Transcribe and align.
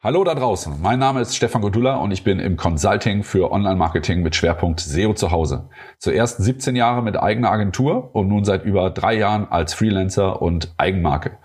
Hallo 0.00 0.22
da 0.24 0.34
draußen, 0.34 0.80
mein 0.80 0.98
Name 0.98 1.22
ist 1.22 1.34
Stefan 1.34 1.62
Godula 1.62 1.96
und 1.96 2.12
ich 2.12 2.22
bin 2.22 2.38
im 2.38 2.56
Consulting 2.56 3.24
für 3.24 3.50
Online-Marketing 3.50 4.22
mit 4.22 4.36
Schwerpunkt 4.36 4.78
SEO 4.78 5.14
zu 5.14 5.30
Hause. 5.30 5.68
Zuerst 5.98 6.38
17 6.38 6.76
Jahre 6.76 7.02
mit 7.02 7.18
eigener 7.18 7.50
Agentur 7.50 8.14
und 8.14 8.28
nun 8.28 8.44
seit 8.44 8.64
über 8.64 8.90
drei 8.90 9.14
Jahren 9.14 9.50
als 9.50 9.74
Freelancer 9.74 10.40
und 10.40 10.72
Eigenmarke. 10.76 11.38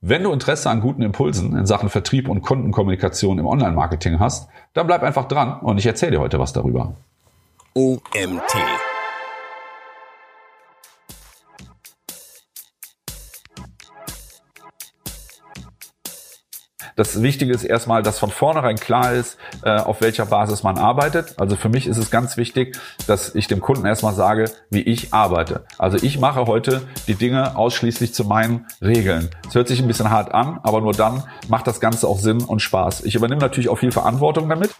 Wenn 0.00 0.22
du 0.22 0.32
Interesse 0.32 0.70
an 0.70 0.80
guten 0.80 1.02
Impulsen 1.02 1.56
in 1.56 1.66
Sachen 1.66 1.90
Vertrieb 1.90 2.28
und 2.28 2.42
Kundenkommunikation 2.42 3.38
im 3.38 3.46
Online-Marketing 3.46 4.20
hast, 4.20 4.48
dann 4.72 4.86
bleib 4.86 5.02
einfach 5.02 5.26
dran 5.26 5.60
und 5.60 5.78
ich 5.78 5.86
erzähle 5.86 6.12
dir 6.12 6.20
heute 6.20 6.38
was 6.38 6.52
darüber. 6.52 6.94
OMT 7.74 8.54
Das 16.98 17.22
Wichtige 17.22 17.52
ist 17.52 17.62
erstmal, 17.62 18.02
dass 18.02 18.18
von 18.18 18.32
vornherein 18.32 18.74
klar 18.74 19.12
ist, 19.12 19.38
äh, 19.62 19.70
auf 19.70 20.00
welcher 20.00 20.26
Basis 20.26 20.64
man 20.64 20.78
arbeitet. 20.78 21.34
Also 21.38 21.54
für 21.54 21.68
mich 21.68 21.86
ist 21.86 21.96
es 21.96 22.10
ganz 22.10 22.36
wichtig, 22.36 22.76
dass 23.06 23.36
ich 23.36 23.46
dem 23.46 23.60
Kunden 23.60 23.86
erstmal 23.86 24.14
sage, 24.14 24.50
wie 24.68 24.80
ich 24.80 25.14
arbeite. 25.14 25.62
Also 25.78 25.96
ich 25.96 26.18
mache 26.18 26.46
heute 26.46 26.82
die 27.06 27.14
Dinge 27.14 27.56
ausschließlich 27.56 28.12
zu 28.14 28.24
meinen 28.24 28.66
Regeln. 28.82 29.30
Es 29.46 29.54
hört 29.54 29.68
sich 29.68 29.80
ein 29.80 29.86
bisschen 29.86 30.10
hart 30.10 30.34
an, 30.34 30.58
aber 30.64 30.80
nur 30.80 30.92
dann 30.92 31.22
macht 31.46 31.68
das 31.68 31.78
Ganze 31.78 32.08
auch 32.08 32.18
Sinn 32.18 32.40
und 32.40 32.62
Spaß. 32.62 33.04
Ich 33.04 33.14
übernehme 33.14 33.40
natürlich 33.40 33.68
auch 33.68 33.78
viel 33.78 33.92
Verantwortung 33.92 34.48
damit. 34.48 34.74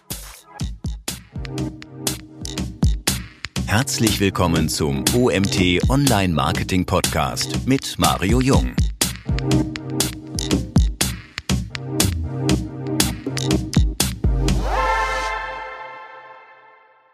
Herzlich 3.65 4.19
willkommen 4.19 4.67
zum 4.67 5.05
OMT 5.15 5.89
Online 5.89 6.33
Marketing 6.33 6.85
Podcast 6.85 7.65
mit 7.65 7.95
Mario 7.97 8.41
Jung. 8.41 8.75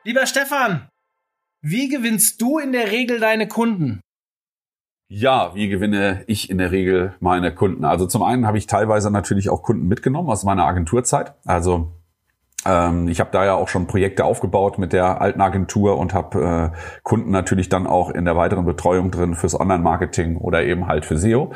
Lieber 0.07 0.27
Stefan, 0.27 0.87
wie 1.63 1.89
gewinnst 1.89 2.39
du 2.39 2.59
in 2.59 2.73
der 2.73 2.91
Regel 2.91 3.19
deine 3.19 3.47
Kunden? 3.47 4.01
Ja, 5.09 5.55
wie 5.55 5.67
gewinne 5.67 6.23
ich 6.27 6.51
in 6.51 6.59
der 6.59 6.71
Regel 6.71 7.15
meine 7.19 7.55
Kunden? 7.55 7.83
Also 7.83 8.05
zum 8.05 8.21
einen 8.21 8.45
habe 8.45 8.59
ich 8.59 8.67
teilweise 8.67 9.09
natürlich 9.09 9.49
auch 9.49 9.63
Kunden 9.63 9.87
mitgenommen 9.87 10.29
aus 10.29 10.43
meiner 10.43 10.67
Agenturzeit. 10.67 11.33
Also 11.43 11.91
ähm, 12.67 13.07
ich 13.07 13.19
habe 13.19 13.31
da 13.31 13.45
ja 13.45 13.55
auch 13.55 13.67
schon 13.67 13.87
Projekte 13.87 14.25
aufgebaut 14.25 14.77
mit 14.77 14.93
der 14.93 15.21
alten 15.21 15.41
Agentur 15.41 15.97
und 15.97 16.13
habe 16.13 16.71
äh, 16.73 16.77
Kunden 17.01 17.31
natürlich 17.31 17.69
dann 17.69 17.87
auch 17.87 18.11
in 18.11 18.25
der 18.25 18.37
weiteren 18.37 18.65
Betreuung 18.65 19.09
drin 19.09 19.33
fürs 19.33 19.59
Online-Marketing 19.59 20.37
oder 20.37 20.63
eben 20.63 20.85
halt 20.85 21.05
für 21.05 21.17
SEO. 21.17 21.51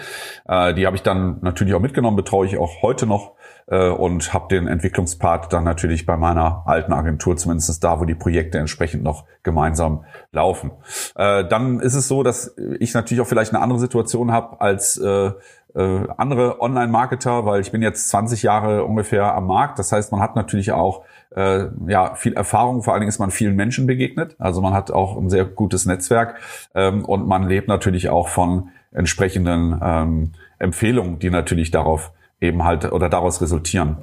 Äh, 0.47 0.73
die 0.73 0.87
habe 0.87 0.95
ich 0.95 1.03
dann 1.03 1.37
natürlich 1.41 1.75
auch 1.75 1.81
mitgenommen, 1.81 2.15
betreue 2.15 2.47
ich 2.47 2.57
auch 2.57 2.81
heute 2.81 3.05
noch 3.05 3.35
äh, 3.69 3.89
und 3.89 4.33
habe 4.33 4.47
den 4.49 4.67
Entwicklungspart 4.67 5.53
dann 5.53 5.63
natürlich 5.63 6.05
bei 6.05 6.17
meiner 6.17 6.63
alten 6.65 6.93
Agentur, 6.93 7.37
zumindest 7.37 7.83
da, 7.83 7.99
wo 7.99 8.05
die 8.05 8.15
Projekte 8.15 8.57
entsprechend 8.57 9.03
noch 9.03 9.25
gemeinsam 9.43 10.05
laufen. 10.31 10.71
Äh, 11.15 11.45
dann 11.47 11.79
ist 11.79 11.95
es 11.95 12.07
so, 12.07 12.23
dass 12.23 12.55
ich 12.79 12.93
natürlich 12.93 13.21
auch 13.21 13.27
vielleicht 13.27 13.53
eine 13.53 13.61
andere 13.61 13.79
Situation 13.79 14.31
habe 14.31 14.59
als 14.61 14.97
äh, 14.97 15.31
andere 15.75 16.61
Online-Marketer, 16.61 17.45
weil 17.45 17.61
ich 17.61 17.71
bin 17.71 17.83
jetzt 17.83 18.09
20 18.09 18.41
Jahre 18.41 18.85
ungefähr 18.85 19.35
am 19.35 19.45
Markt. 19.45 19.77
Das 19.77 19.91
heißt, 19.91 20.11
man 20.11 20.19
hat 20.19 20.35
natürlich 20.35 20.71
auch 20.71 21.03
äh, 21.35 21.65
ja 21.87 22.15
viel 22.15 22.33
Erfahrung. 22.33 22.81
Vor 22.81 22.93
allen 22.93 23.01
Dingen 23.01 23.09
ist 23.09 23.19
man 23.19 23.29
vielen 23.29 23.55
Menschen 23.55 23.85
begegnet. 23.85 24.35
Also 24.39 24.61
man 24.61 24.73
hat 24.73 24.89
auch 24.89 25.15
ein 25.15 25.29
sehr 25.29 25.45
gutes 25.45 25.85
Netzwerk 25.85 26.35
ähm, 26.73 27.05
und 27.05 27.27
man 27.27 27.47
lebt 27.47 27.67
natürlich 27.67 28.09
auch 28.09 28.29
von 28.29 28.69
entsprechenden 28.91 29.79
ähm, 29.81 30.31
Empfehlungen, 30.57 31.19
die 31.19 31.29
natürlich 31.29 31.69
darauf 31.69 32.11
eben 32.41 32.63
halt 32.63 32.91
oder 32.91 33.09
daraus 33.09 33.41
resultieren. 33.41 33.97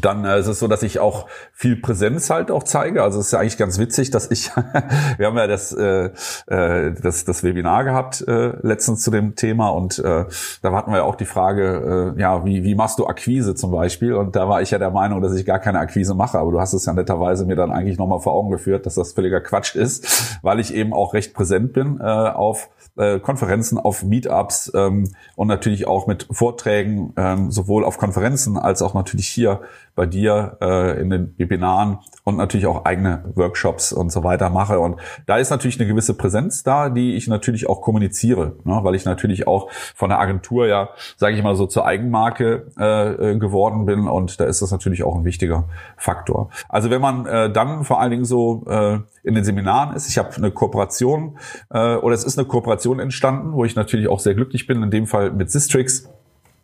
Dann 0.00 0.24
äh, 0.24 0.38
ist 0.38 0.46
es 0.46 0.60
so, 0.60 0.68
dass 0.68 0.84
ich 0.84 1.00
auch 1.00 1.26
viel 1.52 1.74
Präsenz 1.74 2.30
halt 2.30 2.50
auch 2.50 2.62
zeige. 2.62 3.02
Also 3.02 3.18
es 3.18 3.26
ist 3.26 3.32
ja 3.32 3.40
eigentlich 3.40 3.58
ganz 3.58 3.78
witzig, 3.78 4.10
dass 4.10 4.30
ich, 4.30 4.50
wir 5.16 5.26
haben 5.26 5.36
ja 5.36 5.48
das, 5.48 5.72
äh, 5.72 6.10
äh, 6.46 6.92
das, 6.92 7.24
das 7.24 7.42
Webinar 7.42 7.82
gehabt 7.82 8.26
äh, 8.26 8.52
letztens 8.62 9.02
zu 9.02 9.10
dem 9.10 9.34
Thema 9.34 9.68
und 9.70 9.98
äh, 9.98 10.26
da 10.62 10.72
hatten 10.72 10.92
wir 10.92 10.98
ja 10.98 11.02
auch 11.02 11.16
die 11.16 11.24
Frage, 11.24 12.14
äh, 12.16 12.20
ja, 12.20 12.44
wie, 12.44 12.62
wie 12.62 12.76
machst 12.76 13.00
du 13.00 13.06
Akquise 13.06 13.56
zum 13.56 13.72
Beispiel? 13.72 14.14
Und 14.14 14.36
da 14.36 14.48
war 14.48 14.62
ich 14.62 14.70
ja 14.70 14.78
der 14.78 14.90
Meinung, 14.90 15.22
dass 15.22 15.34
ich 15.34 15.44
gar 15.44 15.58
keine 15.58 15.80
Akquise 15.80 16.14
mache, 16.14 16.38
aber 16.38 16.52
du 16.52 16.60
hast 16.60 16.72
es 16.72 16.86
ja 16.86 16.92
netterweise 16.92 17.44
mir 17.44 17.56
dann 17.56 17.72
eigentlich 17.72 17.98
nochmal 17.98 18.20
vor 18.20 18.34
Augen 18.34 18.50
geführt, 18.50 18.86
dass 18.86 18.94
das 18.94 19.12
völliger 19.12 19.40
Quatsch 19.40 19.74
ist, 19.74 20.38
weil 20.42 20.60
ich 20.60 20.72
eben 20.72 20.92
auch 20.92 21.14
recht 21.14 21.34
präsent 21.34 21.72
bin 21.72 21.98
äh, 22.00 22.04
auf 22.04 22.68
äh, 22.96 23.18
Konferenzen, 23.18 23.78
auf 23.78 24.02
Meetups 24.02 24.72
ähm, 24.74 25.12
und 25.36 25.48
natürlich 25.48 25.86
auch 25.86 26.06
mit 26.06 26.26
Vorträgen, 26.30 27.12
ähm, 27.16 27.50
sowohl 27.50 27.84
auf 27.84 27.98
Konferenzen 27.98 28.58
als 28.58 28.82
auch 28.82 28.94
natürlich 28.94 29.28
hier 29.28 29.60
bei 30.00 30.06
dir 30.06 30.56
äh, 30.62 30.98
in 30.98 31.10
den 31.10 31.34
Webinaren 31.36 31.98
und 32.24 32.38
natürlich 32.38 32.64
auch 32.64 32.86
eigene 32.86 33.22
Workshops 33.34 33.92
und 33.92 34.10
so 34.10 34.24
weiter 34.24 34.48
mache. 34.48 34.80
Und 34.80 34.98
da 35.26 35.36
ist 35.36 35.50
natürlich 35.50 35.78
eine 35.78 35.86
gewisse 35.86 36.14
Präsenz 36.14 36.62
da, 36.62 36.88
die 36.88 37.16
ich 37.16 37.28
natürlich 37.28 37.68
auch 37.68 37.82
kommuniziere, 37.82 38.56
ne? 38.64 38.80
weil 38.82 38.94
ich 38.94 39.04
natürlich 39.04 39.46
auch 39.46 39.70
von 39.94 40.08
der 40.08 40.18
Agentur 40.18 40.66
ja, 40.66 40.88
sage 41.18 41.36
ich 41.36 41.42
mal 41.42 41.54
so, 41.54 41.66
zur 41.66 41.84
Eigenmarke 41.84 42.68
äh, 42.78 43.36
geworden 43.36 43.84
bin 43.84 44.08
und 44.08 44.40
da 44.40 44.46
ist 44.46 44.62
das 44.62 44.70
natürlich 44.70 45.02
auch 45.02 45.16
ein 45.16 45.26
wichtiger 45.26 45.68
Faktor. 45.98 46.48
Also 46.70 46.88
wenn 46.88 47.02
man 47.02 47.26
äh, 47.26 47.52
dann 47.52 47.84
vor 47.84 48.00
allen 48.00 48.10
Dingen 48.10 48.24
so 48.24 48.64
äh, 48.70 49.00
in 49.22 49.34
den 49.34 49.44
Seminaren 49.44 49.94
ist, 49.94 50.08
ich 50.08 50.16
habe 50.16 50.34
eine 50.34 50.50
Kooperation 50.50 51.36
äh, 51.68 51.96
oder 51.96 52.14
es 52.14 52.24
ist 52.24 52.38
eine 52.38 52.48
Kooperation 52.48 53.00
entstanden, 53.00 53.52
wo 53.52 53.66
ich 53.66 53.76
natürlich 53.76 54.08
auch 54.08 54.20
sehr 54.20 54.34
glücklich 54.34 54.66
bin, 54.66 54.82
in 54.82 54.90
dem 54.90 55.06
Fall 55.06 55.30
mit 55.30 55.50
Sistrix 55.50 56.08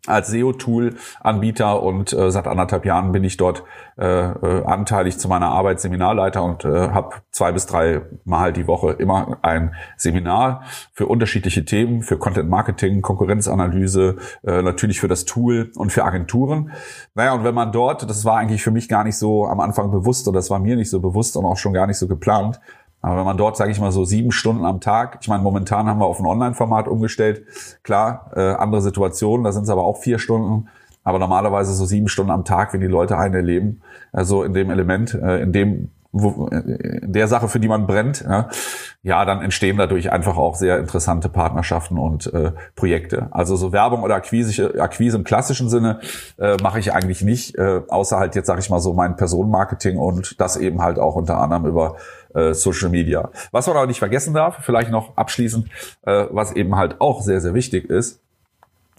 als 0.07 0.29
SEO-Tool-Anbieter 0.29 1.83
und 1.83 2.13
äh, 2.13 2.31
seit 2.31 2.47
anderthalb 2.47 2.85
Jahren 2.85 3.13
bin 3.13 3.25
ich 3.25 3.37
dort 3.37 3.65
äh, 3.99 4.05
äh, 4.05 4.65
anteilig 4.65 5.19
zu 5.19 5.29
meiner 5.29 5.49
Arbeit 5.49 5.81
Seminarleiter 5.81 6.43
und 6.43 6.65
äh, 6.65 6.91
habe 6.91 7.17
zwei 7.31 7.53
bis 7.53 7.67
drei 7.67 8.03
Mal 8.25 8.53
die 8.53 8.67
Woche 8.67 8.93
immer 8.93 9.39
ein 9.43 9.75
Seminar 9.97 10.63
für 10.93 11.07
unterschiedliche 11.07 11.65
Themen, 11.65 12.03
für 12.03 12.19
Content 12.19 12.49
Marketing, 12.49 13.03
Konkurrenzanalyse, 13.03 14.17
äh, 14.45 14.63
natürlich 14.63 15.01
für 15.01 15.09
das 15.09 15.25
Tool 15.25 15.71
und 15.77 15.93
für 15.93 16.05
Agenturen. 16.05 16.73
Naja, 17.15 17.35
und 17.35 17.45
wenn 17.45 17.55
man 17.55 17.73
dort, 17.73 18.09
das 18.09 18.25
war 18.25 18.37
eigentlich 18.37 18.63
für 18.63 18.71
mich 18.71 18.89
gar 18.89 19.05
nicht 19.05 19.17
so 19.17 19.47
am 19.47 19.61
Anfang 19.61 19.91
bewusst 19.91 20.29
oder 20.29 20.39
das 20.39 20.51
war 20.51 20.59
mir 20.59 20.77
nicht 20.77 20.91
so 20.91 21.01
bewusst 21.01 21.37
und 21.37 21.45
auch 21.45 21.57
schon 21.57 21.73
gar 21.73 21.87
nicht 21.87 21.99
so 21.99 22.07
geplant, 22.07 22.61
aber 23.03 23.19
wenn 23.19 23.25
man 23.25 23.37
dort, 23.37 23.57
sage 23.57 23.71
ich 23.71 23.81
mal, 23.81 23.93
so 23.93 24.05
sieben 24.05 24.33
Stunden 24.33 24.65
am 24.65 24.81
Tag, 24.81 25.19
ich 25.21 25.29
meine, 25.29 25.43
momentan 25.43 25.87
haben 25.87 26.01
wir 26.01 26.07
auf 26.07 26.19
ein 26.19 26.27
Online-Format 26.27 26.89
umgestellt, 26.89 27.45
klar, 27.83 28.31
äh, 28.35 28.55
andere 28.55 28.83
Situationen, 28.83 29.45
da 29.45 29.53
sind 29.53 29.65
es 29.65 29.71
aber 29.71 29.85
auch 29.85 29.99
vier 29.99 30.19
Stunden, 30.19 30.69
aber 31.05 31.19
normalerweise 31.19 31.73
so 31.73 31.85
sieben 31.85 32.09
Stunden 32.09 32.33
am 32.33 32.45
Tag, 32.45 32.73
wenn 32.73 32.81
die 32.81 32.87
Leute 32.87 33.17
einen 33.17 33.35
erleben, 33.35 33.81
also 34.13 34.43
in 34.43 34.55
dem 34.55 34.71
Element, 34.71 35.15
äh, 35.15 35.41
in 35.41 35.53
dem 35.53 35.91
wo, 36.19 36.47
in 36.47 37.13
der 37.13 37.29
Sache, 37.29 37.49
für 37.49 37.61
die 37.61 37.69
man 37.69 37.87
brennt, 37.87 38.25
ja, 38.27 38.49
ja, 39.03 39.25
dann 39.25 39.43
entstehen 39.43 39.77
dadurch 39.77 40.11
einfach 40.11 40.37
auch 40.37 40.55
sehr 40.57 40.79
interessante 40.79 41.29
Partnerschaften 41.29 41.99
und 41.99 42.33
äh, 42.33 42.53
Projekte. 42.75 43.29
Also 43.31 43.57
so 43.57 43.73
Werbung 43.73 44.03
oder 44.03 44.15
Akquise, 44.15 44.81
Akquise 44.81 45.17
im 45.17 45.25
klassischen 45.25 45.69
Sinne 45.69 46.01
äh, 46.39 46.57
mache 46.63 46.79
ich 46.79 46.93
eigentlich 46.93 47.23
nicht, 47.23 47.57
äh, 47.57 47.83
außer 47.89 48.19
halt 48.19 48.35
jetzt 48.35 48.47
sage 48.47 48.61
ich 48.61 48.71
mal 48.71 48.81
so 48.81 48.95
mein 48.95 49.17
Personenmarketing 49.17 49.99
und 49.99 50.41
das 50.41 50.57
eben 50.57 50.83
halt 50.83 50.99
auch 50.99 51.17
unter 51.17 51.39
anderem 51.39 51.67
über 51.67 51.97
äh, 52.37 52.55
Social 52.55 52.91
Media. 52.91 53.31
Was 53.51 53.67
man 53.67 53.77
aber 53.77 53.87
nicht 53.87 53.99
vergessen 53.99 54.35
darf, 54.35 54.59
vielleicht 54.63 54.91
noch 54.91 55.17
abschließend, 55.17 55.69
äh, 56.03 56.27
was 56.31 56.53
eben 56.53 56.77
halt 56.77 57.01
auch 57.01 57.23
sehr, 57.23 57.41
sehr 57.41 57.55
wichtig 57.55 57.89
ist, 57.91 58.21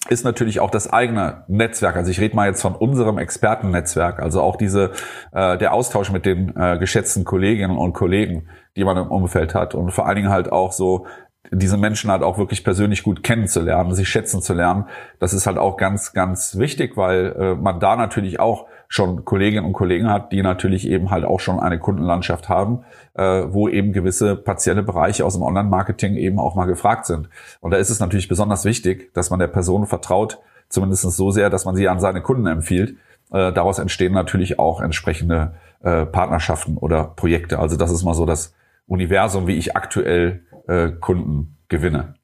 ist 0.09 0.24
natürlich 0.24 0.59
auch 0.59 0.70
das 0.70 0.92
eigene 0.92 1.44
Netzwerk. 1.48 1.96
Also 1.96 2.12
ich 2.12 2.20
rede 2.20 2.36
mal 2.36 2.48
jetzt 2.48 2.62
von 2.62 2.75
unserem 2.75 3.18
Expertennetzwerk, 3.18 4.20
also 4.20 4.42
auch 4.42 4.56
diese 4.56 4.92
äh, 5.31 5.58
der 5.58 5.74
Austausch 5.74 6.12
mit 6.12 6.25
den 6.25 6.56
äh, 6.56 6.78
geschätzten 6.78 7.25
Kolleginnen 7.25 7.78
und 7.78 7.94
Kollegen, 7.94 8.48
die 8.75 8.84
man 8.84 8.98
im 8.98 9.08
Umfeld 9.08 9.54
hat 9.56 9.75
und 9.75 9.92
vor 9.92 10.06
allen 10.06 10.16
Dingen 10.16 10.30
halt 10.30 10.52
auch 10.52 10.72
so 10.72 11.08
diese 11.52 11.78
Menschen 11.78 12.12
halt 12.12 12.24
auch 12.24 12.38
wirklich 12.38 12.64
persönlich 12.64 13.04
gut 13.04 13.24
kennenzulernen, 13.24 13.96
sich 13.96 14.09
schätzen 14.09 14.42
zu 14.42 14.54
lernen. 14.54 14.86
Das 15.19 15.34
ist 15.34 15.48
halt 15.48 15.58
auch 15.58 15.78
ganz, 15.78 16.14
ganz 16.14 16.58
wichtig, 16.58 16.98
weil 16.98 17.36
äh, 17.38 17.56
man 17.56 17.80
da 17.80 17.96
natürlich 17.96 18.40
auch 18.40 18.68
schon 18.88 19.25
Kolleginnen 19.25 19.66
und 19.66 19.74
Kollegen 19.74 20.10
hat, 20.10 20.31
die 20.31 20.42
natürlich 20.42 20.88
eben 20.88 21.12
halt 21.12 21.25
auch 21.25 21.39
schon 21.39 21.60
eine 21.60 21.80
Kundenlandschaft 21.80 22.50
haben, 22.50 22.84
äh, 23.13 23.44
wo 23.48 23.68
eben 23.68 23.94
gewisse 23.94 24.36
partielle 24.36 24.84
Bereiche 24.84 25.25
aus 25.25 25.34
dem 25.34 25.44
Online-Marketing 25.44 26.16
eben 26.16 26.39
auch 26.39 26.56
mal 26.56 26.66
gefragt 26.66 27.06
sind. 27.06 27.30
Und 27.60 27.72
da 27.72 27.78
ist 27.78 27.89
es 27.89 28.00
natürlich 28.00 28.28
besonders 28.28 28.66
wichtig, 28.66 29.13
dass 29.13 29.30
man 29.30 29.39
der 29.39 29.48
Person 29.48 29.86
vertraut, 29.86 30.39
zumindest 30.69 31.04
so 31.04 31.31
sehr, 31.31 31.50
dass 31.50 31.66
man 31.66 31.75
sie 31.75 31.88
an 31.88 32.00
seine 32.00 32.22
Kunden 32.22 32.48
empfiehlt. 32.48 32.92
Äh, 33.31 33.51
daraus 33.51 33.80
entstehen 33.80 34.13
natürlich 34.13 34.60
auch 34.60 34.81
entsprechende 34.81 35.56
äh, 35.81 36.06
Partnerschaften 36.06 36.78
oder 36.78 37.04
Projekte. 37.04 37.60
Also 37.60 37.75
das 37.78 37.92
ist 37.92 38.04
mal 38.04 38.13
so 38.13 38.25
das 38.25 38.54
Universum, 38.88 39.48
wie 39.48 39.57
ich 39.57 39.75
aktuell 39.75 40.44
äh, 40.68 40.90
Kunden 40.90 41.57
gewinne. 41.68 42.16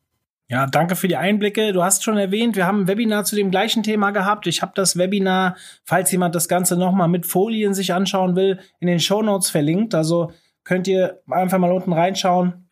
Ja, 0.50 0.68
danke 0.68 0.96
für 0.96 1.08
die 1.08 1.16
Einblicke. 1.16 1.72
Du 1.72 1.84
hast 1.84 2.04
schon 2.04 2.18
erwähnt, 2.18 2.56
wir 2.56 2.68
haben 2.68 2.82
ein 2.82 2.88
Webinar 2.88 3.24
zu 3.24 3.36
dem 3.36 3.50
gleichen 3.50 3.82
Thema 3.82 4.12
gehabt. 4.12 4.46
Ich 4.46 4.62
habe 4.62 4.74
das 4.76 4.98
Webinar, 4.98 5.56
falls 5.84 6.12
jemand 6.12 6.36
das 6.36 6.48
Ganze 6.48 6.78
nochmal 6.78 7.08
mit 7.08 7.26
Folien 7.26 7.74
sich 7.74 7.94
anschauen 7.94 8.36
will, 8.36 8.60
in 8.80 8.88
den 8.88 9.00
Show 9.00 9.22
Notes 9.22 9.50
verlinkt. 9.50 9.96
Also 9.96 10.32
könnt 10.64 10.88
ihr 10.88 11.22
einfach 11.30 11.58
mal 11.58 11.72
unten 11.72 11.94
reinschauen. 11.94 12.70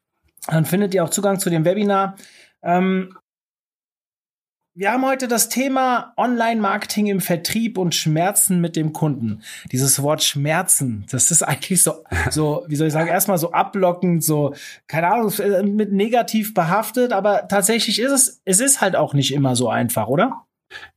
Dann 0.48 0.66
findet 0.66 0.94
ihr 0.94 1.04
auch 1.04 1.10
Zugang 1.10 1.40
zu 1.40 1.50
dem 1.50 1.66
Webinar. 1.66 2.16
Ähm, 2.62 3.18
Wir 4.74 4.94
haben 4.94 5.06
heute 5.06 5.28
das 5.28 5.50
Thema 5.50 6.14
Online-Marketing 6.16 7.08
im 7.08 7.20
Vertrieb 7.20 7.78
und 7.78 7.94
Schmerzen 7.94 8.62
mit 8.62 8.78
dem 8.78 8.94
Kunden. 8.94 9.42
Dieses 9.70 10.02
Wort 10.02 10.24
Schmerzen, 10.24 11.06
das 11.12 11.30
ist 11.30 11.44
eigentlich 11.44 11.84
so, 11.84 12.06
so, 12.30 12.64
wie 12.70 12.78
soll 12.78 12.88
ich 12.88 12.94
sagen, 12.94 13.10
erstmal 13.10 13.38
so 13.38 13.52
ablockend, 13.52 14.24
so, 14.24 14.54
keine 14.88 15.12
Ahnung, 15.12 15.34
äh, 15.40 15.62
mit 15.64 15.92
negativ 15.92 16.54
behaftet, 16.54 17.12
aber 17.12 17.50
tatsächlich 17.50 18.00
ist 18.00 18.12
es, 18.12 18.42
es 18.46 18.62
ist 18.62 18.80
halt 18.80 18.96
auch 18.96 19.14
nicht 19.14 19.34
immer 19.34 19.58
so 19.58 19.68
einfach, 19.68 20.08
oder? 20.08 20.46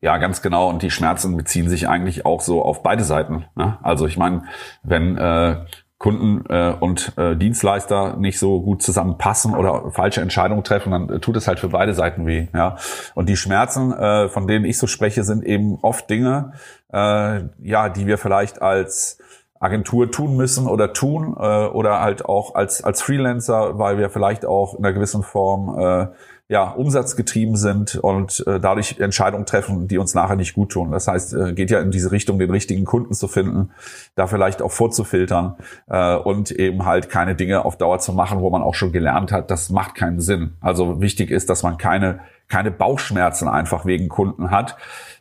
Ja, 0.00 0.18
ganz 0.18 0.40
genau. 0.40 0.68
Und 0.68 0.82
die 0.82 0.92
Schmerzen 0.92 1.36
beziehen 1.36 1.68
sich 1.68 1.88
eigentlich 1.88 2.24
auch 2.24 2.42
so 2.42 2.62
auf 2.62 2.84
beide 2.84 3.02
Seiten. 3.02 3.46
Ne? 3.56 3.76
Also 3.82 4.06
ich 4.06 4.16
meine, 4.16 4.44
wenn 4.84 5.18
äh, 5.18 5.64
Kunden 6.04 6.44
äh, 6.50 6.74
und 6.78 7.16
äh, 7.16 7.34
Dienstleister 7.34 8.18
nicht 8.18 8.38
so 8.38 8.60
gut 8.60 8.82
zusammenpassen 8.82 9.54
oder 9.54 9.90
falsche 9.90 10.20
Entscheidungen 10.20 10.62
treffen, 10.62 10.90
dann 10.90 11.08
äh, 11.08 11.18
tut 11.18 11.34
es 11.34 11.48
halt 11.48 11.58
für 11.58 11.70
beide 11.70 11.94
Seiten 11.94 12.26
weh. 12.26 12.48
Ja. 12.52 12.76
Und 13.14 13.30
die 13.30 13.38
Schmerzen, 13.38 13.90
äh, 13.90 14.28
von 14.28 14.46
denen 14.46 14.66
ich 14.66 14.76
so 14.76 14.86
spreche, 14.86 15.24
sind 15.24 15.42
eben 15.42 15.78
oft 15.80 16.10
Dinge, 16.10 16.52
äh, 16.92 17.44
ja, 17.62 17.88
die 17.88 18.06
wir 18.06 18.18
vielleicht 18.18 18.60
als 18.60 19.18
Agentur 19.58 20.10
tun 20.10 20.36
müssen 20.36 20.66
oder 20.66 20.92
tun 20.92 21.34
äh, 21.40 21.68
oder 21.68 22.02
halt 22.02 22.26
auch 22.26 22.54
als 22.54 22.84
als 22.84 23.00
Freelancer, 23.00 23.78
weil 23.78 23.96
wir 23.96 24.10
vielleicht 24.10 24.44
auch 24.44 24.74
in 24.74 24.84
einer 24.84 24.92
gewissen 24.92 25.22
Form 25.22 25.78
äh, 25.78 26.08
ja, 26.54 26.70
umsatzgetrieben 26.70 27.56
sind 27.56 27.96
und 27.96 28.44
äh, 28.46 28.60
dadurch 28.60 29.00
Entscheidungen 29.00 29.44
treffen, 29.44 29.88
die 29.88 29.98
uns 29.98 30.14
nachher 30.14 30.36
nicht 30.36 30.54
gut 30.54 30.70
tun. 30.70 30.92
Das 30.92 31.08
heißt, 31.08 31.34
äh, 31.34 31.52
geht 31.52 31.72
ja 31.72 31.80
in 31.80 31.90
diese 31.90 32.12
Richtung, 32.12 32.38
den 32.38 32.48
richtigen 32.48 32.84
Kunden 32.84 33.12
zu 33.12 33.26
finden, 33.26 33.70
da 34.14 34.28
vielleicht 34.28 34.62
auch 34.62 34.70
vorzufiltern 34.70 35.56
äh, 35.88 36.14
und 36.14 36.52
eben 36.52 36.84
halt 36.84 37.10
keine 37.10 37.34
Dinge 37.34 37.64
auf 37.64 37.76
Dauer 37.76 37.98
zu 37.98 38.12
machen, 38.12 38.38
wo 38.38 38.50
man 38.50 38.62
auch 38.62 38.76
schon 38.76 38.92
gelernt 38.92 39.32
hat, 39.32 39.50
das 39.50 39.68
macht 39.70 39.96
keinen 39.96 40.20
Sinn. 40.20 40.52
Also 40.60 41.00
wichtig 41.00 41.32
ist, 41.32 41.50
dass 41.50 41.64
man 41.64 41.76
keine 41.76 42.20
keine 42.54 42.70
Bauchschmerzen 42.70 43.48
einfach 43.48 43.84
wegen 43.84 44.08
Kunden 44.08 44.52
hat. 44.52 44.76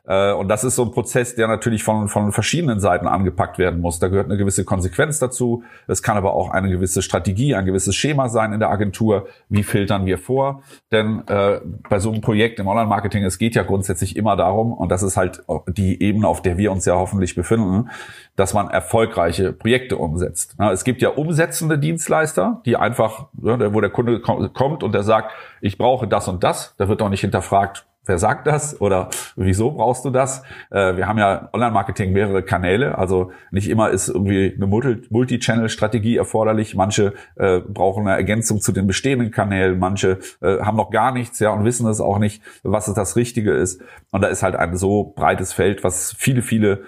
Äh, 0.06 0.34
und 0.34 0.50
das 0.50 0.64
ist 0.64 0.76
so 0.76 0.84
ein 0.84 0.92
Prozess, 0.92 1.34
der 1.34 1.48
natürlich 1.48 1.84
von, 1.84 2.08
von 2.08 2.32
verschiedenen 2.32 2.80
Seiten 2.80 3.08
angepackt 3.08 3.58
werden 3.58 3.82
muss. 3.82 3.98
Da 3.98 4.08
gehört 4.08 4.28
eine 4.28 4.38
gewisse 4.38 4.66
Konsequenz 4.66 5.18
dazu. 5.18 5.64
Es 5.88 6.04
kann 6.04 6.16
aber 6.16 6.36
auch 6.36 6.52
eine 6.52 6.70
gewisse 6.70 7.02
Strategie, 7.02 7.56
ein 7.56 7.66
gewisses 7.66 7.96
Schema 7.96 8.30
sein 8.30 8.54
in 8.54 8.60
der 8.60 8.70
Agentur. 8.70 9.28
Wie 9.50 9.64
filtern 9.64 10.06
wir 10.06 10.20
vor? 10.20 10.62
Denn 10.92 11.24
äh, 11.28 11.60
bei 11.90 11.98
so 11.98 12.12
einem 12.12 12.22
Projekt 12.22 12.60
im 12.60 12.68
Online-Marketing, 12.68 13.24
es 13.24 13.40
geht 13.40 13.56
ja 13.56 13.64
grundsätzlich 13.64 14.16
immer 14.16 14.36
darum, 14.36 14.72
und 14.72 14.90
das 14.90 15.02
ist 15.02 15.18
halt 15.18 15.44
die 15.68 16.04
Ebene, 16.04 16.28
auf 16.28 16.44
der 16.44 16.60
wir 16.60 16.72
uns 16.72 16.86
ja 16.86 16.94
hoffentlich 16.94 17.34
befinden, 17.34 17.90
dass 18.36 18.54
man 18.54 18.70
erfolgreiche 18.70 19.54
Projekte 19.54 19.98
umsetzt. 19.98 20.56
Es 20.60 20.84
gibt 20.84 21.02
ja 21.02 21.10
umsetzende 21.10 21.78
Dienstleister, 21.78 22.62
die 22.66 22.78
einfach, 22.78 23.28
wo 23.34 23.82
der 23.82 23.90
Kunde 23.92 24.20
kommt 24.22 24.84
und 24.84 24.94
der 24.94 25.04
sagt, 25.04 25.32
ich 25.62 25.78
brauche 25.78 26.08
das 26.08 26.28
und 26.28 26.44
das. 26.44 26.76
Da 26.78 26.88
wird 26.88 27.02
doch 27.02 27.10
nicht 27.10 27.22
hinterfragt, 27.22 27.86
wer 28.06 28.20
sagt 28.20 28.48
das 28.48 28.80
oder 28.82 29.10
wieso 29.36 29.72
brauchst 29.72 30.04
du 30.06 30.10
das? 30.10 30.44
Äh, 30.70 30.98
wir 30.98 31.08
haben 31.08 31.18
ja 31.18 31.50
Online-Marketing 31.54 32.12
mehrere 32.12 32.44
Kanäle, 32.44 32.98
also 32.98 33.32
nicht 33.52 33.70
immer 33.70 33.90
ist 33.90 34.10
irgendwie 34.10 34.54
eine 34.56 34.68
Multi-Channel-Strategie 34.68 36.18
erforderlich. 36.18 36.76
Manche 36.76 37.14
äh, 37.36 37.60
brauchen 37.60 38.08
eine 38.08 38.18
Ergänzung 38.18 38.60
zu 38.60 38.72
den 38.72 38.88
bestehenden 38.88 39.32
Kanälen, 39.32 39.80
manche 39.80 40.20
äh, 40.42 40.60
haben 40.60 40.78
noch 40.78 40.92
gar 40.92 41.14
nichts, 41.14 41.40
ja, 41.40 41.52
und 41.52 41.64
wissen 41.64 41.88
es 41.88 42.02
auch 42.02 42.20
nicht, 42.20 42.42
was 42.64 42.94
das 42.94 43.16
Richtige 43.16 43.54
ist. 43.54 43.82
Und 44.12 44.22
da 44.22 44.28
ist 44.28 44.44
halt 44.44 44.56
ein 44.56 44.76
so 44.76 45.14
breites 45.16 45.54
Feld, 45.54 45.84
was 45.84 46.14
viele, 46.18 46.42
viele 46.42 46.84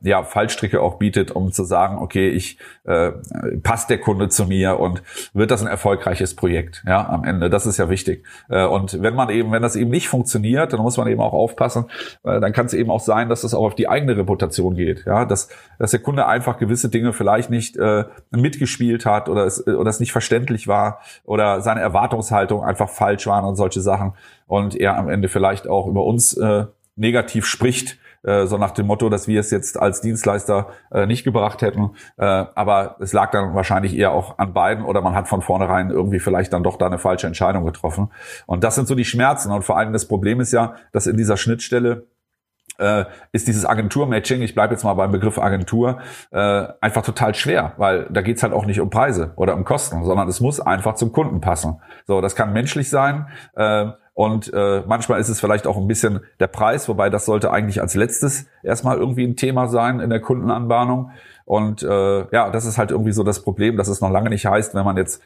ja 0.00 0.24
Fallstricke 0.24 0.80
auch 0.80 0.98
bietet, 0.98 1.30
um 1.30 1.52
zu 1.52 1.62
sagen, 1.62 1.98
okay, 1.98 2.28
ich 2.28 2.58
äh, 2.84 3.12
passt 3.62 3.88
der 3.88 3.98
Kunde 3.98 4.28
zu 4.28 4.46
mir 4.46 4.80
und 4.80 5.04
wird 5.32 5.52
das 5.52 5.62
ein 5.62 5.68
erfolgreiches 5.68 6.34
Projekt, 6.34 6.82
ja, 6.88 7.08
am 7.08 7.22
Ende. 7.22 7.50
Das 7.50 7.64
ist 7.64 7.76
ja 7.76 7.88
wichtig. 7.88 8.24
Und 8.48 9.00
wenn 9.00 9.14
man 9.14 9.28
eben, 9.30 9.52
wenn 9.52 9.62
das 9.62 9.76
eben 9.76 9.90
nicht 9.90 10.08
funktioniert 10.08 10.33
funktioniert, 10.34 10.72
dann 10.72 10.80
muss 10.80 10.96
man 10.96 11.06
eben 11.06 11.20
auch 11.20 11.32
aufpassen. 11.32 11.86
Äh, 12.24 12.40
dann 12.40 12.52
kann 12.52 12.66
es 12.66 12.74
eben 12.74 12.90
auch 12.90 13.00
sein, 13.00 13.28
dass 13.28 13.42
das 13.42 13.54
auch 13.54 13.64
auf 13.64 13.74
die 13.74 13.88
eigene 13.88 14.16
Reputation 14.16 14.74
geht. 14.74 15.04
Ja, 15.06 15.24
dass, 15.24 15.48
dass 15.78 15.92
der 15.92 16.00
Kunde 16.00 16.26
einfach 16.26 16.58
gewisse 16.58 16.88
Dinge 16.88 17.12
vielleicht 17.12 17.50
nicht 17.50 17.76
äh, 17.76 18.04
mitgespielt 18.30 19.06
hat 19.06 19.28
oder 19.28 19.46
es, 19.46 19.66
oder 19.66 19.90
es 19.90 20.00
nicht 20.00 20.12
verständlich 20.12 20.66
war 20.66 21.00
oder 21.24 21.60
seine 21.60 21.80
Erwartungshaltung 21.80 22.64
einfach 22.64 22.88
falsch 22.88 23.26
waren 23.26 23.44
und 23.44 23.56
solche 23.56 23.80
Sachen 23.80 24.14
und 24.46 24.74
er 24.74 24.96
am 24.96 25.08
Ende 25.08 25.28
vielleicht 25.28 25.68
auch 25.68 25.86
über 25.86 26.04
uns 26.04 26.36
äh, 26.36 26.64
negativ 26.96 27.46
spricht 27.46 27.98
äh, 28.24 28.46
so 28.46 28.58
nach 28.58 28.72
dem 28.72 28.86
Motto, 28.86 29.08
dass 29.08 29.28
wir 29.28 29.40
es 29.40 29.50
jetzt 29.50 29.78
als 29.78 30.00
Dienstleister 30.00 30.68
äh, 30.90 31.06
nicht 31.06 31.24
gebracht 31.24 31.62
hätten. 31.62 31.90
Äh, 32.16 32.24
aber 32.24 32.96
es 33.00 33.12
lag 33.12 33.30
dann 33.30 33.54
wahrscheinlich 33.54 33.96
eher 33.96 34.12
auch 34.12 34.38
an 34.38 34.52
beiden 34.52 34.84
oder 34.84 35.00
man 35.02 35.14
hat 35.14 35.28
von 35.28 35.42
vornherein 35.42 35.90
irgendwie 35.90 36.20
vielleicht 36.20 36.52
dann 36.52 36.62
doch 36.62 36.76
da 36.76 36.86
eine 36.86 36.98
falsche 36.98 37.26
Entscheidung 37.26 37.64
getroffen. 37.64 38.10
Und 38.46 38.64
das 38.64 38.74
sind 38.74 38.88
so 38.88 38.94
die 38.94 39.04
Schmerzen. 39.04 39.52
Und 39.52 39.62
vor 39.62 39.78
allem 39.78 39.92
das 39.92 40.06
Problem 40.06 40.40
ist 40.40 40.52
ja, 40.52 40.74
dass 40.92 41.06
in 41.06 41.16
dieser 41.16 41.36
Schnittstelle 41.36 42.06
äh, 42.78 43.04
ist 43.32 43.48
dieses 43.48 43.64
Agentur-Matching, 43.64 44.42
ich 44.42 44.54
bleibe 44.54 44.74
jetzt 44.74 44.84
mal 44.84 44.94
beim 44.94 45.12
Begriff 45.12 45.38
Agentur, 45.38 45.98
äh, 46.30 46.66
einfach 46.80 47.02
total 47.02 47.34
schwer, 47.34 47.72
weil 47.76 48.06
da 48.10 48.22
geht's 48.22 48.42
halt 48.42 48.52
auch 48.52 48.66
nicht 48.66 48.80
um 48.80 48.90
Preise 48.90 49.32
oder 49.36 49.54
um 49.54 49.64
Kosten, 49.64 50.04
sondern 50.04 50.28
es 50.28 50.40
muss 50.40 50.60
einfach 50.60 50.94
zum 50.94 51.12
Kunden 51.12 51.40
passen. 51.40 51.80
So, 52.06 52.20
das 52.20 52.34
kann 52.34 52.52
menschlich 52.52 52.90
sein. 52.90 53.26
Äh, 53.54 53.86
und 54.14 54.52
äh, 54.54 54.82
manchmal 54.86 55.20
ist 55.20 55.28
es 55.28 55.40
vielleicht 55.40 55.66
auch 55.66 55.76
ein 55.76 55.88
bisschen 55.88 56.20
der 56.38 56.46
Preis, 56.46 56.88
wobei 56.88 57.10
das 57.10 57.26
sollte 57.26 57.50
eigentlich 57.50 57.80
als 57.80 57.94
letztes 57.94 58.46
erstmal 58.62 58.96
irgendwie 58.96 59.24
ein 59.24 59.34
Thema 59.34 59.66
sein 59.66 59.98
in 59.98 60.08
der 60.08 60.20
Kundenanbahnung. 60.20 61.10
Und 61.44 61.82
äh, 61.82 62.20
ja, 62.30 62.50
das 62.50 62.64
ist 62.64 62.78
halt 62.78 62.92
irgendwie 62.92 63.12
so 63.12 63.24
das 63.24 63.42
Problem, 63.42 63.76
dass 63.76 63.88
es 63.88 64.00
noch 64.00 64.10
lange 64.10 64.30
nicht 64.30 64.46
heißt, 64.46 64.74
wenn 64.74 64.84
man 64.84 64.96
jetzt, 64.96 65.20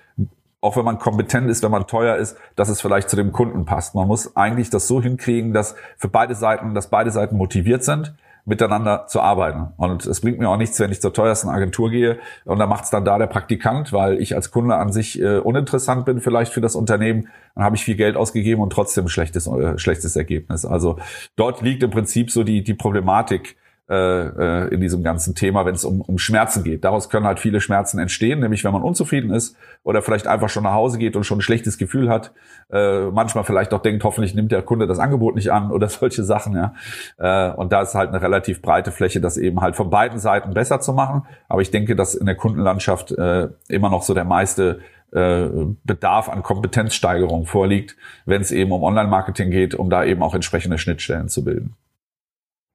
auch 0.60 0.76
wenn 0.76 0.84
man 0.84 0.98
kompetent 0.98 1.48
ist, 1.48 1.62
wenn 1.62 1.70
man 1.70 1.86
teuer 1.86 2.16
ist, 2.16 2.36
dass 2.56 2.68
es 2.68 2.80
vielleicht 2.80 3.08
zu 3.08 3.16
dem 3.16 3.32
Kunden 3.32 3.64
passt. 3.64 3.94
Man 3.94 4.08
muss 4.08 4.36
eigentlich 4.36 4.70
das 4.70 4.88
so 4.88 5.00
hinkriegen, 5.00 5.52
dass 5.52 5.76
für 5.96 6.08
beide 6.08 6.34
Seiten, 6.34 6.74
dass 6.74 6.90
beide 6.90 7.10
Seiten 7.10 7.36
motiviert 7.36 7.84
sind 7.84 8.14
miteinander 8.48 9.04
zu 9.06 9.20
arbeiten. 9.20 9.74
Und 9.76 10.06
es 10.06 10.22
bringt 10.22 10.38
mir 10.38 10.48
auch 10.48 10.56
nichts, 10.56 10.80
wenn 10.80 10.90
ich 10.90 11.02
zur 11.02 11.12
teuersten 11.12 11.50
Agentur 11.50 11.90
gehe 11.90 12.18
und 12.46 12.58
da 12.58 12.66
macht 12.66 12.84
es 12.84 12.90
dann 12.90 13.04
da 13.04 13.18
der 13.18 13.26
Praktikant, 13.26 13.92
weil 13.92 14.20
ich 14.22 14.34
als 14.34 14.50
Kunde 14.50 14.76
an 14.76 14.90
sich 14.90 15.20
äh, 15.20 15.36
uninteressant 15.36 16.06
bin 16.06 16.20
vielleicht 16.20 16.54
für 16.54 16.62
das 16.62 16.74
Unternehmen. 16.74 17.28
Dann 17.54 17.64
habe 17.64 17.76
ich 17.76 17.84
viel 17.84 17.96
Geld 17.96 18.16
ausgegeben 18.16 18.62
und 18.62 18.70
trotzdem 18.70 19.06
schlechtes, 19.08 19.46
äh, 19.46 19.78
schlechtes 19.78 20.16
Ergebnis. 20.16 20.64
Also 20.64 20.98
dort 21.36 21.60
liegt 21.60 21.82
im 21.82 21.90
Prinzip 21.90 22.30
so 22.30 22.42
die, 22.42 22.64
die 22.64 22.72
Problematik 22.72 23.57
äh, 23.90 23.94
äh, 23.94 24.68
in 24.68 24.82
diesem 24.82 25.02
ganzen 25.02 25.34
Thema, 25.34 25.64
wenn 25.64 25.74
es 25.74 25.82
um, 25.82 26.02
um 26.02 26.18
Schmerzen 26.18 26.62
geht. 26.62 26.84
Daraus 26.84 27.08
können 27.08 27.24
halt 27.24 27.40
viele 27.40 27.58
Schmerzen 27.58 27.98
entstehen, 27.98 28.40
nämlich 28.40 28.62
wenn 28.62 28.72
man 28.72 28.82
unzufrieden 28.82 29.30
ist 29.30 29.56
oder 29.82 30.02
vielleicht 30.02 30.26
einfach 30.26 30.50
schon 30.50 30.64
nach 30.64 30.74
Hause 30.74 30.98
geht 30.98 31.16
und 31.16 31.24
schon 31.24 31.38
ein 31.38 31.42
schlechtes 31.42 31.78
Gefühl 31.78 32.10
hat, 32.10 32.32
äh, 32.70 33.06
manchmal 33.06 33.44
vielleicht 33.44 33.72
auch 33.72 33.80
denkt, 33.80 34.04
hoffentlich 34.04 34.34
nimmt 34.34 34.52
der 34.52 34.60
Kunde 34.60 34.86
das 34.86 34.98
Angebot 34.98 35.36
nicht 35.36 35.50
an 35.52 35.70
oder 35.70 35.88
solche 35.88 36.22
Sachen. 36.22 36.54
Ja. 36.54 36.74
Äh, 37.16 37.54
und 37.54 37.72
da 37.72 37.80
ist 37.80 37.94
halt 37.94 38.10
eine 38.10 38.20
relativ 38.20 38.60
breite 38.60 38.92
Fläche, 38.92 39.22
das 39.22 39.38
eben 39.38 39.62
halt 39.62 39.74
von 39.74 39.88
beiden 39.88 40.18
Seiten 40.18 40.52
besser 40.52 40.80
zu 40.80 40.92
machen. 40.92 41.22
Aber 41.48 41.62
ich 41.62 41.70
denke, 41.70 41.96
dass 41.96 42.14
in 42.14 42.26
der 42.26 42.34
Kundenlandschaft 42.34 43.12
äh, 43.12 43.48
immer 43.68 43.88
noch 43.88 44.02
so 44.02 44.12
der 44.12 44.24
meiste 44.24 44.80
äh, 45.12 45.48
Bedarf 45.84 46.28
an 46.28 46.42
Kompetenzsteigerung 46.42 47.46
vorliegt, 47.46 47.96
wenn 48.26 48.42
es 48.42 48.52
eben 48.52 48.70
um 48.70 48.82
Online-Marketing 48.82 49.50
geht, 49.50 49.74
um 49.74 49.88
da 49.88 50.04
eben 50.04 50.22
auch 50.22 50.34
entsprechende 50.34 50.76
Schnittstellen 50.76 51.28
zu 51.28 51.42
bilden. 51.42 51.74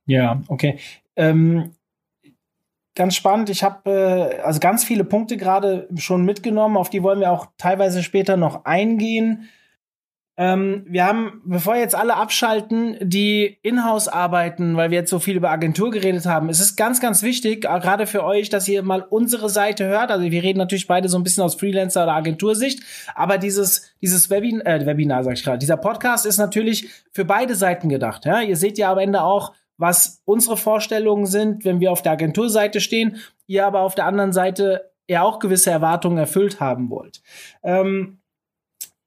Ja, 0.05 0.41
okay. 0.47 0.79
Ähm, 1.15 1.71
ganz 2.95 3.15
spannend. 3.15 3.49
Ich 3.49 3.63
habe 3.63 3.89
äh, 3.89 4.41
also 4.41 4.59
ganz 4.59 4.83
viele 4.83 5.03
Punkte 5.03 5.37
gerade 5.37 5.87
schon 5.95 6.25
mitgenommen, 6.25 6.77
auf 6.77 6.89
die 6.89 7.03
wollen 7.03 7.19
wir 7.19 7.31
auch 7.31 7.47
teilweise 7.57 8.03
später 8.03 8.37
noch 8.37 8.65
eingehen. 8.65 9.49
Ähm, 10.35 10.83
wir 10.87 11.05
haben, 11.05 11.43
bevor 11.45 11.75
jetzt 11.75 11.93
alle 11.93 12.15
abschalten, 12.15 12.97
die 13.01 13.59
Inhouse 13.61 14.07
arbeiten, 14.07 14.75
weil 14.75 14.89
wir 14.89 14.97
jetzt 14.97 15.11
so 15.11 15.19
viel 15.19 15.35
über 15.35 15.51
Agentur 15.51 15.91
geredet 15.91 16.25
haben, 16.25 16.49
es 16.49 16.59
ist 16.59 16.75
ganz, 16.75 16.99
ganz 16.99 17.21
wichtig, 17.21 17.61
gerade 17.61 18.07
für 18.07 18.23
euch, 18.23 18.49
dass 18.49 18.67
ihr 18.67 18.81
mal 18.81 19.05
unsere 19.07 19.47
Seite 19.49 19.85
hört. 19.85 20.09
Also 20.09 20.23
wir 20.23 20.41
reden 20.41 20.57
natürlich 20.57 20.87
beide 20.87 21.07
so 21.07 21.19
ein 21.19 21.23
bisschen 21.23 21.43
aus 21.43 21.55
Freelancer- 21.55 22.03
oder 22.03 22.13
Agentursicht, 22.13 22.81
aber 23.13 23.37
dieses, 23.37 23.93
dieses 24.01 24.31
Webin 24.31 24.61
äh, 24.61 24.83
Webinar, 24.83 25.23
sag 25.23 25.33
ich 25.33 25.43
gerade, 25.43 25.59
dieser 25.59 25.77
Podcast 25.77 26.25
ist 26.25 26.39
natürlich 26.39 26.89
für 27.11 27.25
beide 27.25 27.53
Seiten 27.53 27.87
gedacht. 27.87 28.25
Ja? 28.25 28.41
Ihr 28.41 28.57
seht 28.57 28.79
ja 28.79 28.91
am 28.91 28.97
Ende 28.97 29.21
auch, 29.21 29.53
was 29.77 30.21
unsere 30.25 30.57
Vorstellungen 30.57 31.25
sind, 31.25 31.65
wenn 31.65 31.79
wir 31.79 31.91
auf 31.91 32.01
der 32.01 32.13
Agenturseite 32.13 32.79
stehen, 32.79 33.17
ihr 33.47 33.65
aber 33.65 33.81
auf 33.81 33.95
der 33.95 34.05
anderen 34.05 34.33
Seite 34.33 34.91
ja 35.07 35.23
auch 35.23 35.39
gewisse 35.39 35.71
Erwartungen 35.71 36.17
erfüllt 36.17 36.59
haben 36.59 36.89
wollt. 36.89 37.21
Ähm, 37.63 38.19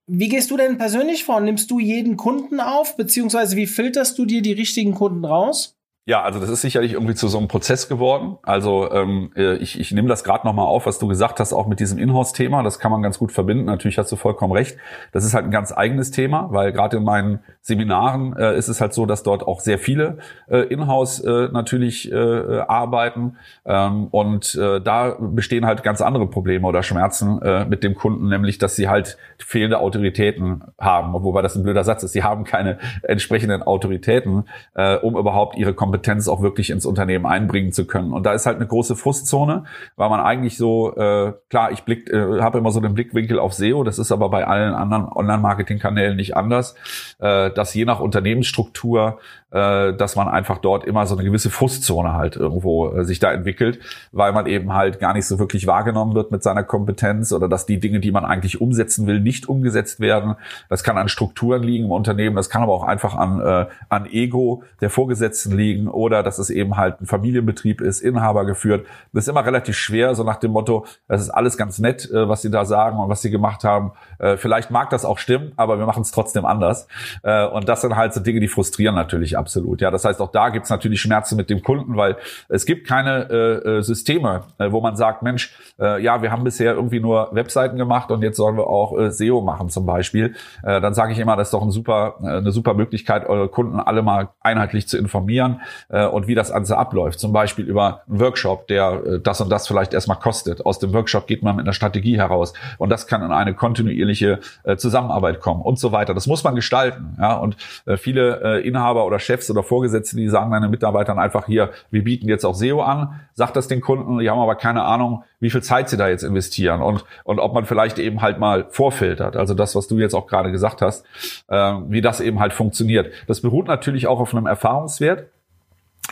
wie 0.06 0.28
gehst 0.28 0.50
du 0.50 0.56
denn 0.56 0.78
persönlich 0.78 1.24
vor? 1.24 1.40
Nimmst 1.40 1.70
du 1.70 1.80
jeden 1.80 2.16
Kunden 2.16 2.60
auf, 2.60 2.96
beziehungsweise 2.96 3.56
wie 3.56 3.66
filterst 3.66 4.18
du 4.18 4.24
dir 4.24 4.40
die 4.40 4.52
richtigen 4.52 4.94
Kunden 4.94 5.24
raus? 5.24 5.75
Ja, 6.08 6.22
also 6.22 6.38
das 6.38 6.48
ist 6.48 6.60
sicherlich 6.60 6.92
irgendwie 6.92 7.16
zu 7.16 7.26
so 7.26 7.36
einem 7.36 7.48
Prozess 7.48 7.88
geworden. 7.88 8.38
Also 8.44 8.92
ähm, 8.92 9.32
äh, 9.34 9.56
ich, 9.56 9.80
ich 9.80 9.90
nehme 9.90 10.06
das 10.06 10.22
gerade 10.22 10.46
nochmal 10.46 10.66
auf, 10.66 10.86
was 10.86 11.00
du 11.00 11.08
gesagt 11.08 11.40
hast, 11.40 11.52
auch 11.52 11.66
mit 11.66 11.80
diesem 11.80 11.98
Inhouse-Thema. 11.98 12.62
Das 12.62 12.78
kann 12.78 12.92
man 12.92 13.02
ganz 13.02 13.18
gut 13.18 13.32
verbinden. 13.32 13.64
Natürlich 13.64 13.98
hast 13.98 14.12
du 14.12 14.14
vollkommen 14.14 14.52
recht. 14.52 14.78
Das 15.10 15.24
ist 15.24 15.34
halt 15.34 15.46
ein 15.46 15.50
ganz 15.50 15.76
eigenes 15.76 16.12
Thema, 16.12 16.46
weil 16.52 16.70
gerade 16.70 16.98
in 16.98 17.02
meinen 17.02 17.40
Seminaren 17.60 18.36
äh, 18.36 18.56
ist 18.56 18.68
es 18.68 18.80
halt 18.80 18.94
so, 18.94 19.04
dass 19.04 19.24
dort 19.24 19.42
auch 19.42 19.58
sehr 19.58 19.80
viele 19.80 20.18
äh, 20.48 20.60
Inhouse 20.68 21.18
äh, 21.24 21.48
natürlich 21.50 22.12
äh, 22.12 22.60
arbeiten. 22.60 23.38
Ähm, 23.64 24.06
und 24.12 24.54
äh, 24.54 24.80
da 24.80 25.16
bestehen 25.18 25.66
halt 25.66 25.82
ganz 25.82 26.00
andere 26.02 26.28
Probleme 26.28 26.68
oder 26.68 26.84
Schmerzen 26.84 27.42
äh, 27.42 27.64
mit 27.64 27.82
dem 27.82 27.96
Kunden, 27.96 28.28
nämlich 28.28 28.58
dass 28.58 28.76
sie 28.76 28.88
halt 28.88 29.18
fehlende 29.38 29.80
Autoritäten 29.80 30.62
haben. 30.78 31.14
Wobei 31.14 31.42
das 31.42 31.56
ein 31.56 31.64
blöder 31.64 31.82
Satz 31.82 32.04
ist. 32.04 32.12
Sie 32.12 32.22
haben 32.22 32.44
keine 32.44 32.78
entsprechenden 33.02 33.64
Autoritäten, 33.64 34.44
äh, 34.74 34.94
um 34.98 35.16
überhaupt 35.16 35.56
ihre 35.56 35.74
Kompetenzen 35.74 35.95
Kompetenz 35.96 36.28
auch 36.28 36.42
wirklich 36.42 36.70
ins 36.70 36.84
Unternehmen 36.84 37.24
einbringen 37.24 37.72
zu 37.72 37.86
können. 37.86 38.12
Und 38.12 38.24
da 38.24 38.32
ist 38.34 38.44
halt 38.44 38.56
eine 38.56 38.66
große 38.66 38.96
Frustzone, 38.96 39.64
weil 39.96 40.10
man 40.10 40.20
eigentlich 40.20 40.58
so, 40.58 40.94
äh, 40.94 41.32
klar, 41.48 41.72
ich 41.72 41.86
äh, 41.88 42.40
habe 42.40 42.58
immer 42.58 42.70
so 42.70 42.80
den 42.80 42.92
Blickwinkel 42.94 43.38
auf 43.38 43.54
SEO, 43.54 43.82
das 43.82 43.98
ist 43.98 44.12
aber 44.12 44.28
bei 44.28 44.46
allen 44.46 44.74
anderen 44.74 45.06
Online-Marketing-Kanälen 45.06 46.16
nicht 46.16 46.36
anders, 46.36 46.74
äh, 47.18 47.50
dass 47.50 47.72
je 47.72 47.86
nach 47.86 48.00
Unternehmensstruktur 48.00 49.18
äh, 49.52 49.94
dass 49.94 50.16
man 50.16 50.26
einfach 50.26 50.58
dort 50.58 50.84
immer 50.84 51.06
so 51.06 51.14
eine 51.14 51.24
gewisse 51.24 51.50
Frustzone 51.50 52.14
halt 52.14 52.34
irgendwo 52.34 52.88
äh, 52.88 53.04
sich 53.04 53.20
da 53.20 53.32
entwickelt, 53.32 53.78
weil 54.10 54.32
man 54.32 54.46
eben 54.46 54.74
halt 54.74 54.98
gar 54.98 55.14
nicht 55.14 55.24
so 55.24 55.38
wirklich 55.38 55.68
wahrgenommen 55.68 56.16
wird 56.16 56.32
mit 56.32 56.42
seiner 56.42 56.64
Kompetenz 56.64 57.32
oder 57.32 57.48
dass 57.48 57.64
die 57.64 57.78
Dinge, 57.78 58.00
die 58.00 58.10
man 58.10 58.24
eigentlich 58.24 58.60
umsetzen 58.60 59.06
will, 59.06 59.20
nicht 59.20 59.48
umgesetzt 59.48 60.00
werden. 60.00 60.34
Das 60.68 60.82
kann 60.82 60.98
an 60.98 61.08
Strukturen 61.08 61.62
liegen 61.62 61.84
im 61.84 61.92
Unternehmen, 61.92 62.34
das 62.34 62.50
kann 62.50 62.64
aber 62.64 62.72
auch 62.72 62.82
einfach 62.82 63.14
an, 63.14 63.40
äh, 63.40 63.66
an 63.88 64.06
Ego 64.06 64.64
der 64.80 64.90
Vorgesetzten 64.90 65.56
liegen 65.56 65.86
oder 65.86 66.24
dass 66.24 66.40
es 66.40 66.50
eben 66.50 66.76
halt 66.76 67.00
ein 67.00 67.06
Familienbetrieb 67.06 67.80
ist, 67.80 68.00
Inhaber 68.00 68.46
geführt. 68.46 68.84
Das 69.12 69.24
ist 69.24 69.28
immer 69.28 69.46
relativ 69.46 69.76
schwer, 69.76 70.16
so 70.16 70.24
nach 70.24 70.36
dem 70.36 70.50
Motto, 70.50 70.86
es 71.06 71.20
ist 71.20 71.30
alles 71.30 71.56
ganz 71.56 71.78
nett, 71.78 72.10
äh, 72.10 72.28
was 72.28 72.42
sie 72.42 72.50
da 72.50 72.64
sagen 72.64 72.98
und 72.98 73.08
was 73.08 73.22
sie 73.22 73.30
gemacht 73.30 73.62
haben. 73.62 73.92
Äh, 74.18 74.38
vielleicht 74.38 74.72
mag 74.72 74.90
das 74.90 75.04
auch 75.04 75.18
stimmen, 75.18 75.52
aber 75.56 75.78
wir 75.78 75.86
machen 75.86 76.02
es 76.02 76.10
trotzdem 76.10 76.44
anders. 76.44 76.88
Und 77.22 77.68
das 77.68 77.80
sind 77.80 77.96
halt 77.96 78.14
so 78.14 78.20
Dinge, 78.20 78.40
die 78.40 78.48
frustrieren 78.48 78.94
natürlich 78.94 79.35
absolut. 79.36 79.80
Ja, 79.80 79.90
das 79.90 80.04
heißt, 80.04 80.20
auch 80.20 80.30
da 80.30 80.48
gibt 80.48 80.64
es 80.64 80.70
natürlich 80.70 81.00
Schmerzen 81.00 81.36
mit 81.36 81.50
dem 81.50 81.62
Kunden, 81.62 81.96
weil 81.96 82.16
es 82.48 82.66
gibt 82.66 82.86
keine 82.86 83.28
äh, 83.30 83.78
äh, 83.78 83.82
Systeme, 83.82 84.44
äh, 84.58 84.70
wo 84.72 84.80
man 84.80 84.96
sagt, 84.96 85.22
Mensch, 85.22 85.56
äh, 85.78 86.02
ja, 86.02 86.22
wir 86.22 86.30
haben 86.30 86.44
bisher 86.44 86.74
irgendwie 86.74 87.00
nur 87.00 87.28
Webseiten 87.32 87.76
gemacht 87.76 88.10
und 88.10 88.22
jetzt 88.22 88.36
sollen 88.36 88.56
wir 88.56 88.66
auch 88.66 88.98
äh, 88.98 89.10
SEO 89.10 89.40
machen 89.40 89.68
zum 89.68 89.86
Beispiel. 89.86 90.34
Äh, 90.62 90.80
dann 90.80 90.94
sage 90.94 91.12
ich 91.12 91.18
immer, 91.18 91.36
das 91.36 91.48
ist 91.48 91.54
doch 91.54 91.62
ein 91.62 91.70
super, 91.70 92.16
äh, 92.22 92.28
eine 92.38 92.52
super 92.52 92.74
Möglichkeit, 92.74 93.26
eure 93.26 93.48
Kunden 93.48 93.80
alle 93.80 94.02
mal 94.02 94.30
einheitlich 94.40 94.88
zu 94.88 94.98
informieren 94.98 95.60
äh, 95.88 96.06
und 96.06 96.26
wie 96.26 96.34
das 96.34 96.52
Ganze 96.52 96.76
abläuft. 96.76 97.18
Zum 97.18 97.32
Beispiel 97.32 97.64
über 97.64 98.02
einen 98.08 98.20
Workshop, 98.20 98.66
der 98.68 99.02
äh, 99.06 99.20
das 99.20 99.40
und 99.40 99.50
das 99.50 99.66
vielleicht 99.66 99.94
erstmal 99.94 100.18
kostet. 100.18 100.64
Aus 100.64 100.78
dem 100.78 100.92
Workshop 100.92 101.26
geht 101.26 101.42
man 101.42 101.56
mit 101.56 101.64
einer 101.64 101.72
Strategie 101.72 102.16
heraus 102.16 102.52
und 102.78 102.90
das 102.90 103.06
kann 103.06 103.22
in 103.22 103.32
eine 103.32 103.54
kontinuierliche 103.54 104.40
äh, 104.64 104.76
Zusammenarbeit 104.76 105.40
kommen 105.40 105.62
und 105.62 105.78
so 105.78 105.92
weiter. 105.92 106.14
Das 106.14 106.26
muss 106.26 106.44
man 106.44 106.54
gestalten. 106.54 107.16
Ja? 107.20 107.36
Und 107.36 107.56
äh, 107.86 107.96
viele 107.96 108.40
äh, 108.42 108.66
Inhaber 108.66 109.06
oder 109.06 109.18
Chefs 109.26 109.50
oder 109.50 109.62
Vorgesetzte, 109.62 110.16
die 110.16 110.28
sagen 110.28 110.50
deinen 110.50 110.70
Mitarbeitern 110.70 111.18
einfach 111.18 111.46
hier, 111.46 111.70
wir 111.90 112.04
bieten 112.04 112.28
jetzt 112.28 112.44
auch 112.44 112.54
SEO 112.54 112.80
an, 112.80 113.20
sagt 113.34 113.56
das 113.56 113.68
den 113.68 113.80
Kunden, 113.80 114.18
die 114.18 114.30
haben 114.30 114.38
aber 114.38 114.54
keine 114.54 114.84
Ahnung, 114.84 115.24
wie 115.40 115.50
viel 115.50 115.62
Zeit 115.62 115.88
sie 115.88 115.96
da 115.96 116.08
jetzt 116.08 116.22
investieren 116.22 116.80
und, 116.80 117.04
und 117.24 117.38
ob 117.38 117.52
man 117.52 117.66
vielleicht 117.66 117.98
eben 117.98 118.22
halt 118.22 118.38
mal 118.38 118.66
vorfiltert. 118.70 119.36
Also 119.36 119.54
das, 119.54 119.74
was 119.74 119.88
du 119.88 119.98
jetzt 119.98 120.14
auch 120.14 120.26
gerade 120.26 120.50
gesagt 120.50 120.80
hast, 120.80 121.04
äh, 121.48 121.56
wie 121.88 122.00
das 122.00 122.20
eben 122.20 122.40
halt 122.40 122.52
funktioniert. 122.52 123.12
Das 123.26 123.42
beruht 123.42 123.66
natürlich 123.66 124.06
auch 124.06 124.20
auf 124.20 124.34
einem 124.34 124.46
Erfahrungswert. 124.46 125.28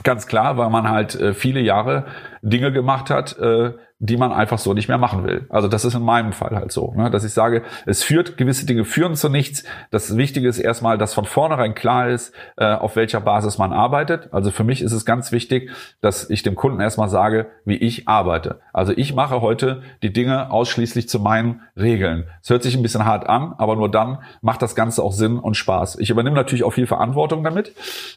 Ganz 0.03 0.27
klar, 0.27 0.57
weil 0.59 0.71
man 0.71 0.91
halt 0.91 1.15
äh, 1.15 1.35
viele 1.35 1.61
Jahre 1.61 2.07
Dinge 2.43 2.73
gemacht 2.73 3.11
hat, 3.11 3.39
äh, 3.39 3.75
die 4.07 4.19
man 4.19 4.33
einfach 4.33 4.59
so 4.59 4.75
nicht 4.75 4.89
mehr 4.89 4.99
machen 4.99 5.25
will. 5.25 5.47
Also 5.49 5.67
das 5.67 5.87
ist 5.87 5.95
in 5.95 6.03
meinem 6.03 6.33
Fall 6.33 6.55
halt 6.55 6.73
so, 6.73 6.93
ne? 6.95 7.11
dass 7.11 7.25
ich 7.25 7.33
sage, 7.33 7.63
es 7.87 8.03
führt, 8.03 8.37
gewisse 8.37 8.67
Dinge 8.67 8.85
führen 8.85 9.15
zu 9.15 9.31
nichts. 9.31 9.65
Das 9.91 10.17
Wichtige 10.19 10.47
ist 10.47 10.59
erstmal, 10.59 10.99
dass 10.99 11.15
von 11.15 11.25
vornherein 11.25 11.75
klar 11.75 12.11
ist, 12.11 12.35
äh, 12.57 12.67
auf 12.67 12.97
welcher 12.97 13.21
Basis 13.21 13.57
man 13.57 13.73
arbeitet. 13.73 14.29
Also 14.33 14.51
für 14.51 14.63
mich 14.63 14.83
ist 14.83 14.93
es 14.93 15.07
ganz 15.07 15.33
wichtig, 15.33 15.71
dass 16.03 16.29
ich 16.29 16.43
dem 16.43 16.55
Kunden 16.55 16.81
erstmal 16.81 17.09
sage, 17.09 17.47
wie 17.65 17.77
ich 17.77 18.07
arbeite. 18.07 18.61
Also 18.75 18.93
ich 18.95 19.15
mache 19.15 19.41
heute 19.41 19.83
die 20.03 20.13
Dinge 20.13 20.51
ausschließlich 20.51 21.09
zu 21.09 21.19
meinen 21.19 21.63
Regeln. 21.75 22.27
Es 22.43 22.51
hört 22.51 22.63
sich 22.63 22.77
ein 22.77 22.83
bisschen 22.83 23.07
hart 23.07 23.27
an, 23.27 23.55
aber 23.57 23.75
nur 23.75 23.91
dann 23.91 24.19
macht 24.43 24.61
das 24.61 24.75
Ganze 24.75 25.03
auch 25.03 25.13
Sinn 25.13 25.39
und 25.39 25.57
Spaß. 25.57 25.99
Ich 25.99 26.11
übernehme 26.11 26.37
natürlich 26.37 26.65
auch 26.65 26.75
viel 26.75 26.87
Verantwortung 26.87 27.43
damit 27.43 27.73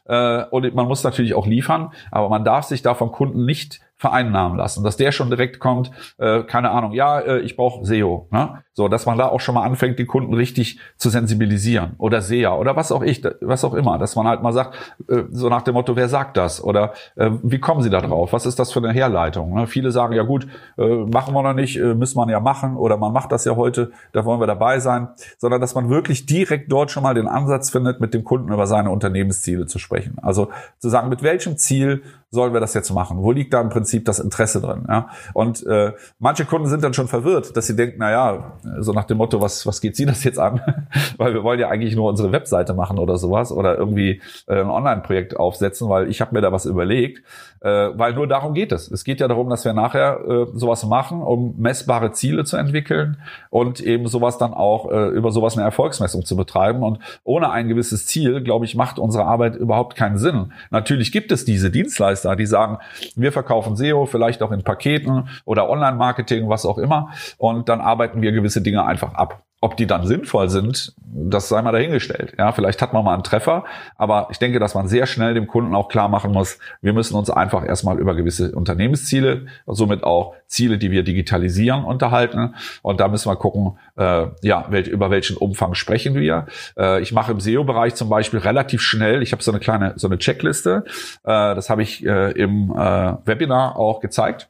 äh, 0.06 0.44
und 0.44 0.76
man 0.76 0.88
muss 0.88 1.06
natürlich 1.06 1.34
auch 1.34 1.48
liefern, 1.48 1.94
aber 2.12 2.28
man 2.28 2.44
darf 2.44 2.66
sich 2.66 2.82
da 2.82 2.94
vom 2.94 3.14
Kunden 3.14 3.46
nicht 3.46 3.80
vereinnahmen 3.98 4.58
lassen, 4.58 4.84
dass 4.84 4.98
der 4.98 5.12
schon 5.12 5.30
direkt 5.30 5.60
kommt, 5.60 5.92
äh, 6.18 6.44
keine 6.44 6.72
Ahnung, 6.72 6.92
ja, 6.94 7.20
äh, 7.20 7.40
ich 7.40 7.56
brauche 7.56 7.86
SEO, 7.86 8.28
ne? 8.32 8.64
So, 8.78 8.88
dass 8.88 9.08
man 9.08 9.18
da 9.18 9.30
auch 9.30 9.40
schon 9.40 9.56
mal 9.56 9.64
anfängt, 9.64 9.98
die 9.98 10.06
Kunden 10.06 10.36
richtig 10.36 10.80
zu 10.98 11.10
sensibilisieren 11.10 11.96
oder 11.98 12.22
SEA 12.22 12.54
oder 12.54 12.76
was 12.76 12.92
auch 12.92 13.02
ich, 13.02 13.24
was 13.42 13.66
auch 13.66 13.74
immer, 13.74 13.98
dass 13.98 14.16
man 14.16 14.28
halt 14.28 14.44
mal 14.44 14.54
sagt, 14.54 14.76
äh, 15.10 15.24
so 15.32 15.50
nach 15.50 15.64
dem 15.64 15.74
Motto, 15.74 15.96
wer 15.96 16.08
sagt 16.08 16.38
das 16.38 16.64
oder 16.64 16.94
äh, 17.16 17.32
wie 17.42 17.58
kommen 17.58 17.82
Sie 17.82 17.90
da 17.90 18.02
drauf, 18.02 18.34
was 18.34 18.46
ist 18.46 18.60
das 18.60 18.72
für 18.72 18.78
eine 18.78 18.92
Herleitung? 18.92 19.56
Ne? 19.56 19.66
Viele 19.66 19.90
sagen 19.90 20.14
ja 20.14 20.22
gut, 20.22 20.48
äh, 20.78 20.86
machen 20.86 21.34
wir 21.34 21.42
noch 21.42 21.56
nicht, 21.56 21.80
müssen 21.80 22.20
man 22.20 22.30
ja 22.30 22.40
machen 22.40 22.78
oder 22.78 22.98
man 22.98 23.14
macht 23.14 23.32
das 23.32 23.46
ja 23.46 23.56
heute, 23.56 23.90
da 24.14 24.26
wollen 24.26 24.40
wir 24.40 24.46
dabei 24.46 24.80
sein, 24.80 25.08
sondern 25.40 25.60
dass 25.60 25.74
man 25.74 25.90
wirklich 25.90 26.28
direkt 26.28 26.72
dort 26.72 26.92
schon 26.92 27.02
mal 27.02 27.16
den 27.16 27.28
Ansatz 27.28 27.72
findet, 27.72 28.00
mit 28.00 28.14
dem 28.14 28.24
Kunden 28.24 28.54
über 28.54 28.68
seine 28.68 28.92
Unternehmensziele 28.92 29.66
zu 29.66 29.80
sprechen. 29.80 30.18
Also 30.22 30.50
zu 30.78 30.90
sagen, 30.90 31.10
mit 31.10 31.24
welchem 31.24 31.58
Ziel 31.58 32.04
sollen 32.30 32.54
wir 32.54 32.60
das 32.60 32.74
jetzt 32.74 32.92
machen? 32.92 33.24
Wo 33.24 33.32
liegt 33.32 33.54
da 33.54 33.62
im 33.62 33.70
Prinzip 33.70 34.06
das 34.06 34.20
Interesse 34.20 34.62
drin? 34.62 34.86
Und 35.34 35.66
äh, 35.66 35.94
manche 36.20 36.46
Kunden 36.46 36.68
sind 36.68 36.84
dann 36.84 36.94
schon 36.94 37.08
verwirrt, 37.08 37.56
dass 37.56 37.68
sie 37.68 37.76
denken, 37.76 37.98
na 38.00 38.12
ja, 38.12 38.58
so 38.80 38.92
nach 38.94 39.06
dem 39.06 39.18
Motto, 39.18 39.42
was, 39.42 39.66
was 39.66 39.82
geht 39.82 39.96
sie 39.96 40.06
das 40.06 40.24
jetzt 40.24 40.40
an? 40.40 40.62
weil 41.18 41.34
wir 41.34 41.44
wollen 41.44 41.60
ja 41.60 41.70
eigentlich 41.70 41.96
nur 41.96 42.10
unsere 42.10 42.32
Webseite 42.32 42.74
machen 42.74 43.00
oder 43.00 43.18
sowas 43.18 43.52
oder 43.52 43.78
irgendwie 43.78 44.22
äh, 44.48 44.62
ein 44.62 44.70
Online-Projekt 44.70 45.38
aufsetzen, 45.38 45.90
weil 45.90 46.10
ich 46.10 46.22
habe 46.22 46.36
mir 46.36 46.42
da 46.42 46.52
was 46.52 46.66
überlegt. 46.66 47.24
Äh, 47.62 47.70
weil 47.70 48.14
nur 48.14 48.28
darum 48.28 48.54
geht 48.54 48.72
es. 48.72 48.90
Es 48.92 49.04
geht 49.04 49.20
ja 49.20 49.28
darum, 49.28 49.50
dass 49.50 49.66
wir 49.66 49.74
nachher 49.74 50.20
äh, 50.28 50.46
sowas 50.54 50.86
machen, 50.86 51.22
um 51.22 51.56
messbare 51.58 52.12
Ziele 52.12 52.44
zu 52.44 52.58
entwickeln 52.58 53.18
und 53.50 53.80
eben 53.80 54.08
sowas 54.08 54.38
dann 54.38 54.54
auch 54.54 54.92
äh, 54.92 55.08
über 55.10 55.32
sowas 55.32 55.58
eine 55.58 55.66
Erfolgsmessung 55.66 56.26
zu 56.26 56.36
betreiben. 56.36 56.84
Und 56.84 57.00
ohne 57.24 57.50
ein 57.50 57.68
gewisses 57.68 58.06
Ziel, 58.06 58.42
glaube 58.42 58.66
ich, 58.66 58.76
macht 58.76 59.00
unsere 59.00 59.26
Arbeit 59.26 59.56
überhaupt 59.56 59.96
keinen 59.96 60.18
Sinn. 60.18 60.54
Natürlich 60.70 61.12
gibt 61.12 61.32
es 61.32 61.46
diese 61.46 61.72
Dienstleister, 61.72 62.36
die 62.36 62.46
sagen, 62.46 62.78
wir 63.16 63.32
verkaufen 63.32 63.76
SEO, 63.76 64.06
vielleicht 64.06 64.44
auch 64.44 64.52
in 64.52 64.64
Paketen 64.64 65.30
oder 65.46 65.70
Online-Marketing, 65.70 66.50
was 66.50 66.66
auch 66.66 66.78
immer. 66.78 67.10
Und 67.38 67.70
dann 67.70 67.82
arbeiten 67.82 68.22
wir 68.22 68.32
gewisse 68.32 68.62
Dinge 68.62 68.86
einfach 68.86 69.14
ab. 69.16 69.47
Ob 69.60 69.76
die 69.76 69.88
dann 69.88 70.06
sinnvoll 70.06 70.50
sind, 70.50 70.94
das 71.04 71.50
sei 71.50 71.62
mal 71.64 71.72
dahingestellt. 71.72 72.34
Ja, 72.38 72.52
vielleicht 72.52 72.80
hat 72.82 72.94
man 72.94 73.04
mal 73.04 73.16
einen 73.16 73.24
Treffer, 73.24 73.66
aber 73.98 74.28
ich 74.30 74.38
denke, 74.38 74.60
dass 74.60 74.76
man 74.76 74.88
sehr 74.88 75.08
schnell 75.08 75.34
dem 75.34 75.48
Kunden 75.48 75.74
auch 75.74 75.90
klar 75.90 76.10
machen 76.10 76.32
muss, 76.32 76.60
wir 76.82 76.94
müssen 76.94 77.16
uns 77.16 77.32
einfach 77.32 77.66
erstmal 77.66 77.98
über 77.98 78.14
gewisse 78.14 78.52
Unternehmensziele, 78.52 79.48
somit 79.66 80.04
auch 80.04 80.36
Ziele, 80.46 80.78
die 80.78 80.92
wir 80.92 81.04
digitalisieren, 81.04 81.86
unterhalten. 81.86 82.54
Und 82.84 83.00
da 83.00 83.08
müssen 83.08 83.32
wir 83.32 83.36
gucken, 83.36 83.80
äh, 83.98 84.28
ja, 84.44 84.66
wel 84.70 84.88
über 84.88 85.10
welchen 85.10 85.38
Umfang 85.38 85.74
sprechen 85.74 86.14
wir. 86.14 86.46
Äh, 86.78 87.02
ich 87.02 87.12
mache 87.12 87.32
im 87.32 87.40
SEO-Bereich 87.40 87.96
zum 87.96 88.10
Beispiel 88.10 88.40
relativ 88.40 88.82
schnell, 88.82 89.24
ich 89.24 89.32
habe 89.32 89.42
so 89.42 89.52
eine 89.52 89.60
kleine, 89.60 89.94
so 89.96 90.08
eine 90.08 90.20
Checkliste, 90.20 90.84
äh, 91.24 91.56
das 91.56 91.72
habe 91.72 91.82
ich 91.82 92.06
äh, 92.06 92.32
im 92.32 92.72
äh, 92.72 93.14
Webinar 93.26 93.76
auch 93.76 94.02
gezeigt 94.02 94.50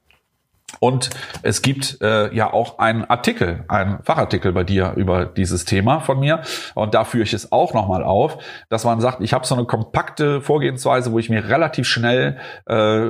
und 0.80 1.10
es 1.42 1.62
gibt 1.62 2.02
äh, 2.02 2.34
ja 2.36 2.52
auch 2.52 2.78
einen 2.78 3.06
Artikel, 3.06 3.64
einen 3.68 4.04
Fachartikel 4.04 4.52
bei 4.52 4.64
dir 4.64 4.94
über 4.96 5.26
dieses 5.26 5.66
Thema 5.66 6.02
von 6.02 6.20
mir. 6.20 6.42
Und 6.76 6.94
da 6.94 7.04
führe 7.04 7.24
ich 7.24 7.34
es 7.34 7.52
auch 7.52 7.74
nochmal 7.74 8.04
auf, 8.04 8.38
dass 8.70 8.84
man 8.84 9.00
sagt, 9.00 9.22
ich 9.22 9.34
habe 9.34 9.48
so 9.48 9.56
eine 9.56 9.66
kompakte 9.66 10.42
Vorgehensweise, 10.42 11.12
wo 11.14 11.20
ich 11.20 11.30
mir 11.30 11.50
relativ 11.50 11.88
schnell 11.88 12.38
äh, 12.66 13.08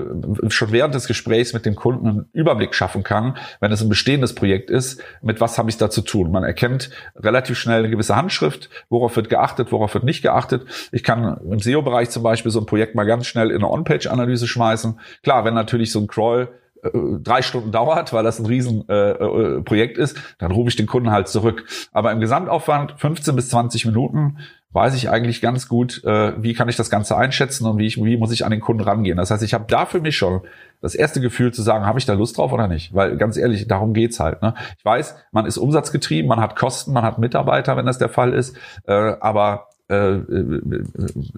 schon 0.50 0.72
während 0.72 0.96
des 0.96 1.08
Gesprächs 1.08 1.54
mit 1.54 1.66
dem 1.66 1.76
Kunden 1.76 2.08
einen 2.08 2.30
Überblick 2.32 2.74
schaffen 2.74 3.04
kann, 3.04 3.38
wenn 3.60 3.72
es 3.72 3.82
ein 3.82 3.90
bestehendes 3.90 4.34
Projekt 4.34 4.70
ist, 4.70 5.02
mit 5.22 5.42
was 5.42 5.58
habe 5.58 5.70
ich 5.70 5.78
da 5.78 5.90
zu 5.90 6.02
tun. 6.02 6.32
Man 6.32 6.44
erkennt 6.44 6.92
relativ 7.16 7.58
schnell 7.58 7.80
eine 7.80 7.90
gewisse 7.90 8.16
Handschrift, 8.16 8.70
worauf 8.90 9.16
wird 9.16 9.30
geachtet, 9.30 9.72
worauf 9.72 9.94
wird 9.94 10.06
nicht 10.06 10.22
geachtet. 10.22 10.66
Ich 10.92 11.04
kann 11.04 11.38
im 11.50 11.60
SEO-Bereich 11.60 12.12
zum 12.12 12.24
Beispiel 12.24 12.52
so 12.52 12.60
ein 12.60 12.66
Projekt 12.66 12.96
mal 12.96 13.06
ganz 13.06 13.26
schnell 13.26 13.50
in 13.50 13.58
eine 13.58 13.70
On-Page-Analyse 13.70 14.48
schmeißen. 14.48 15.00
Klar, 15.24 15.44
wenn 15.44 15.54
natürlich 15.54 15.92
so 15.92 16.00
ein 16.00 16.08
Crawl 16.08 16.50
drei 16.84 17.42
Stunden 17.42 17.72
dauert, 17.72 18.14
weil 18.14 18.24
das 18.24 18.40
ein 18.40 18.46
Riesenprojekt 18.46 19.98
äh, 19.98 20.02
äh 20.02 20.04
ist, 20.04 20.18
dann 20.38 20.52
rufe 20.52 20.70
ich 20.70 20.76
den 20.76 20.88
Kunden 20.88 21.12
halt 21.12 21.28
zurück. 21.28 21.66
Aber 21.92 22.12
im 22.12 22.20
Gesamtaufwand 22.20 22.96
15 22.98 23.36
bis 23.36 23.50
20 23.50 23.86
Minuten 23.86 24.38
weiß 24.74 24.96
ich 24.96 25.10
eigentlich 25.10 25.42
ganz 25.42 25.68
gut, 25.68 26.04
äh, 26.04 26.34
wie 26.42 26.54
kann 26.54 26.70
ich 26.70 26.76
das 26.76 26.90
Ganze 26.90 27.18
einschätzen 27.18 27.66
und 27.66 27.80
wie, 27.80 27.88
ich, 27.88 27.98
wie 27.98 28.18
muss 28.18 28.32
ich 28.32 28.46
an 28.46 28.52
den 28.52 28.60
Kunden 28.60 28.84
rangehen. 28.84 29.18
Das 29.18 29.32
heißt, 29.32 29.42
ich 29.42 29.54
habe 29.54 29.66
da 29.68 29.86
für 29.86 30.02
mich 30.02 30.18
schon 30.18 30.42
das 30.82 30.94
erste 30.94 31.20
Gefühl 31.22 31.52
zu 31.52 31.64
sagen, 31.64 31.86
habe 31.86 31.98
ich 31.98 32.06
da 32.06 32.14
Lust 32.14 32.38
drauf 32.38 32.52
oder 32.52 32.68
nicht? 32.68 32.94
Weil 32.94 33.18
ganz 33.18 33.38
ehrlich, 33.38 33.68
darum 33.68 33.94
geht's 33.94 34.20
halt. 34.20 34.42
Ne? 34.42 34.54
Ich 34.78 34.86
weiß, 34.86 35.16
man 35.32 35.46
ist 35.46 35.58
umsatzgetrieben, 35.58 36.30
man 36.30 36.42
hat 36.42 36.56
Kosten, 36.56 36.94
man 36.94 37.04
hat 37.04 37.18
Mitarbeiter, 37.18 37.76
wenn 37.78 37.86
das 37.86 37.98
der 37.98 38.10
Fall 38.10 38.34
ist, 38.34 38.56
äh, 38.86 38.94
aber 38.94 39.67
äh, 39.90 40.18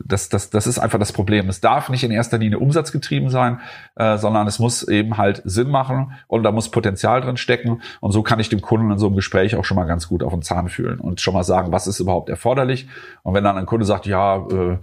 das, 0.06 0.30
das, 0.30 0.50
das 0.50 0.68
ist 0.68 0.80
einfach 0.80 1.00
das 1.00 1.14
Problem. 1.14 1.50
Es 1.50 1.62
darf 1.62 1.90
nicht 1.90 2.04
in 2.04 2.12
erster 2.12 2.38
Linie 2.38 2.60
umsatzgetrieben 2.60 3.30
sein, 3.30 3.60
äh, 3.96 4.18
sondern 4.18 4.48
es 4.48 4.60
muss 4.60 4.88
eben 4.88 5.18
halt 5.18 5.42
Sinn 5.46 5.70
machen 5.70 6.14
und 6.28 6.44
da 6.44 6.52
muss 6.52 6.72
Potenzial 6.72 7.22
drin 7.22 7.38
stecken. 7.38 7.82
Und 8.00 8.12
so 8.12 8.24
kann 8.24 8.40
ich 8.40 8.50
dem 8.50 8.62
Kunden 8.62 8.92
in 8.92 8.98
so 8.98 9.08
einem 9.08 9.16
Gespräch 9.16 9.56
auch 9.56 9.66
schon 9.66 9.76
mal 9.76 9.86
ganz 9.86 10.08
gut 10.08 10.24
auf 10.24 10.34
den 10.34 10.42
Zahn 10.42 10.70
fühlen 10.70 11.00
und 11.00 11.22
schon 11.22 11.34
mal 11.34 11.44
sagen, 11.44 11.72
was 11.72 11.86
ist 11.86 12.00
überhaupt 12.00 12.30
erforderlich. 12.30 12.88
Und 13.24 13.34
wenn 13.36 13.44
dann 13.44 13.58
ein 13.58 13.66
Kunde 13.68 13.86
sagt, 13.86 14.08
ja, 14.08 14.38
äh, 14.38 14.78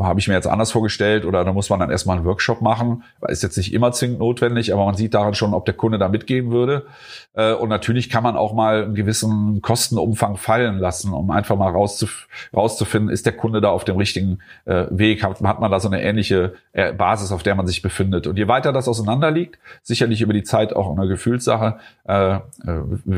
habe 0.00 0.20
ich 0.20 0.28
mir 0.28 0.34
jetzt 0.34 0.46
anders 0.46 0.72
vorgestellt 0.72 1.26
oder 1.26 1.44
da 1.44 1.52
muss 1.52 1.68
man 1.68 1.80
dann 1.80 1.90
erstmal 1.90 2.16
einen 2.16 2.26
Workshop 2.26 2.62
machen, 2.62 3.04
ist 3.28 3.42
jetzt 3.42 3.56
nicht 3.56 3.72
immer 3.74 3.92
zwingend 3.92 4.18
notwendig, 4.18 4.72
aber 4.72 4.86
man 4.86 4.94
sieht 4.94 5.14
daran 5.14 5.34
schon, 5.34 5.52
ob 5.52 5.66
der 5.66 5.74
Kunde 5.74 5.98
da 5.98 6.08
mitgehen 6.08 6.50
würde. 6.50 6.86
Äh, 7.34 7.52
und 7.52 7.68
natürlich 7.68 8.08
kann 8.08 8.22
man 8.22 8.36
auch 8.36 8.54
mal 8.54 8.84
einen 8.84 8.94
gewissen 8.94 9.60
Kostenumfang 9.60 10.36
fallen 10.36 10.78
lassen, 10.78 11.12
um 11.12 11.30
einfach 11.30 11.56
mal 11.56 11.70
rauszuf 11.70 12.28
rauszufinden, 12.54 13.09
ist 13.10 13.26
der 13.26 13.32
Kunde 13.32 13.60
da 13.60 13.70
auf 13.70 13.84
dem 13.84 13.96
richtigen 13.96 14.38
äh, 14.64 14.86
Weg, 14.90 15.22
hat, 15.22 15.40
hat 15.40 15.60
man 15.60 15.70
da 15.70 15.80
so 15.80 15.88
eine 15.88 16.02
ähnliche 16.02 16.54
äh, 16.72 16.92
Basis, 16.92 17.32
auf 17.32 17.42
der 17.42 17.54
man 17.54 17.66
sich 17.66 17.82
befindet. 17.82 18.26
Und 18.26 18.38
je 18.38 18.48
weiter 18.48 18.72
das 18.72 18.88
auseinander 18.88 19.30
liegt, 19.30 19.58
sicherlich 19.82 20.22
über 20.22 20.32
die 20.32 20.42
Zeit 20.42 20.74
auch 20.74 20.96
eine 20.96 21.08
Gefühlssache, 21.08 21.78
äh, 22.08 22.34
äh, 22.34 22.40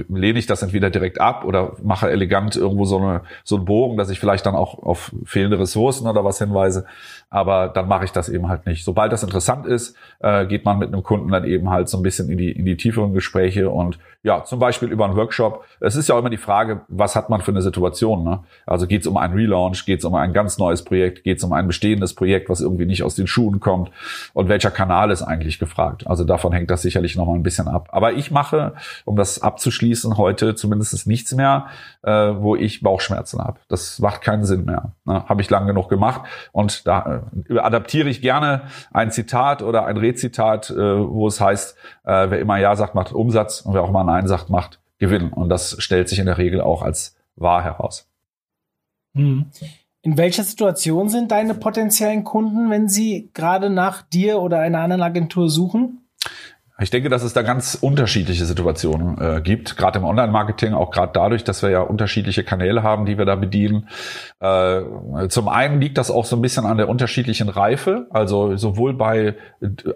lehne 0.08 0.38
ich 0.38 0.46
das 0.46 0.62
entweder 0.62 0.90
direkt 0.90 1.20
ab 1.20 1.44
oder 1.44 1.72
mache 1.82 2.10
elegant 2.10 2.56
irgendwo 2.56 2.84
so, 2.84 2.98
eine, 2.98 3.22
so 3.44 3.56
einen 3.56 3.64
Bogen, 3.64 3.96
dass 3.96 4.10
ich 4.10 4.20
vielleicht 4.20 4.46
dann 4.46 4.54
auch 4.54 4.82
auf 4.82 5.12
fehlende 5.24 5.58
Ressourcen 5.58 6.06
oder 6.06 6.24
was 6.24 6.38
hinweise. 6.38 6.84
Aber 7.30 7.68
dann 7.68 7.88
mache 7.88 8.04
ich 8.04 8.12
das 8.12 8.28
eben 8.28 8.48
halt 8.48 8.66
nicht. 8.66 8.84
Sobald 8.84 9.12
das 9.12 9.22
interessant 9.22 9.66
ist, 9.66 9.96
äh, 10.20 10.46
geht 10.46 10.64
man 10.64 10.78
mit 10.78 10.92
einem 10.92 11.02
Kunden 11.02 11.30
dann 11.30 11.44
eben 11.44 11.70
halt 11.70 11.88
so 11.88 11.96
ein 11.96 12.02
bisschen 12.02 12.28
in 12.28 12.38
die, 12.38 12.52
in 12.52 12.64
die 12.64 12.76
tieferen 12.76 13.14
Gespräche 13.14 13.70
und 13.70 13.98
ja, 14.22 14.44
zum 14.44 14.58
Beispiel 14.60 14.88
über 14.88 15.04
einen 15.04 15.16
Workshop. 15.16 15.64
Es 15.80 15.96
ist 15.96 16.08
ja 16.08 16.14
auch 16.14 16.20
immer 16.20 16.30
die 16.30 16.36
Frage, 16.36 16.82
was 16.88 17.16
hat 17.16 17.28
man 17.28 17.40
für 17.40 17.50
eine 17.50 17.62
Situation? 17.62 18.22
Ne? 18.22 18.40
Also 18.66 18.86
geht 18.86 19.00
es 19.00 19.06
um 19.06 19.16
einen 19.16 19.34
Relaunch, 19.34 19.81
geht 19.84 20.00
es 20.00 20.04
um 20.04 20.14
ein 20.14 20.32
ganz 20.32 20.58
neues 20.58 20.84
Projekt, 20.84 21.24
geht 21.24 21.38
es 21.38 21.44
um 21.44 21.52
ein 21.52 21.66
bestehendes 21.66 22.14
Projekt, 22.14 22.48
was 22.48 22.60
irgendwie 22.60 22.86
nicht 22.86 23.02
aus 23.02 23.14
den 23.14 23.26
Schuhen 23.26 23.60
kommt 23.60 23.90
und 24.32 24.48
welcher 24.48 24.70
Kanal 24.70 25.10
ist 25.10 25.22
eigentlich 25.22 25.58
gefragt? 25.58 26.06
Also 26.06 26.24
davon 26.24 26.52
hängt 26.52 26.70
das 26.70 26.82
sicherlich 26.82 27.16
nochmal 27.16 27.36
ein 27.36 27.42
bisschen 27.42 27.68
ab. 27.68 27.88
Aber 27.92 28.12
ich 28.12 28.30
mache, 28.30 28.74
um 29.04 29.16
das 29.16 29.42
abzuschließen, 29.42 30.16
heute 30.16 30.54
zumindest 30.54 31.06
nichts 31.06 31.32
mehr, 31.34 31.66
äh, 32.02 32.10
wo 32.10 32.56
ich 32.56 32.82
Bauchschmerzen 32.82 33.40
habe. 33.40 33.58
Das 33.68 33.98
macht 33.98 34.22
keinen 34.22 34.44
Sinn 34.44 34.64
mehr. 34.64 34.92
Ne? 35.04 35.24
Habe 35.28 35.40
ich 35.42 35.50
lang 35.50 35.66
genug 35.66 35.88
gemacht 35.88 36.22
und 36.52 36.86
da 36.86 37.22
äh, 37.48 37.58
adaptiere 37.58 38.08
ich 38.08 38.20
gerne 38.20 38.62
ein 38.92 39.10
Zitat 39.10 39.62
oder 39.62 39.86
ein 39.86 39.96
Rezitat, 39.96 40.70
äh, 40.70 40.76
wo 40.76 41.26
es 41.26 41.40
heißt, 41.40 41.76
äh, 42.04 42.30
wer 42.30 42.38
immer 42.38 42.58
Ja 42.58 42.76
sagt, 42.76 42.94
macht 42.94 43.12
Umsatz 43.12 43.60
und 43.60 43.74
wer 43.74 43.82
auch 43.82 43.90
mal 43.90 44.04
Nein 44.04 44.26
sagt, 44.26 44.50
macht 44.50 44.80
Gewinn. 44.98 45.32
Und 45.32 45.48
das 45.48 45.76
stellt 45.80 46.08
sich 46.08 46.18
in 46.18 46.26
der 46.26 46.38
Regel 46.38 46.60
auch 46.60 46.82
als 46.82 47.16
wahr 47.36 47.62
heraus. 47.62 48.11
Hm. 49.14 49.46
In 50.02 50.16
welcher 50.16 50.42
Situation 50.42 51.08
sind 51.08 51.30
deine 51.30 51.54
potenziellen 51.54 52.24
Kunden, 52.24 52.70
wenn 52.70 52.88
sie 52.88 53.30
gerade 53.34 53.70
nach 53.70 54.02
dir 54.02 54.40
oder 54.40 54.58
einer 54.58 54.80
anderen 54.80 55.02
Agentur 55.02 55.48
suchen? 55.48 56.08
Ich 56.82 56.90
denke, 56.90 57.08
dass 57.08 57.22
es 57.22 57.32
da 57.32 57.42
ganz 57.42 57.78
unterschiedliche 57.80 58.44
Situationen 58.44 59.16
äh, 59.18 59.40
gibt, 59.40 59.76
gerade 59.76 60.00
im 60.00 60.04
Online-Marketing, 60.04 60.74
auch 60.74 60.90
gerade 60.90 61.12
dadurch, 61.14 61.44
dass 61.44 61.62
wir 61.62 61.70
ja 61.70 61.80
unterschiedliche 61.80 62.42
Kanäle 62.42 62.82
haben, 62.82 63.06
die 63.06 63.18
wir 63.18 63.24
da 63.24 63.36
bedienen. 63.36 63.88
Äh, 64.40 64.80
zum 65.28 65.48
einen 65.48 65.80
liegt 65.80 65.96
das 65.96 66.10
auch 66.10 66.24
so 66.24 66.34
ein 66.34 66.42
bisschen 66.42 66.66
an 66.66 66.78
der 66.78 66.88
unterschiedlichen 66.88 67.48
Reife, 67.48 68.08
also 68.10 68.56
sowohl 68.56 68.94
bei 68.94 69.36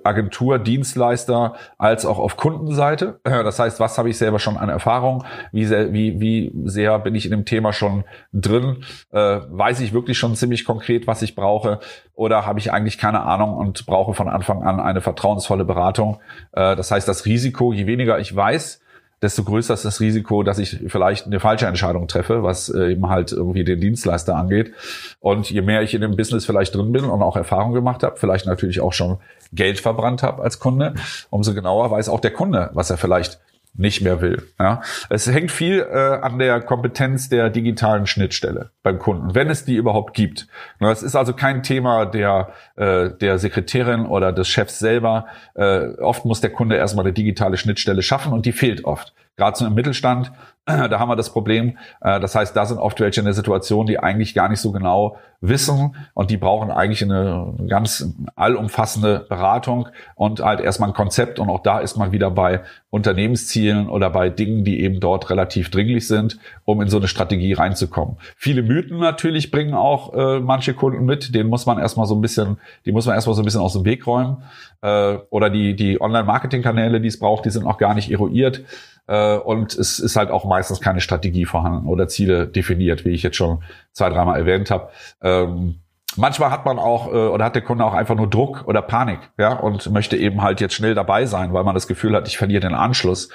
Agentur, 0.05 0.61
Dienstleister 0.61 1.55
als 1.77 2.07
auch 2.07 2.21
auf 2.21 2.37
Kundenseite. 2.37 3.19
Das 3.25 3.59
heißt, 3.59 3.81
was 3.81 3.99
habe 3.99 4.09
ich 4.09 4.19
selber 4.19 4.39
schon 4.39 4.57
an 4.57 4.69
Erfahrung? 4.69 5.25
Wie 5.51 5.65
sehr, 5.65 5.93
wie, 5.93 6.21
wie 6.21 6.53
sehr 6.67 6.99
bin 7.01 7.17
ich 7.17 7.25
in 7.25 7.33
dem 7.33 7.45
Thema 7.45 7.73
schon 7.73 8.05
drin? 8.33 8.85
Äh, 9.11 9.41
weiß 9.49 9.81
ich 9.81 9.93
wirklich 9.93 10.19
schon 10.19 10.37
ziemlich 10.37 10.65
konkret, 10.65 11.09
was 11.09 11.23
ich 11.23 11.35
brauche? 11.35 11.81
Oder 12.15 12.47
habe 12.47 12.59
ich 12.59 12.73
eigentlich 12.73 12.97
keine 12.97 13.23
Ahnung 13.23 13.55
und 13.55 13.85
brauche 13.87 14.15
von 14.15 14.29
Anfang 14.29 14.63
an 14.63 14.81
eine 14.81 15.01
vertrauensvolle 15.01 15.65
Beratung? 15.65 16.19
Äh, 16.53 16.76
das 16.77 16.91
heißt, 16.91 17.09
das 17.09 17.25
Risiko, 17.25 17.73
je 17.73 17.87
weniger 17.87 18.19
ich 18.19 18.35
weiß, 18.35 18.81
desto 19.23 19.45
größer 19.45 19.75
ist 19.75 19.85
das 19.85 20.01
Risiko, 20.01 20.43
dass 20.43 20.59
ich 20.59 20.79
vielleicht 20.89 21.27
eine 21.27 21.41
falsche 21.41 21.67
Entscheidung 21.67 22.07
treffe, 22.07 22.43
was 22.43 22.69
äh, 22.69 22.93
eben 22.93 23.09
halt 23.09 23.33
irgendwie 23.33 23.65
den 23.65 23.81
Dienstleister 23.81 24.37
angeht. 24.37 24.73
Und 25.21 25.51
je 25.51 25.63
mehr 25.63 25.83
ich 25.83 25.95
in 25.95 26.03
dem 26.03 26.17
Business 26.17 26.45
vielleicht 26.45 26.75
drin 26.75 26.93
bin 26.93 27.05
und 27.05 27.23
auch 27.23 27.37
Erfahrung 27.37 27.73
gemacht 27.73 28.03
habe, 28.03 28.17
vielleicht 28.19 28.47
natürlich 28.47 28.81
auch 28.81 28.93
schon 28.93 29.19
Geld 29.53 29.81
verbrannt 29.81 30.23
habe 30.23 30.43
als 30.43 30.59
Kunde, 30.59 30.95
umso 31.31 31.55
genauer 31.55 31.91
weiß 31.91 32.09
auch 32.09 32.21
der 32.21 32.33
Kunde, 32.33 32.71
was 32.75 32.91
er 32.91 32.99
vielleicht 32.99 33.41
nicht 33.77 34.03
mehr 34.03 34.21
will. 34.21 34.43
Ja, 34.59 34.83
es 35.11 35.27
hängt 35.27 35.51
viel 35.51 35.81
äh, 35.81 36.19
an 36.23 36.39
der 36.39 36.61
Kompetenz 36.61 37.29
der 37.29 37.51
digitalen 37.51 38.07
Schnittstelle 38.07 38.71
beim 38.83 38.99
Kunden, 38.99 39.35
wenn 39.35 39.51
es 39.51 39.65
die 39.65 39.77
überhaupt 39.77 40.15
gibt. 40.15 40.49
Es 40.81 41.03
ist 41.03 41.17
also 41.17 41.33
kein 41.33 41.63
Thema 41.63 42.07
der 42.07 42.53
äh, 42.77 43.11
der 43.11 43.39
Sekretärin 43.39 44.07
oder 44.07 44.33
des 44.33 44.49
Chefs 44.49 44.79
selber. 44.79 45.27
Äh, 45.55 45.89
oft 45.99 46.25
muss 46.25 46.41
der 46.41 46.51
Kunde 46.51 46.77
erstmal 46.77 47.05
eine 47.05 47.13
digitale 47.13 47.57
Schnittstelle 47.57 48.03
schaffen 48.03 48.33
und 48.33 48.47
die 48.47 48.53
fehlt 48.53 48.85
oft. 48.85 49.15
Gerade 49.37 49.59
so 49.59 49.67
im 49.67 49.75
Mittelstand 49.75 50.33
da 50.91 50.99
haben 50.99 51.09
wir 51.09 51.17
das 51.17 51.31
Problem. 51.31 51.79
Äh, 52.01 52.19
das 52.19 52.35
heißt, 52.35 52.57
da 52.57 52.67
sind 52.67 52.79
oft 52.79 52.99
welche 52.99 53.21
in 53.21 53.25
der 53.25 53.35
Situation, 53.35 53.87
die 53.87 54.01
eigentlich 54.01 54.35
gar 54.35 54.49
nicht 54.49 54.61
so 54.61 54.73
genau 54.73 55.17
wissen 55.41 55.95
und 56.15 56.31
die 56.31 56.39
brauchen 56.39 56.71
eigentlich 56.71 57.05
eine 57.05 57.55
ganz 57.69 58.13
allumfassende 58.35 59.27
Beratung 59.29 59.89
und 60.17 60.41
halt 60.41 60.61
erstmal 60.61 60.91
ein 60.91 60.95
Konzept. 60.95 61.39
Und 61.39 61.51
auch 61.51 61.63
da 61.63 61.79
ist 61.79 61.97
man 61.97 62.11
wieder 62.11 62.31
bei 62.33 62.63
Unternehmenszielen 62.91 63.89
oder 63.89 64.11
bei 64.11 64.29
Dingen, 64.29 64.65
die 64.65 64.81
eben 64.81 64.99
dort 64.99 65.31
relativ 65.31 65.71
dringlich 65.71 66.09
sind, 66.09 66.39
um 66.65 66.81
in 66.81 66.89
so 66.89 66.97
eine 66.97 67.07
Strategie 67.07 67.53
reinzukommen. 67.53 68.17
Viele 68.37 68.63
Mythen 68.63 68.99
natürlich 68.99 69.53
bringen 69.53 69.75
auch 69.75 70.15
äh, 70.15 70.41
manche 70.41 70.75
Kunden 70.75 71.05
mit. 71.05 71.35
Den 71.35 71.47
muss 71.47 71.67
man 71.67 71.79
erstmal 71.79 72.07
so 72.07 72.17
ein 72.17 72.21
bisschen, 72.21 72.59
die 72.87 72.93
muss 72.93 73.07
man 73.07 73.15
erstmal 73.15 73.37
so 73.37 73.43
ein 73.43 73.45
bisschen 73.45 73.61
aus 73.61 73.75
dem 73.75 73.85
Weg 73.85 74.07
räumen. 74.07 74.43
Äh, 74.83 75.19
oder 75.31 75.49
die, 75.51 75.77
die 75.77 76.01
Online-Marketing-Kanäle, 76.01 77.01
die 77.01 77.09
es 77.09 77.19
braucht, 77.21 77.45
die 77.45 77.51
sind 77.51 77.65
noch 77.65 77.79
gar 77.79 77.95
nicht 77.95 78.11
eruiert. 78.11 78.63
Äh, 79.07 79.37
und 79.37 79.75
es 79.75 79.99
ist 79.99 80.17
halt 80.17 80.31
auch 80.31 80.45
meistens 80.57 80.81
keine 80.81 81.03
Strategie 81.03 81.45
vorhanden 81.45 81.87
oder 81.87 82.09
Ziele 82.09 82.47
definiert, 82.47 83.05
wie 83.05 83.11
ich 83.11 83.23
jetzt 83.23 83.37
schon 83.37 83.63
zwei, 83.93 84.09
dreimal 84.09 84.39
erwähnt 84.39 84.71
habe. 84.71 84.89
Ähm, 85.21 85.81
manchmal 86.17 86.51
hat 86.51 86.65
man 86.65 86.79
auch 86.79 87.09
äh, 87.09 87.17
oder 87.17 87.45
hat 87.45 87.55
der 87.55 87.63
Kunde 87.63 87.85
auch 87.85 87.95
einfach 87.95 88.15
nur 88.15 88.29
Druck 88.29 88.65
oder 88.67 88.83
Panik, 88.83 89.21
ja, 89.39 89.53
und 89.53 89.91
möchte 89.91 90.17
eben 90.17 90.43
halt 90.43 90.61
jetzt 90.61 90.75
schnell 90.75 90.95
dabei 90.95 91.27
sein, 91.27 91.53
weil 91.53 91.65
man 91.65 91.75
das 91.75 91.87
Gefühl 91.87 92.15
hat, 92.15 92.29
ich 92.29 92.39
verliere 92.39 92.61
den 92.61 92.75
Anschluss. 92.75 93.29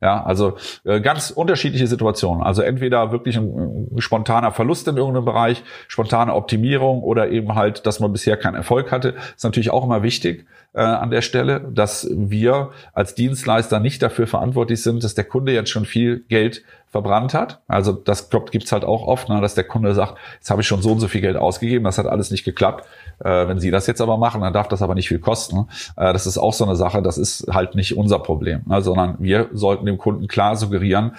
Ja, 0.00 0.22
also 0.22 0.56
äh, 0.84 1.00
ganz 1.00 1.30
unterschiedliche 1.30 1.88
Situationen. 1.88 2.42
Also 2.44 2.62
entweder 2.62 3.10
wirklich 3.10 3.36
ein, 3.36 3.88
ein, 3.96 4.00
spontaner 4.00 4.52
Verlust 4.52 4.86
in 4.86 4.96
irgendeinem 4.96 5.24
Bereich, 5.24 5.64
spontane 5.88 6.34
Optimierung 6.34 7.02
oder 7.02 7.30
eben 7.30 7.56
halt, 7.56 7.84
dass 7.84 7.98
man 7.98 8.12
bisher 8.12 8.36
keinen 8.36 8.54
Erfolg 8.54 8.92
hatte, 8.92 9.14
ist 9.34 9.42
natürlich 9.42 9.70
auch 9.70 9.82
immer 9.82 10.04
wichtig 10.04 10.46
äh, 10.72 10.82
an 10.82 11.10
der 11.10 11.22
Stelle, 11.22 11.60
dass 11.60 12.08
wir 12.12 12.70
als 12.92 13.16
Dienstleister 13.16 13.80
nicht 13.80 14.00
dafür 14.00 14.28
verantwortlich 14.28 14.84
sind, 14.84 15.02
dass 15.02 15.16
der 15.16 15.24
Kunde 15.24 15.52
jetzt 15.52 15.70
schon 15.70 15.84
viel 15.84 16.20
Geld 16.28 16.62
verbrannt 16.90 17.34
hat. 17.34 17.60
Also 17.68 17.92
das 17.92 18.30
gibt's 18.50 18.72
halt 18.72 18.84
auch 18.84 19.06
oft, 19.06 19.28
ne, 19.28 19.40
dass 19.40 19.54
der 19.54 19.64
Kunde 19.64 19.94
sagt, 19.94 20.14
jetzt 20.36 20.50
habe 20.50 20.62
ich 20.62 20.66
schon 20.66 20.80
so 20.82 20.92
und 20.92 21.00
so 21.00 21.08
viel 21.08 21.20
Geld 21.20 21.36
ausgegeben, 21.36 21.84
das 21.84 21.98
hat 21.98 22.06
alles 22.06 22.30
nicht 22.30 22.44
geklappt. 22.44 22.86
Äh, 23.20 23.46
wenn 23.48 23.60
Sie 23.60 23.70
das 23.70 23.86
jetzt 23.86 24.00
aber 24.00 24.16
machen, 24.16 24.40
dann 24.40 24.52
darf 24.52 24.68
das 24.68 24.82
aber 24.82 24.94
nicht 24.94 25.08
viel 25.08 25.18
kosten. 25.18 25.68
Äh, 25.96 26.12
das 26.12 26.26
ist 26.26 26.38
auch 26.38 26.54
so 26.54 26.64
eine 26.64 26.76
Sache, 26.76 27.02
das 27.02 27.18
ist 27.18 27.46
halt 27.52 27.74
nicht 27.74 27.96
unser 27.96 28.18
Problem, 28.18 28.62
ne, 28.66 28.80
sondern 28.80 29.16
wir 29.18 29.48
sollten 29.52 29.86
dem 29.86 29.98
Kunden 29.98 30.28
klar 30.28 30.56
suggerieren, 30.56 31.12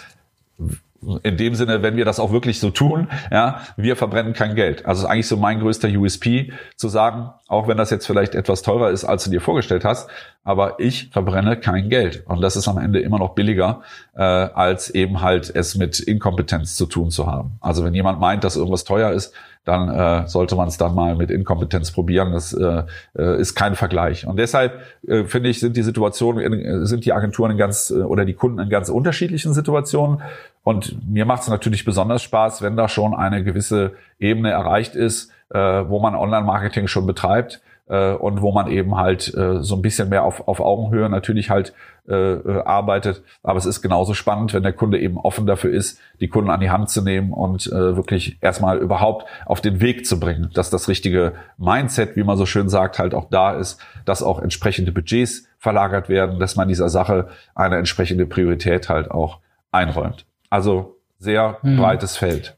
in 1.24 1.38
dem 1.38 1.56
Sinne, 1.56 1.82
wenn 1.82 1.96
wir 1.96 2.06
das 2.06 2.20
auch 2.20 2.32
wirklich 2.32 2.60
so 2.60 2.72
tun, 2.72 3.08
ja, 3.32 3.62
wir 3.78 3.96
verbrennen 3.96 4.34
kein 4.34 4.56
Geld. 4.56 4.86
Also 4.86 5.04
ist 5.04 5.10
eigentlich 5.10 5.28
so 5.28 5.38
mein 5.38 5.60
größter 5.60 5.88
USP, 5.88 6.52
zu 6.76 6.90
sagen, 6.90 7.30
auch 7.48 7.68
wenn 7.68 7.78
das 7.78 7.90
jetzt 7.90 8.06
vielleicht 8.06 8.36
etwas 8.36 8.62
teurer 8.62 8.90
ist, 8.90 9.06
als 9.06 9.24
du 9.24 9.30
dir 9.30 9.42
vorgestellt 9.42 9.86
hast, 9.86 10.10
aber 10.44 10.80
ich 10.80 11.10
verbrenne 11.12 11.58
kein 11.58 11.90
Geld. 11.90 12.24
Und 12.26 12.42
das 12.42 12.56
ist 12.56 12.68
am 12.68 12.78
Ende 12.78 13.00
immer 13.00 13.20
noch 13.20 13.36
billiger, 13.36 13.82
äh, 14.16 14.22
als 14.22 14.90
eben 14.90 15.22
halt 15.22 15.54
es 15.54 15.76
mit 15.76 16.00
Inkompetenz 16.00 16.76
zu 16.76 16.86
tun 16.86 17.12
zu 17.12 17.28
haben. 17.28 17.58
Also 17.62 17.84
wenn 17.84 17.94
jemand 17.94 18.20
meint, 18.20 18.44
dass 18.44 18.56
irgendwas 18.56 18.84
teuer 18.84 19.12
ist, 19.12 19.34
dann 19.69 19.89
äh, 19.89 20.27
sollte 20.27 20.55
man 20.55 20.67
es 20.67 20.77
dann 20.77 20.95
mal 20.95 21.15
mit 21.15 21.29
Inkompetenz 21.29 21.91
probieren. 21.91 22.32
Das 22.32 22.53
äh, 22.53 22.84
äh, 23.15 23.39
ist 23.39 23.53
kein 23.53 23.75
Vergleich. 23.75 24.25
Und 24.25 24.38
deshalb 24.38 24.82
äh, 25.08 25.25
finde 25.25 25.49
ich, 25.49 25.60
sind 25.60 25.77
die 25.77 25.84
Situationen, 25.84 26.41
in, 26.41 26.86
sind 26.88 27.05
die 27.05 27.13
Agenturen 27.13 27.51
in 27.51 27.58
ganz 27.58 27.91
äh, 27.91 28.01
oder 28.01 28.25
die 28.25 28.34
Kunden 28.34 28.60
in 28.60 28.69
ganz 28.69 28.89
unterschiedlichen 28.89 29.53
Situationen. 29.53 30.21
Und 30.63 30.97
mir 31.08 31.25
macht 31.25 31.43
es 31.43 31.49
natürlich 31.49 31.86
besonders 31.86 32.23
Spaß, 32.23 32.63
wenn 32.63 32.75
da 32.75 32.88
schon 32.88 33.13
eine 33.13 33.43
gewisse 33.43 33.93
Ebene 34.19 34.49
erreicht 34.49 34.95
ist, 34.95 35.32
äh, 35.49 35.60
wo 35.60 35.99
man 35.99 36.15
Online-Marketing 36.15 36.88
schon 36.88 37.05
betreibt 37.05 37.62
äh, 37.89 38.13
und 38.13 38.41
wo 38.41 38.52
man 38.52 38.67
eben 38.67 38.95
halt 38.95 39.34
äh, 39.36 39.62
so 39.62 39.75
ein 39.75 39.82
bisschen 39.82 40.10
mehr 40.10 40.23
auf, 40.23 40.47
auf 40.47 40.62
Augenhöhe 40.62 41.10
natürlich 41.10 41.49
halt 41.49 41.73
äh, 42.08 42.13
äh, 42.13 42.63
arbeitet. 42.63 43.23
Aber 43.43 43.58
es 43.58 43.65
ist 43.65 43.82
genauso 43.82 44.13
spannend, 44.13 44.54
wenn 44.54 44.63
der 44.63 44.73
Kunde 44.73 44.99
eben 44.99 45.17
offen 45.17 45.45
dafür 45.45 45.71
ist, 45.71 45.99
die 46.19 46.28
Kunden 46.28 46.49
an 46.49 46.60
die 46.60 46.69
Hand 46.69 46.89
zu 46.89 47.02
nehmen 47.02 47.34
und 47.34 47.67
äh, 47.67 47.95
wirklich 47.95 48.38
erstmal 48.41 48.78
überhaupt 48.78 49.28
auf 49.45 49.60
den 49.62 49.82
Weg 49.82 50.06
zu 50.06 50.19
bringen, 50.19 50.49
dass 50.54 50.69
das 50.69 50.88
richtige 50.88 51.34
Mindset, 51.58 52.15
wie 52.15 52.23
man 52.23 52.38
so 52.38 52.45
schön 52.45 52.69
sagt, 52.69 52.99
halt 52.99 53.13
auch 53.13 53.30
da 53.30 53.52
ist, 53.52 53.80
dass 54.06 54.23
auch 54.23 54.41
entsprechende 54.41 54.91
Budgets 54.91 55.47
verlagert 55.58 56.10
werden, 56.10 56.39
dass 56.39 56.56
man 56.56 56.67
dieser 56.67 56.89
Sache 56.89 57.28
eine 57.54 57.78
entsprechende 57.78 58.25
Priorität 58.25 58.89
halt 58.89 59.12
auch 59.12 59.39
einräumt. 59.71 60.25
Also 60.49 60.97
sehr 61.19 61.58
hm. 61.62 61.78
breites 61.78 62.17
Feld. 62.17 62.58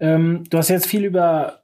Ähm, 0.00 0.44
du 0.48 0.58
hast 0.58 0.68
jetzt 0.68 0.86
viel 0.86 1.04
über 1.04 1.61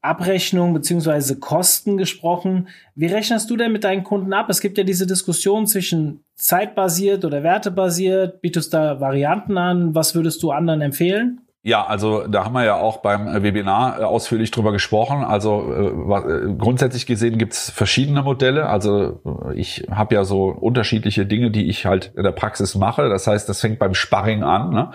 Abrechnung 0.00 0.74
beziehungsweise 0.74 1.38
Kosten 1.38 1.96
gesprochen. 1.96 2.68
Wie 2.94 3.06
rechnest 3.06 3.50
du 3.50 3.56
denn 3.56 3.72
mit 3.72 3.84
deinen 3.84 4.04
Kunden 4.04 4.32
ab? 4.32 4.50
Es 4.50 4.60
gibt 4.60 4.78
ja 4.78 4.84
diese 4.84 5.06
Diskussion 5.06 5.66
zwischen 5.66 6.24
zeitbasiert 6.34 7.24
oder 7.24 7.42
wertebasiert. 7.42 8.40
Bietest 8.40 8.74
da 8.74 9.00
Varianten 9.00 9.58
an? 9.58 9.94
Was 9.94 10.14
würdest 10.14 10.42
du 10.42 10.50
anderen 10.50 10.80
empfehlen? 10.80 11.40
Ja, 11.62 11.84
also 11.84 12.26
da 12.26 12.46
haben 12.46 12.54
wir 12.54 12.64
ja 12.64 12.76
auch 12.76 12.98
beim 12.98 13.42
Webinar 13.42 14.00
äh, 14.00 14.04
ausführlich 14.04 14.50
drüber 14.50 14.72
gesprochen. 14.72 15.22
Also 15.22 15.70
äh, 15.74 16.54
grundsätzlich 16.56 17.04
gesehen 17.04 17.36
gibt's 17.36 17.68
verschiedene 17.68 18.22
Modelle. 18.22 18.66
Also 18.66 19.20
ich 19.54 19.86
habe 19.90 20.14
ja 20.14 20.24
so 20.24 20.44
unterschiedliche 20.44 21.26
Dinge, 21.26 21.50
die 21.50 21.68
ich 21.68 21.84
halt 21.84 22.12
in 22.16 22.22
der 22.22 22.32
Praxis 22.32 22.76
mache. 22.76 23.10
Das 23.10 23.26
heißt, 23.26 23.46
das 23.46 23.60
fängt 23.60 23.78
beim 23.78 23.92
Sparring 23.92 24.42
an, 24.42 24.70
ne? 24.70 24.90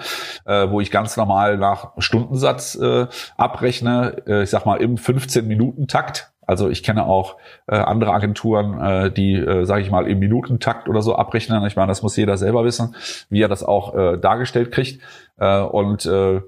äh, 0.45 0.67
wo 0.71 0.82
ich 0.82 0.89
ganz 0.89 1.17
normal 1.17 1.58
nach 1.58 1.91
Stundensatz 1.99 2.73
äh, 2.73 3.06
abrechne. 3.38 4.23
Äh, 4.25 4.43
ich 4.43 4.49
sag 4.49 4.65
mal 4.65 4.82
im 4.82 4.95
15-Minuten-Takt. 4.95 6.32
Also 6.45 6.69
ich 6.69 6.84
kenne 6.84 7.05
auch 7.05 7.38
äh, 7.67 7.75
andere 7.75 8.13
Agenturen, 8.13 8.79
äh, 8.79 9.12
die, 9.12 9.36
äh, 9.36 9.65
sage 9.65 9.81
ich 9.81 9.91
mal, 9.91 10.08
im 10.08 10.19
Minutentakt 10.19 10.88
oder 10.89 11.01
so 11.01 11.15
abrechnen. 11.15 11.65
Ich 11.65 11.75
meine, 11.75 11.88
das 11.88 12.01
muss 12.01 12.15
jeder 12.15 12.38
selber 12.38 12.63
wissen, 12.63 12.95
wie 13.29 13.41
er 13.41 13.47
das 13.47 13.63
auch 13.63 13.95
äh, 13.95 14.17
dargestellt 14.17 14.71
kriegt. 14.71 15.01
Äh, 15.38 15.62
und 15.62 16.05
äh, 16.05 16.41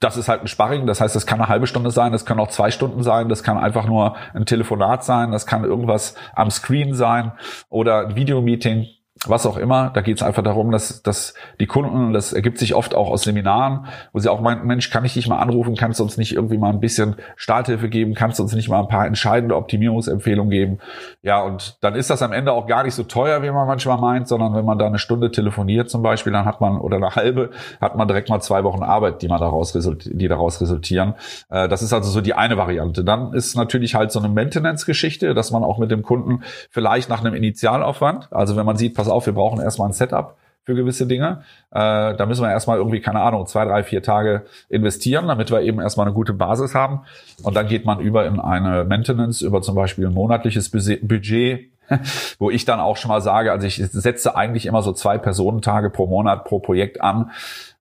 das 0.00 0.16
ist 0.16 0.28
halt 0.28 0.40
ein 0.40 0.48
Sparring, 0.48 0.86
das 0.86 1.00
heißt, 1.02 1.14
das 1.14 1.26
kann 1.26 1.40
eine 1.40 1.50
halbe 1.50 1.66
Stunde 1.66 1.90
sein, 1.90 2.10
das 2.10 2.24
kann 2.24 2.40
auch 2.40 2.48
zwei 2.48 2.70
Stunden 2.70 3.02
sein, 3.02 3.28
das 3.28 3.42
kann 3.42 3.58
einfach 3.58 3.86
nur 3.86 4.16
ein 4.32 4.46
Telefonat 4.46 5.04
sein, 5.04 5.30
das 5.30 5.46
kann 5.46 5.62
irgendwas 5.62 6.14
am 6.34 6.50
Screen 6.50 6.94
sein 6.94 7.32
oder 7.68 8.06
ein 8.06 8.16
Videomeeting 8.16 8.86
was 9.26 9.44
auch 9.44 9.58
immer. 9.58 9.90
Da 9.90 10.00
geht 10.00 10.16
es 10.16 10.22
einfach 10.22 10.42
darum, 10.42 10.70
dass, 10.70 11.02
dass 11.02 11.34
die 11.58 11.66
Kunden, 11.66 12.12
das 12.12 12.32
ergibt 12.32 12.58
sich 12.58 12.74
oft 12.74 12.94
auch 12.94 13.10
aus 13.10 13.22
Seminaren, 13.22 13.86
wo 14.12 14.18
sie 14.18 14.30
auch 14.30 14.40
meinen, 14.40 14.66
Mensch, 14.66 14.90
kann 14.90 15.04
ich 15.04 15.14
dich 15.14 15.28
mal 15.28 15.38
anrufen, 15.38 15.76
kannst 15.76 16.00
du 16.00 16.04
uns 16.04 16.16
nicht 16.16 16.34
irgendwie 16.34 16.56
mal 16.56 16.70
ein 16.70 16.80
bisschen 16.80 17.16
Starthilfe 17.36 17.90
geben, 17.90 18.14
kannst 18.14 18.38
du 18.38 18.42
uns 18.42 18.54
nicht 18.54 18.70
mal 18.70 18.80
ein 18.80 18.88
paar 18.88 19.06
entscheidende 19.06 19.56
Optimierungsempfehlungen 19.56 20.50
geben. 20.50 20.78
Ja, 21.22 21.42
und 21.42 21.76
dann 21.82 21.94
ist 21.96 22.08
das 22.08 22.22
am 22.22 22.32
Ende 22.32 22.52
auch 22.52 22.66
gar 22.66 22.82
nicht 22.82 22.94
so 22.94 23.02
teuer, 23.02 23.42
wie 23.42 23.50
man 23.50 23.66
manchmal 23.66 23.98
meint, 23.98 24.26
sondern 24.26 24.54
wenn 24.54 24.64
man 24.64 24.78
da 24.78 24.86
eine 24.86 24.98
Stunde 24.98 25.30
telefoniert 25.30 25.90
zum 25.90 26.02
Beispiel, 26.02 26.32
dann 26.32 26.46
hat 26.46 26.62
man, 26.62 26.78
oder 26.78 26.96
eine 26.96 27.14
halbe, 27.14 27.50
hat 27.80 27.96
man 27.96 28.08
direkt 28.08 28.30
mal 28.30 28.40
zwei 28.40 28.64
Wochen 28.64 28.82
Arbeit, 28.82 29.20
die 29.20 29.28
man 29.28 29.40
daraus 29.40 29.72
die 29.72 30.28
daraus 30.28 30.60
resultieren. 30.62 31.14
Äh, 31.50 31.68
das 31.68 31.82
ist 31.82 31.92
also 31.92 32.10
so 32.10 32.22
die 32.22 32.32
eine 32.32 32.56
Variante. 32.56 33.04
Dann 33.04 33.34
ist 33.34 33.54
natürlich 33.54 33.94
halt 33.94 34.12
so 34.12 34.18
eine 34.18 34.28
Maintenance-Geschichte, 34.28 35.34
dass 35.34 35.50
man 35.50 35.62
auch 35.62 35.76
mit 35.76 35.90
dem 35.90 36.02
Kunden 36.02 36.42
vielleicht 36.70 37.10
nach 37.10 37.20
einem 37.20 37.34
Initialaufwand, 37.34 38.32
also 38.32 38.56
wenn 38.56 38.64
man 38.64 38.76
sieht, 38.76 38.94
pass 38.94 39.09
auf, 39.10 39.26
wir 39.26 39.32
brauchen 39.32 39.60
erstmal 39.60 39.88
ein 39.88 39.92
Setup 39.92 40.36
für 40.64 40.74
gewisse 40.74 41.06
Dinge. 41.06 41.42
Äh, 41.70 42.14
da 42.14 42.26
müssen 42.26 42.42
wir 42.42 42.50
erstmal 42.50 42.78
irgendwie, 42.78 43.00
keine 43.00 43.20
Ahnung, 43.20 43.46
zwei, 43.46 43.64
drei, 43.64 43.82
vier 43.82 44.02
Tage 44.02 44.44
investieren, 44.68 45.28
damit 45.28 45.50
wir 45.50 45.62
eben 45.62 45.80
erstmal 45.80 46.06
eine 46.06 46.14
gute 46.14 46.32
Basis 46.32 46.74
haben. 46.74 47.02
Und 47.42 47.56
dann 47.56 47.66
geht 47.66 47.84
man 47.84 48.00
über 48.00 48.26
in 48.26 48.38
eine 48.38 48.84
Maintenance, 48.84 49.42
über 49.42 49.62
zum 49.62 49.74
Beispiel 49.74 50.06
ein 50.06 50.14
monatliches 50.14 50.70
Budget, 50.70 51.70
wo 52.38 52.50
ich 52.50 52.64
dann 52.64 52.80
auch 52.80 52.96
schon 52.96 53.08
mal 53.08 53.20
sage, 53.20 53.52
also 53.52 53.66
ich 53.66 53.76
setze 53.76 54.36
eigentlich 54.36 54.66
immer 54.66 54.82
so 54.82 54.92
zwei 54.92 55.18
Personentage 55.18 55.90
pro 55.90 56.06
Monat 56.06 56.44
pro 56.44 56.60
Projekt 56.60 57.00
an. 57.00 57.30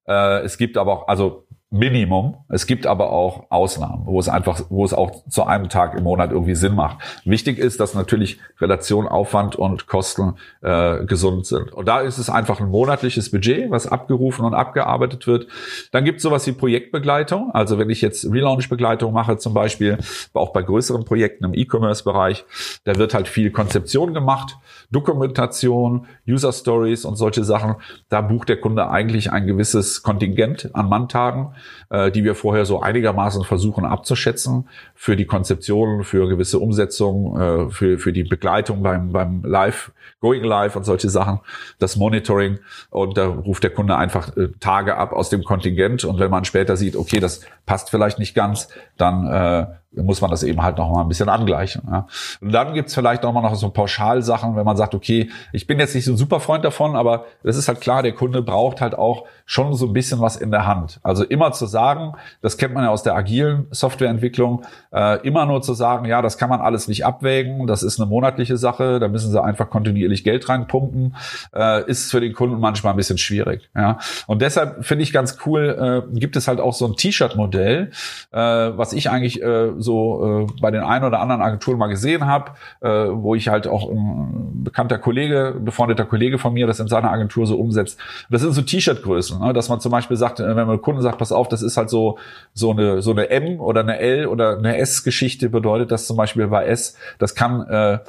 Äh, 0.08 0.42
es 0.42 0.58
gibt 0.58 0.78
aber 0.78 0.94
auch, 0.94 1.08
also 1.08 1.46
Minimum. 1.72 2.38
Es 2.50 2.66
gibt 2.66 2.88
aber 2.88 3.12
auch 3.12 3.52
Ausnahmen, 3.52 4.08
wo 4.08 4.20
es 4.20 4.28
einfach, 4.28 4.60
wo 4.70 4.84
es 4.84 4.92
auch 4.92 5.24
zu 5.30 5.44
einem 5.44 5.70
Tag 5.70 5.96
im 5.96 6.04
Monat 6.04 6.32
irgendwie 6.32 6.56
Sinn 6.56 6.74
macht. 6.74 6.98
Wichtig 7.26 7.60
ist, 7.60 7.80
dass 7.80 7.94
natürlich 7.94 8.40
Relation 8.60 9.08
Aufwand 9.08 9.56
und 9.56 9.86
Kosten 9.86 10.34
äh, 10.62 11.06
gesund 11.06 11.46
sind. 11.46 11.72
Und 11.72 11.88
da 11.88 12.00
ist 12.02 12.18
es 12.18 12.28
einfach 12.28 12.60
ein 12.60 12.70
monatliches 12.70 13.30
Budget, 13.30 13.70
was 13.70 13.86
abgerufen 13.86 14.46
und 14.46 14.56
abgearbeitet 14.56 15.28
wird. 15.28 15.46
Dann 15.92 16.06
gibt 16.06 16.18
es 16.18 16.24
sowas 16.24 16.48
wie 16.48 16.54
Projektbegleitung. 16.54 17.52
Also 17.54 17.78
wenn 17.78 17.92
ich 17.92 18.02
jetzt 18.02 18.26
Relaunch-Begleitung 18.26 19.14
mache, 19.14 19.38
zum 19.38 19.54
Beispiel, 19.54 20.00
auch 20.34 20.54
bei 20.54 20.64
größeren 20.64 21.06
Projekten 21.06 21.46
im 21.46 21.54
E-Commerce-Bereich, 21.54 22.46
da 22.84 22.96
wird 22.96 23.14
halt 23.14 23.28
viel 23.28 23.52
Konzeption 23.52 24.16
gemacht, 24.16 24.58
Dokumentation, 24.90 26.08
User 26.28 26.52
Stories 26.52 27.06
und 27.06 27.16
solche 27.16 27.44
Sachen. 27.44 27.76
Da 28.10 28.22
bucht 28.22 28.50
der 28.50 28.60
Kunde 28.60 28.90
eigentlich 28.90 29.32
ein 29.32 29.46
gewisses 29.46 30.02
Kontingent 30.02 30.72
an 30.74 30.90
Manntagen 30.90 31.54
äh, 31.90 32.12
die 32.12 32.24
wir 32.24 32.36
vorher 32.36 32.66
so 32.66 32.82
einigermaßen 32.82 33.44
versuchen 33.44 33.86
abzuschätzen 33.86 34.68
für 34.96 35.16
die 35.16 35.26
Konzeption, 35.26 36.04
für 36.04 36.28
gewisse 36.28 36.60
Umsetzungen, 36.60 37.40
äh, 37.40 37.70
für, 37.72 37.98
für 37.98 38.14
die 38.14 38.24
Begleitung 38.24 38.84
beim, 38.84 39.12
beim 39.12 39.44
Live, 39.44 39.92
Going 40.20 40.44
Live 40.44 40.76
und 40.76 40.84
solche 40.84 41.10
Sachen, 41.10 41.40
das 41.80 41.96
Monitoring. 41.96 42.60
Und 42.90 43.18
da 43.18 43.28
ruft 43.28 43.64
der 43.64 43.72
Kunde 43.72 43.96
einfach 43.96 44.36
äh, 44.36 44.50
Tage 44.60 44.98
ab 44.98 45.14
aus 45.14 45.30
dem 45.30 45.44
Kontingent. 45.44 46.04
Und 46.04 46.20
wenn 46.20 46.32
man 46.32 46.46
später 46.46 46.78
sieht, 46.78 46.96
okay, 46.96 47.20
das 47.20 47.42
passt 47.66 47.90
vielleicht 47.90 48.20
nicht 48.20 48.36
ganz, 48.36 48.68
dann 48.98 49.28
äh, 49.28 49.68
muss 49.92 50.22
man 50.22 50.30
das 50.30 50.44
eben 50.44 50.62
halt 50.62 50.78
noch 50.78 50.92
mal 50.92 51.02
ein 51.02 51.08
bisschen 51.08 51.30
angleichen. 51.30 51.82
Ja. 51.90 52.08
Und 52.42 52.52
dann 52.52 52.74
gibt's 52.74 52.94
vielleicht 52.94 53.24
noch 53.24 53.34
mal 53.34 53.42
noch 53.42 53.56
so 53.56 53.70
Pauschalsachen, 53.70 54.56
wenn 54.56 54.66
man 54.66 54.78
sagt, 54.78 54.94
okay, 54.94 55.30
ich 55.52 55.66
bin 55.66 55.80
jetzt 55.80 55.96
nicht 55.96 56.06
so 56.06 56.14
ein 56.14 56.18
super 56.18 56.40
Freund 56.40 56.64
davon, 56.64 56.96
aber 56.96 57.26
es 57.44 57.58
ist 57.58 57.68
halt 57.68 57.82
klar, 57.82 58.04
der 58.04 58.14
Kunde 58.14 58.44
braucht 58.44 58.82
halt 58.82 58.96
auch 58.96 59.26
schon 59.46 59.74
so 59.74 59.88
ein 59.88 59.94
bisschen 59.94 60.22
was 60.22 60.38
in 60.38 60.52
der 60.52 60.68
Hand. 60.68 61.00
Also 61.02 61.24
immer 61.24 61.52
zu 61.54 61.66
sagen, 61.66 62.14
das 62.42 62.58
kennt 62.58 62.76
man 62.76 62.84
ja 62.84 62.92
aus 62.92 63.02
der 63.02 63.16
agilen 63.16 63.66
Softwareentwicklung, 63.72 64.64
äh, 64.94 65.26
immer 65.26 65.48
nur 65.48 65.62
zu 65.64 65.74
sagen, 65.74 66.06
ja, 66.06 66.22
das 66.22 66.38
kann 66.38 66.50
man 66.50 66.62
alles 66.62 66.88
nicht 66.88 67.06
abwägen, 67.06 67.66
das 67.66 67.82
ist 67.82 68.00
eine 68.00 68.08
monatliche 68.08 68.58
Sache, 68.58 69.00
da 69.00 69.08
müssen 69.08 69.32
sie 69.32 69.42
einfach 69.42 69.72
kontinuierlich 69.72 70.24
Geld 70.24 70.48
reinpumpen, 70.50 71.16
äh, 71.56 71.90
ist 71.90 72.12
für 72.12 72.22
den 72.22 72.34
Kunden 72.34 72.60
manchmal 72.60 72.94
ein 72.94 72.98
bisschen 72.98 73.18
schwierig. 73.18 73.70
Ja. 73.76 73.98
Und 74.28 74.44
deshalb 74.44 74.86
finde 74.86 75.04
ich 75.04 75.12
ganz 75.12 75.40
cool, 75.48 76.06
äh, 76.14 76.20
gibt 76.20 76.36
es 76.36 76.48
halt 76.48 76.60
auch 76.60 76.74
so 76.74 76.86
ein 76.86 76.96
T-Shirt-Modell, 76.96 77.92
äh, 78.32 78.38
was 78.38 78.94
ich 78.94 79.10
eigentlich 79.10 79.42
äh, 79.42 79.79
so 79.82 80.48
äh, 80.50 80.62
bei 80.62 80.72
den 80.72 80.84
ein 80.84 81.04
oder 81.04 81.20
anderen 81.20 81.42
Agenturen 81.42 81.78
mal 81.78 81.88
gesehen 81.88 82.26
habe, 82.26 82.52
äh, 82.82 82.90
wo 82.90 83.36
ich 83.36 83.48
halt 83.48 83.68
auch 83.68 83.90
ein 83.90 84.64
bekannter 84.64 84.98
Kollege, 84.98 85.56
befreundeter 85.60 86.06
Kollege 86.06 86.38
von 86.38 86.54
mir 86.54 86.68
das 86.68 86.80
in 86.80 86.88
seiner 86.88 87.12
Agentur 87.12 87.48
so 87.48 87.58
umsetzt. 87.58 88.00
Das 88.30 88.42
sind 88.42 88.54
so 88.54 88.62
T-Shirt-Größen, 88.62 89.40
ne? 89.40 89.54
dass 89.54 89.70
man 89.70 89.80
zum 89.80 89.92
Beispiel 89.92 90.18
sagt, 90.18 90.40
äh, 90.40 90.56
wenn 90.56 90.68
man 90.68 90.82
Kunden 90.82 91.02
sagt, 91.02 91.18
pass 91.18 91.32
auf, 91.32 91.48
das 91.48 91.62
ist 91.62 91.78
halt 91.78 91.90
so 91.90 92.18
so 92.54 92.72
eine 92.72 93.02
so 93.02 93.12
eine 93.12 93.30
M 93.30 93.60
oder 93.60 93.82
eine 93.82 94.00
L 94.00 94.28
oder 94.28 94.58
eine 94.58 94.78
S-Geschichte 94.78 95.50
bedeutet 95.50 95.92
das 95.92 96.08
zum 96.08 96.18
Beispiel 96.18 96.48
bei 96.48 96.66
S, 96.66 96.98
das 97.18 97.36
kann 97.36 97.68
äh, 97.68 98.00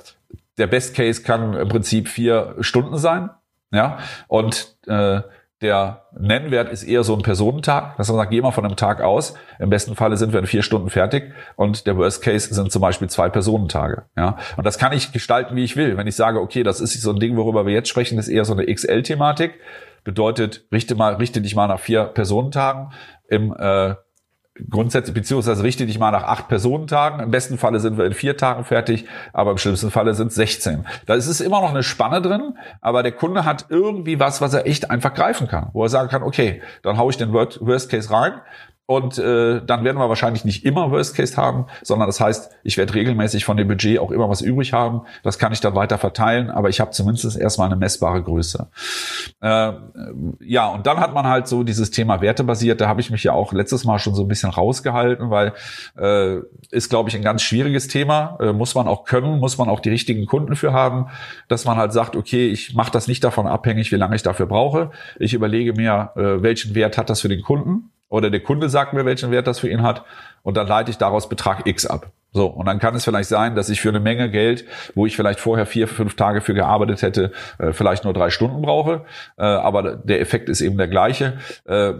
der 0.58 0.66
Best 0.66 0.94
Case 0.94 1.22
kann 1.22 1.54
im 1.54 1.68
Prinzip 1.68 2.08
vier 2.08 2.56
Stunden 2.60 2.98
sein, 2.98 3.30
ja 3.72 3.98
und 4.28 4.76
äh, 4.86 5.20
der 5.60 6.06
Nennwert 6.18 6.72
ist 6.72 6.84
eher 6.84 7.04
so 7.04 7.14
ein 7.14 7.22
Personentag. 7.22 7.96
Das 7.96 8.06
heißt, 8.06 8.10
man 8.10 8.24
sagt, 8.24 8.30
geh 8.30 8.40
mal 8.40 8.50
von 8.50 8.64
einem 8.64 8.76
Tag 8.76 9.02
aus. 9.02 9.34
Im 9.58 9.68
besten 9.68 9.94
Falle 9.94 10.16
sind 10.16 10.32
wir 10.32 10.40
in 10.40 10.46
vier 10.46 10.62
Stunden 10.62 10.88
fertig. 10.88 11.32
Und 11.56 11.86
der 11.86 11.98
Worst 11.98 12.22
Case 12.22 12.52
sind 12.54 12.72
zum 12.72 12.80
Beispiel 12.80 13.10
zwei 13.10 13.28
Personentage. 13.28 14.04
Ja. 14.16 14.38
Und 14.56 14.64
das 14.64 14.78
kann 14.78 14.92
ich 14.92 15.12
gestalten, 15.12 15.56
wie 15.56 15.64
ich 15.64 15.76
will. 15.76 15.98
Wenn 15.98 16.06
ich 16.06 16.16
sage, 16.16 16.40
okay, 16.40 16.62
das 16.62 16.80
ist 16.80 17.00
so 17.00 17.10
ein 17.10 17.20
Ding, 17.20 17.36
worüber 17.36 17.66
wir 17.66 17.74
jetzt 17.74 17.90
sprechen, 17.90 18.18
ist 18.18 18.28
eher 18.28 18.46
so 18.46 18.54
eine 18.54 18.72
XL-Thematik. 18.72 19.60
Bedeutet, 20.02 20.66
richte 20.72 20.94
mal, 20.94 21.14
richte 21.16 21.42
dich 21.42 21.54
mal 21.54 21.66
nach 21.66 21.80
vier 21.80 22.04
Personentagen. 22.04 22.92
Im 23.28 23.54
äh, 23.58 23.94
grundsätzlich, 24.68 25.14
beziehungsweise 25.14 25.62
richte 25.62 25.86
dich 25.86 25.98
mal 25.98 26.10
nach 26.10 26.24
acht 26.24 26.48
Personentagen. 26.48 27.20
Im 27.20 27.30
besten 27.30 27.58
Falle 27.58 27.80
sind 27.80 27.96
wir 27.96 28.04
in 28.04 28.14
vier 28.14 28.36
Tagen 28.36 28.64
fertig, 28.64 29.06
aber 29.32 29.52
im 29.52 29.58
schlimmsten 29.58 29.90
Falle 29.90 30.14
sind 30.14 30.28
es 30.28 30.34
16. 30.34 30.84
Da 31.06 31.14
ist 31.14 31.26
es 31.26 31.40
immer 31.40 31.60
noch 31.60 31.70
eine 31.70 31.82
Spanne 31.82 32.20
drin, 32.20 32.58
aber 32.80 33.02
der 33.02 33.12
Kunde 33.12 33.44
hat 33.44 33.66
irgendwie 33.68 34.20
was, 34.20 34.40
was 34.40 34.54
er 34.54 34.66
echt 34.66 34.90
einfach 34.90 35.14
greifen 35.14 35.48
kann, 35.48 35.70
wo 35.72 35.82
er 35.82 35.88
sagen 35.88 36.08
kann, 36.08 36.22
okay, 36.22 36.62
dann 36.82 36.98
hau 36.98 37.10
ich 37.10 37.16
den 37.16 37.32
Worst 37.32 37.90
Case 37.90 38.10
rein, 38.10 38.32
und 38.90 39.18
äh, 39.18 39.64
dann 39.64 39.84
werden 39.84 39.98
wir 39.98 40.08
wahrscheinlich 40.08 40.44
nicht 40.44 40.64
immer 40.64 40.90
Worst 40.90 41.14
Case 41.14 41.36
haben, 41.36 41.66
sondern 41.80 42.08
das 42.08 42.18
heißt, 42.18 42.50
ich 42.64 42.76
werde 42.76 42.92
regelmäßig 42.92 43.44
von 43.44 43.56
dem 43.56 43.68
Budget 43.68 44.00
auch 44.00 44.10
immer 44.10 44.28
was 44.28 44.40
übrig 44.40 44.72
haben. 44.72 45.02
Das 45.22 45.38
kann 45.38 45.52
ich 45.52 45.60
dann 45.60 45.76
weiter 45.76 45.96
verteilen, 45.96 46.50
aber 46.50 46.70
ich 46.70 46.80
habe 46.80 46.90
zumindest 46.90 47.38
erstmal 47.38 47.68
eine 47.68 47.76
messbare 47.76 48.20
Größe. 48.20 48.66
Äh, 49.42 49.72
ja, 50.40 50.66
und 50.66 50.88
dann 50.88 50.98
hat 50.98 51.14
man 51.14 51.28
halt 51.28 51.46
so 51.46 51.62
dieses 51.62 51.92
Thema 51.92 52.20
wertebasiert. 52.20 52.80
Da 52.80 52.88
habe 52.88 53.00
ich 53.00 53.12
mich 53.12 53.22
ja 53.22 53.32
auch 53.32 53.52
letztes 53.52 53.84
Mal 53.84 54.00
schon 54.00 54.16
so 54.16 54.22
ein 54.22 54.28
bisschen 54.28 54.50
rausgehalten, 54.50 55.30
weil 55.30 55.52
äh, 55.96 56.38
ist, 56.72 56.90
glaube 56.90 57.10
ich, 57.10 57.14
ein 57.14 57.22
ganz 57.22 57.42
schwieriges 57.42 57.86
Thema. 57.86 58.38
Äh, 58.40 58.52
muss 58.52 58.74
man 58.74 58.88
auch 58.88 59.04
können, 59.04 59.38
muss 59.38 59.56
man 59.56 59.68
auch 59.68 59.78
die 59.78 59.90
richtigen 59.90 60.26
Kunden 60.26 60.56
für 60.56 60.72
haben, 60.72 61.06
dass 61.46 61.64
man 61.64 61.76
halt 61.76 61.92
sagt, 61.92 62.16
okay, 62.16 62.48
ich 62.48 62.74
mache 62.74 62.90
das 62.90 63.06
nicht 63.06 63.22
davon 63.22 63.46
abhängig, 63.46 63.92
wie 63.92 63.96
lange 63.96 64.16
ich 64.16 64.24
dafür 64.24 64.46
brauche. 64.46 64.90
Ich 65.20 65.32
überlege 65.32 65.74
mir, 65.74 66.10
äh, 66.16 66.42
welchen 66.42 66.74
Wert 66.74 66.98
hat 66.98 67.08
das 67.08 67.20
für 67.20 67.28
den 67.28 67.42
Kunden 67.42 67.92
oder 68.10 68.28
der 68.28 68.40
Kunde 68.40 68.68
sagt 68.68 68.92
mir, 68.92 69.06
welchen 69.06 69.30
Wert 69.30 69.46
das 69.46 69.60
für 69.60 69.70
ihn 69.70 69.82
hat 69.82 70.04
und 70.42 70.58
dann 70.58 70.66
leite 70.66 70.90
ich 70.90 70.98
daraus 70.98 71.30
Betrag 71.30 71.66
X 71.66 71.86
ab. 71.86 72.12
So, 72.32 72.46
und 72.46 72.66
dann 72.66 72.78
kann 72.78 72.94
es 72.94 73.04
vielleicht 73.04 73.28
sein, 73.28 73.56
dass 73.56 73.68
ich 73.70 73.80
für 73.80 73.88
eine 73.88 73.98
Menge 73.98 74.30
Geld, 74.30 74.64
wo 74.94 75.04
ich 75.04 75.16
vielleicht 75.16 75.40
vorher 75.40 75.66
vier, 75.66 75.88
fünf 75.88 76.14
Tage 76.14 76.40
für 76.40 76.54
gearbeitet 76.54 77.02
hätte, 77.02 77.32
äh, 77.58 77.72
vielleicht 77.72 78.04
nur 78.04 78.12
drei 78.12 78.30
Stunden 78.30 78.62
brauche. 78.62 79.02
Äh, 79.36 79.42
aber 79.42 79.96
der 79.96 80.20
Effekt 80.20 80.48
ist 80.48 80.60
eben 80.60 80.76
der 80.78 80.86
gleiche. 80.86 81.38
Äh, 81.66 81.94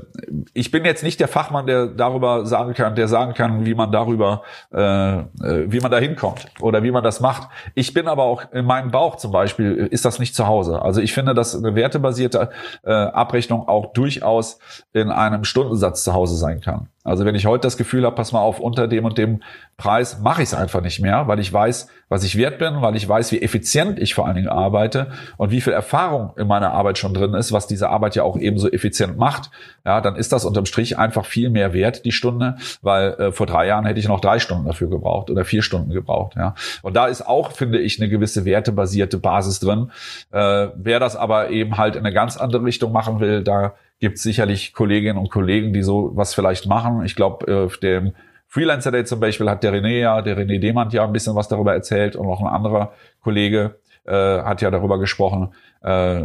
ich 0.55 0.71
bin 0.71 0.85
jetzt 0.85 1.03
nicht 1.03 1.19
der 1.19 1.27
Fachmann, 1.27 1.67
der 1.67 1.87
darüber 1.87 2.47
sagen 2.47 2.75
kann, 2.75 2.95
der 2.95 3.09
sagen 3.09 3.35
kann, 3.35 3.67
wie 3.67 3.75
man 3.75 3.91
darüber, 3.93 4.43
wie 4.71 5.81
man 5.81 5.91
da 5.91 5.99
hinkommt 5.99 6.47
oder 6.61 6.83
wie 6.83 6.91
man 6.91 7.03
das 7.03 7.21
macht. 7.21 7.49
Ich 7.75 7.93
bin 7.93 8.09
aber 8.09 8.25
auch 8.25 8.53
in 8.53 8.65
meinem 8.65 8.91
Bauch 8.91 9.17
zum 9.17 9.33
Beispiel, 9.33 9.89
ist 9.91 10.05
das 10.05 10.19
nicht 10.19 10.35
zu 10.35 10.47
Hause. 10.47 10.83
Also 10.83 11.01
ich 11.01 11.13
finde, 11.13 11.35
dass 11.35 11.57
eine 11.57 11.75
wertebasierte 11.75 12.51
Abrechnung 12.85 13.69
auch 13.69 13.93
durchaus 13.93 14.59
in 14.93 15.11
einem 15.11 15.45
Stundensatz 15.45 16.05
zu 16.05 16.13
Hause 16.13 16.37
sein 16.37 16.61
kann. 16.61 16.89
Also 17.03 17.25
wenn 17.25 17.35
ich 17.35 17.47
heute 17.47 17.63
das 17.63 17.77
Gefühl 17.77 18.05
habe, 18.05 18.15
pass 18.15 18.33
mal 18.33 18.41
auf, 18.41 18.61
unter 18.61 18.87
dem 18.87 19.05
und 19.05 19.17
dem 19.17 19.43
Preis 19.77 20.21
mache 20.21 20.43
ich 20.43 20.51
es 20.51 20.55
einfach 20.55 20.83
nicht 20.83 21.01
mehr, 21.01 21.29
weil 21.29 21.41
ich 21.41 21.53
weiß, 21.53 21.89
was 22.11 22.25
ich 22.25 22.37
wert 22.37 22.59
bin, 22.59 22.83
weil 22.83 22.97
ich 22.97 23.09
weiß, 23.09 23.31
wie 23.33 23.41
effizient 23.41 23.99
ich 24.01 24.15
vor 24.15 24.27
allen 24.27 24.35
Dingen 24.35 24.49
arbeite 24.49 25.13
und 25.37 25.53
wie 25.53 25.61
viel 25.61 25.73
Erfahrung 25.73 26.33
in 26.37 26.49
meiner 26.49 26.73
Arbeit 26.73 26.99
schon 26.99 27.15
drin 27.15 27.35
ist, 27.35 27.53
was 27.53 27.69
diese 27.69 27.89
Arbeit 27.89 28.17
ja 28.17 28.25
auch 28.25 28.37
ebenso 28.37 28.69
effizient 28.69 29.17
macht, 29.17 29.51
ja, 29.87 30.01
dann 30.01 30.17
ist 30.17 30.33
das 30.33 30.45
unterm 30.45 30.67
Strich 30.67 30.99
einfach 30.99 31.25
viel 31.25 31.51
mehr 31.51 31.73
wert, 31.73 32.05
die 32.05 32.11
Stunde, 32.13 32.57
weil 32.83 33.13
äh, 33.13 33.33
vor 33.33 33.47
drei 33.47 33.69
Jahren 33.69 33.87
hätte 33.87 34.01
ich 34.01 34.09
noch 34.09 34.21
drei 34.21 34.41
Stunden 34.41 34.67
dafür 34.67 34.91
gebraucht 34.91 35.31
oder 35.31 35.45
vier 35.45 35.63
Stunden 35.63 35.91
gebraucht, 35.91 36.35
ja. 36.37 36.55
Und 36.83 36.97
da 36.97 37.07
ist 37.07 37.27
auch, 37.27 37.53
finde 37.53 37.79
ich, 37.79 38.01
eine 38.01 38.11
gewisse 38.11 38.45
wertebasierte 38.45 39.17
Basis 39.17 39.61
drin. 39.61 39.93
Äh, 40.33 40.69
wer 40.75 40.99
das 40.99 41.15
aber 41.15 41.51
eben 41.51 41.79
halt 41.79 41.95
in 41.95 42.05
eine 42.05 42.13
ganz 42.13 42.37
andere 42.37 42.65
Richtung 42.65 42.91
machen 42.91 43.21
will, 43.21 43.45
da 43.45 43.75
gibt 44.01 44.19
sicherlich 44.19 44.73
Kolleginnen 44.73 45.19
und 45.19 45.31
Kollegen, 45.31 45.73
die 45.73 45.83
so 45.83 46.11
was 46.15 46.35
vielleicht 46.35 46.67
machen. 46.67 47.05
Ich 47.05 47.15
glaube, 47.15 47.65
auf 47.67 47.77
dem 47.77 48.15
Freelancer 48.51 48.91
Day 48.91 49.05
zum 49.05 49.21
Beispiel 49.21 49.49
hat 49.49 49.63
der 49.63 49.73
René 49.73 50.01
ja, 50.01 50.21
der 50.23 50.37
René 50.37 50.59
Demand 50.59 50.93
ja 50.93 51.05
ein 51.05 51.13
bisschen 51.13 51.37
was 51.37 51.47
darüber 51.47 51.73
erzählt 51.73 52.17
und 52.17 52.27
auch 52.27 52.41
ein 52.41 52.49
anderer 52.49 52.93
Kollege 53.23 53.77
äh, 54.05 54.13
hat 54.13 54.61
ja 54.61 54.73
darüber 54.73 54.99
gesprochen. 54.99 55.55
Äh, 55.83 56.25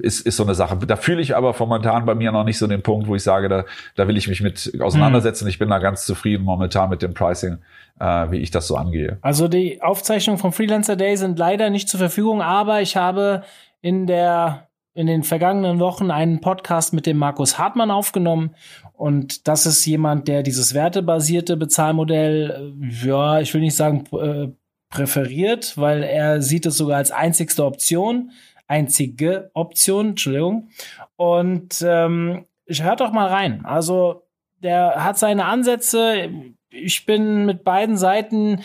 ist, 0.00 0.26
ist 0.26 0.36
so 0.36 0.42
eine 0.42 0.56
Sache. 0.56 0.76
Da 0.78 0.96
fühle 0.96 1.22
ich 1.22 1.36
aber 1.36 1.54
momentan 1.56 2.04
bei 2.06 2.16
mir 2.16 2.32
noch 2.32 2.42
nicht 2.42 2.58
so 2.58 2.66
den 2.66 2.82
Punkt, 2.82 3.06
wo 3.06 3.14
ich 3.14 3.22
sage, 3.22 3.48
da, 3.48 3.64
da 3.94 4.08
will 4.08 4.16
ich 4.16 4.26
mich 4.26 4.42
mit 4.42 4.78
auseinandersetzen. 4.80 5.44
Mhm. 5.44 5.50
Ich 5.50 5.58
bin 5.60 5.70
da 5.70 5.78
ganz 5.78 6.04
zufrieden 6.04 6.44
momentan 6.44 6.90
mit 6.90 7.02
dem 7.02 7.14
Pricing, 7.14 7.58
äh, 8.00 8.30
wie 8.30 8.38
ich 8.38 8.50
das 8.50 8.66
so 8.66 8.76
angehe. 8.76 9.18
Also 9.20 9.46
die 9.46 9.80
Aufzeichnungen 9.80 10.38
vom 10.38 10.52
Freelancer 10.52 10.96
Day 10.96 11.16
sind 11.16 11.38
leider 11.38 11.70
nicht 11.70 11.88
zur 11.88 11.98
Verfügung, 11.98 12.42
aber 12.42 12.82
ich 12.82 12.96
habe 12.96 13.44
in 13.80 14.08
der 14.08 14.67
in 14.98 15.06
den 15.06 15.22
vergangenen 15.22 15.78
Wochen 15.78 16.10
einen 16.10 16.40
Podcast 16.40 16.92
mit 16.92 17.06
dem 17.06 17.18
Markus 17.18 17.56
Hartmann 17.56 17.92
aufgenommen. 17.92 18.56
Und 18.94 19.46
das 19.46 19.64
ist 19.64 19.86
jemand, 19.86 20.26
der 20.26 20.42
dieses 20.42 20.74
wertebasierte 20.74 21.56
Bezahlmodell, 21.56 22.74
äh, 22.82 23.06
ja, 23.06 23.38
ich 23.38 23.54
will 23.54 23.60
nicht 23.60 23.76
sagen, 23.76 24.06
äh, 24.10 24.48
präferiert, 24.90 25.78
weil 25.78 26.02
er 26.02 26.42
sieht 26.42 26.66
es 26.66 26.76
sogar 26.76 26.96
als 26.96 27.12
einzigste 27.12 27.64
Option, 27.64 28.32
einzige 28.66 29.52
Option, 29.54 30.08
Entschuldigung. 30.08 30.70
Und 31.14 31.80
ähm, 31.86 32.46
hört 32.66 32.98
doch 32.98 33.12
mal 33.12 33.28
rein. 33.28 33.64
Also 33.64 34.24
der 34.64 35.04
hat 35.04 35.16
seine 35.16 35.44
Ansätze. 35.44 36.28
Ich 36.70 37.06
bin 37.06 37.46
mit 37.46 37.62
beiden 37.62 37.96
Seiten, 37.96 38.62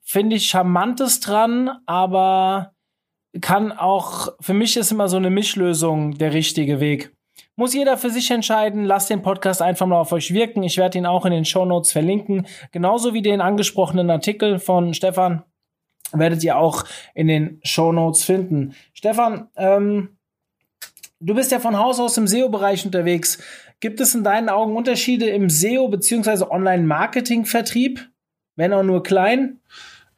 finde 0.00 0.36
ich, 0.36 0.46
charmantes 0.48 1.18
dran, 1.18 1.72
aber 1.86 2.75
kann 3.40 3.72
auch, 3.72 4.28
für 4.40 4.54
mich 4.54 4.76
ist 4.76 4.92
immer 4.92 5.08
so 5.08 5.16
eine 5.16 5.30
Mischlösung 5.30 6.16
der 6.18 6.32
richtige 6.32 6.80
Weg. 6.80 7.12
Muss 7.56 7.74
jeder 7.74 7.96
für 7.96 8.10
sich 8.10 8.30
entscheiden. 8.30 8.84
Lasst 8.84 9.08
den 9.08 9.22
Podcast 9.22 9.62
einfach 9.62 9.86
mal 9.86 10.00
auf 10.00 10.12
euch 10.12 10.32
wirken. 10.32 10.62
Ich 10.62 10.76
werde 10.76 10.98
ihn 10.98 11.06
auch 11.06 11.24
in 11.24 11.32
den 11.32 11.46
Show 11.46 11.64
Notes 11.64 11.92
verlinken. 11.92 12.46
Genauso 12.70 13.14
wie 13.14 13.22
den 13.22 13.40
angesprochenen 13.40 14.10
Artikel 14.10 14.58
von 14.58 14.92
Stefan 14.92 15.42
werdet 16.12 16.44
ihr 16.44 16.58
auch 16.58 16.84
in 17.14 17.28
den 17.28 17.60
Show 17.64 17.92
Notes 17.92 18.24
finden. 18.24 18.74
Stefan, 18.92 19.48
ähm, 19.56 20.18
du 21.20 21.34
bist 21.34 21.50
ja 21.50 21.58
von 21.58 21.78
Haus 21.78 21.98
aus 21.98 22.16
im 22.18 22.26
SEO-Bereich 22.26 22.84
unterwegs. 22.84 23.42
Gibt 23.80 24.00
es 24.00 24.14
in 24.14 24.22
deinen 24.22 24.48
Augen 24.48 24.76
Unterschiede 24.76 25.28
im 25.28 25.50
SEO 25.50 25.88
bzw. 25.88 26.44
Online-Marketing-Vertrieb? 26.50 28.06
Wenn 28.54 28.72
auch 28.72 28.82
nur 28.82 29.02
klein? 29.02 29.60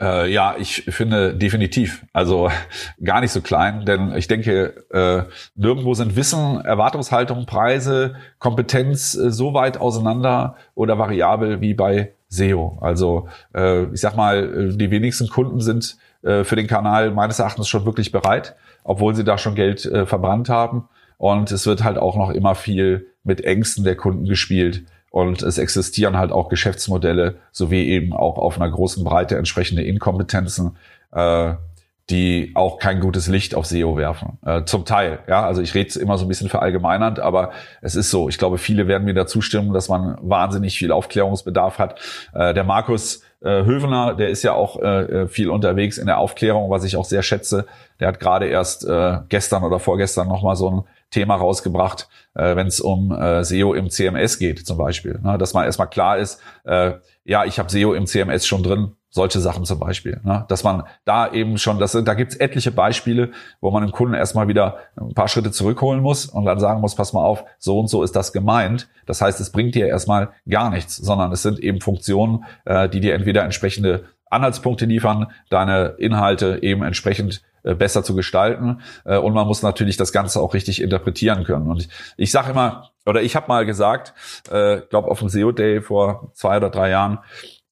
Äh, 0.01 0.33
ja, 0.33 0.55
ich 0.59 0.85
finde 0.85 1.35
definitiv. 1.35 2.05
Also 2.13 2.51
gar 3.03 3.21
nicht 3.21 3.33
so 3.33 3.41
klein, 3.41 3.85
denn 3.85 4.15
ich 4.17 4.29
denke, 4.29 4.85
äh, 4.91 5.23
nirgendwo 5.57 5.95
sind 5.95 6.17
Wissen, 6.17 6.61
Erwartungshaltung, 6.61 7.47
Preise, 7.47 8.15
Kompetenz 8.39 9.15
äh, 9.15 9.31
so 9.31 9.55
weit 9.55 9.79
auseinander 9.79 10.57
oder 10.75 10.99
variabel 10.99 11.61
wie 11.61 11.75
bei 11.75 12.13
SEO. 12.29 12.79
Also 12.81 13.29
äh, 13.55 13.85
ich 13.93 14.01
sag 14.01 14.17
mal, 14.17 14.71
die 14.73 14.91
wenigsten 14.91 15.29
Kunden 15.29 15.61
sind 15.61 15.97
äh, 16.23 16.45
für 16.45 16.57
den 16.57 16.67
Kanal 16.67 17.11
meines 17.11 17.39
Erachtens 17.39 17.69
schon 17.69 17.85
wirklich 17.85 18.13
bereit, 18.13 18.55
obwohl 18.85 19.15
sie 19.15 19.25
da 19.25 19.39
schon 19.39 19.55
Geld 19.55 19.85
äh, 19.87 20.07
verbrannt 20.07 20.49
haben. 20.49 20.89
Und 21.17 21.51
es 21.51 21.67
wird 21.67 21.83
halt 21.83 21.99
auch 21.99 22.17
noch 22.17 22.31
immer 22.31 22.55
viel 22.55 23.09
mit 23.25 23.41
Ängsten 23.41 23.83
der 23.83 23.97
Kunden 23.97 24.25
gespielt 24.27 24.85
und 25.11 25.43
es 25.43 25.59
existieren 25.59 26.17
halt 26.17 26.33
auch 26.33 26.49
Geschäftsmodelle 26.49 27.37
sowie 27.53 27.89
eben 27.89 28.13
auch 28.13 28.39
auf 28.39 28.61
einer 28.61 28.71
großen 28.71 29.05
Breite 29.05 29.37
entsprechende 29.37 29.83
Inkompetenzen, 29.83 30.77
äh, 31.13 31.55
die 32.11 32.53
auch 32.55 32.79
kein 32.79 33.01
gutes 33.01 33.27
Licht 33.29 33.55
auf 33.55 33.67
SEO 33.67 33.97
werfen. 33.99 34.39
Äh, 34.45 34.65
zum 34.65 34.87
Teil, 34.87 35.19
ja. 35.29 35.45
Also 35.45 35.61
ich 35.61 35.75
rede 35.75 35.99
immer 35.99 36.17
so 36.17 36.25
ein 36.25 36.29
bisschen 36.29 36.49
verallgemeinernd, 36.49 37.21
aber 37.21 37.51
es 37.83 37.97
ist 37.97 38.11
so. 38.11 38.29
Ich 38.29 38.39
glaube, 38.39 38.57
viele 38.59 38.89
werden 38.89 39.05
mir 39.05 39.15
da 39.15 39.27
zustimmen, 39.27 39.75
dass 39.75 39.89
man 39.89 40.17
wahnsinnig 40.23 40.79
viel 40.79 40.91
Aufklärungsbedarf 40.91 41.79
hat. 41.79 42.01
Äh, 42.33 42.55
der 42.55 42.65
Markus 42.65 43.23
äh, 43.43 43.65
Hövener, 43.65 44.15
der 44.15 44.31
ist 44.31 44.43
ja 44.43 44.55
auch 44.55 44.81
äh, 44.81 45.03
äh 45.03 45.29
viel 45.29 45.51
unterwegs 45.51 45.99
in 45.99 46.07
der 46.07 46.19
Aufklärung, 46.19 46.71
was 46.71 46.85
ich 46.85 46.97
auch 46.97 47.05
sehr 47.05 47.23
schätze. 47.23 47.67
Der 48.01 48.09
hat 48.09 48.21
gerade 48.21 48.47
erst 48.47 48.87
äh, 48.87 49.19
gestern 49.29 49.63
oder 49.63 49.79
vorgestern 49.79 50.29
nochmal 50.29 50.57
so 50.57 50.71
ein 50.71 50.83
Thema 51.11 51.37
rausgebracht, 51.37 52.09
äh, 52.35 52.55
wenn 52.57 52.67
es 52.67 52.81
um 52.81 53.13
äh, 53.13 53.43
SEO 53.45 53.75
im 53.75 53.91
CMS 53.91 54.39
geht 54.39 54.67
zum 54.67 54.79
Beispiel. 54.79 55.19
Ne? 55.23 55.39
Dass 55.39 55.55
man 55.55 55.65
erstmal 55.65 55.89
klar 55.89 56.19
ist, 56.19 56.41
äh, 56.65 56.93
ja, 57.25 57.45
ich 57.45 57.59
habe 57.59 57.71
SEO 57.71 57.95
im 57.95 58.07
CMS 58.07 58.47
schon 58.47 58.63
drin, 58.63 58.93
solche 59.11 59.41
Sachen 59.41 59.65
zum 59.65 59.79
Beispiel. 59.79 60.21
Ne? 60.23 60.45
Dass 60.49 60.65
man 60.65 60.85
da 61.05 61.33
eben 61.33 61.59
schon, 61.59 61.79
das, 61.79 61.93
da 61.93 62.15
gibt's 62.15 62.37
etliche 62.37 62.71
Beispiele, 62.71 63.31
wo 63.61 63.71
man 63.71 63.83
dem 63.83 63.93
Kunden 63.93 64.15
erstmal 64.15 64.49
wieder 64.49 64.79
ein 64.97 65.15
paar 65.15 65.29
Schritte 65.29 65.51
zurückholen 65.51 66.03
muss 66.03 66.27
und 66.27 66.45
dann 66.45 66.61
sagen 66.61 66.81
muss, 66.81 66.95
pass 66.95 67.13
mal 67.13 67.25
auf, 67.25 67.45
so 67.59 67.81
und 67.81 67.89
so 67.89 68.03
ist 68.03 68.15
das 68.15 68.33
gemeint. 68.33 68.89
Das 69.07 69.23
heißt, 69.23 69.41
es 69.41 69.51
bringt 69.51 69.75
dir 69.75 69.87
erstmal 69.87 70.31
gar 70.49 70.71
nichts, 70.71 70.97
sondern 70.97 71.33
es 71.33 71.43
sind 71.43 71.59
eben 71.59 71.81
Funktionen, 71.81 72.45
äh, 72.67 72.89
die 72.89 73.01
dir 73.01 73.15
entweder 73.15 73.45
entsprechende 73.45 74.05
Anhaltspunkte 74.31 74.85
liefern, 74.85 75.29
deine 75.49 75.95
Inhalte 75.99 76.59
eben 76.63 76.83
entsprechend 76.83 77.43
besser 77.75 78.03
zu 78.03 78.15
gestalten. 78.15 78.81
Äh, 79.05 79.19
und 79.19 79.35
man 79.35 79.47
muss 79.47 79.63
natürlich 79.63 79.97
das 79.97 80.13
Ganze 80.13 80.41
auch 80.41 80.55
richtig 80.55 80.83
interpretieren 80.83 81.45
können. 81.45 81.69
Und 81.69 81.81
ich, 81.83 81.89
ich 82.17 82.31
sage 82.31 82.51
immer, 82.51 82.91
oder 83.07 83.23
ich 83.23 83.37
habe 83.37 83.49
mal 83.49 83.67
gesagt, 83.67 84.15
äh, 84.51 84.81
glaube 84.91 85.11
auf 85.11 85.21
dem 85.21 85.29
SEO 85.29 85.53
Day 85.53 85.81
vor 85.81 86.31
zwei 86.35 86.57
oder 86.59 86.71
drei 86.71 86.91
Jahren, 86.91 87.19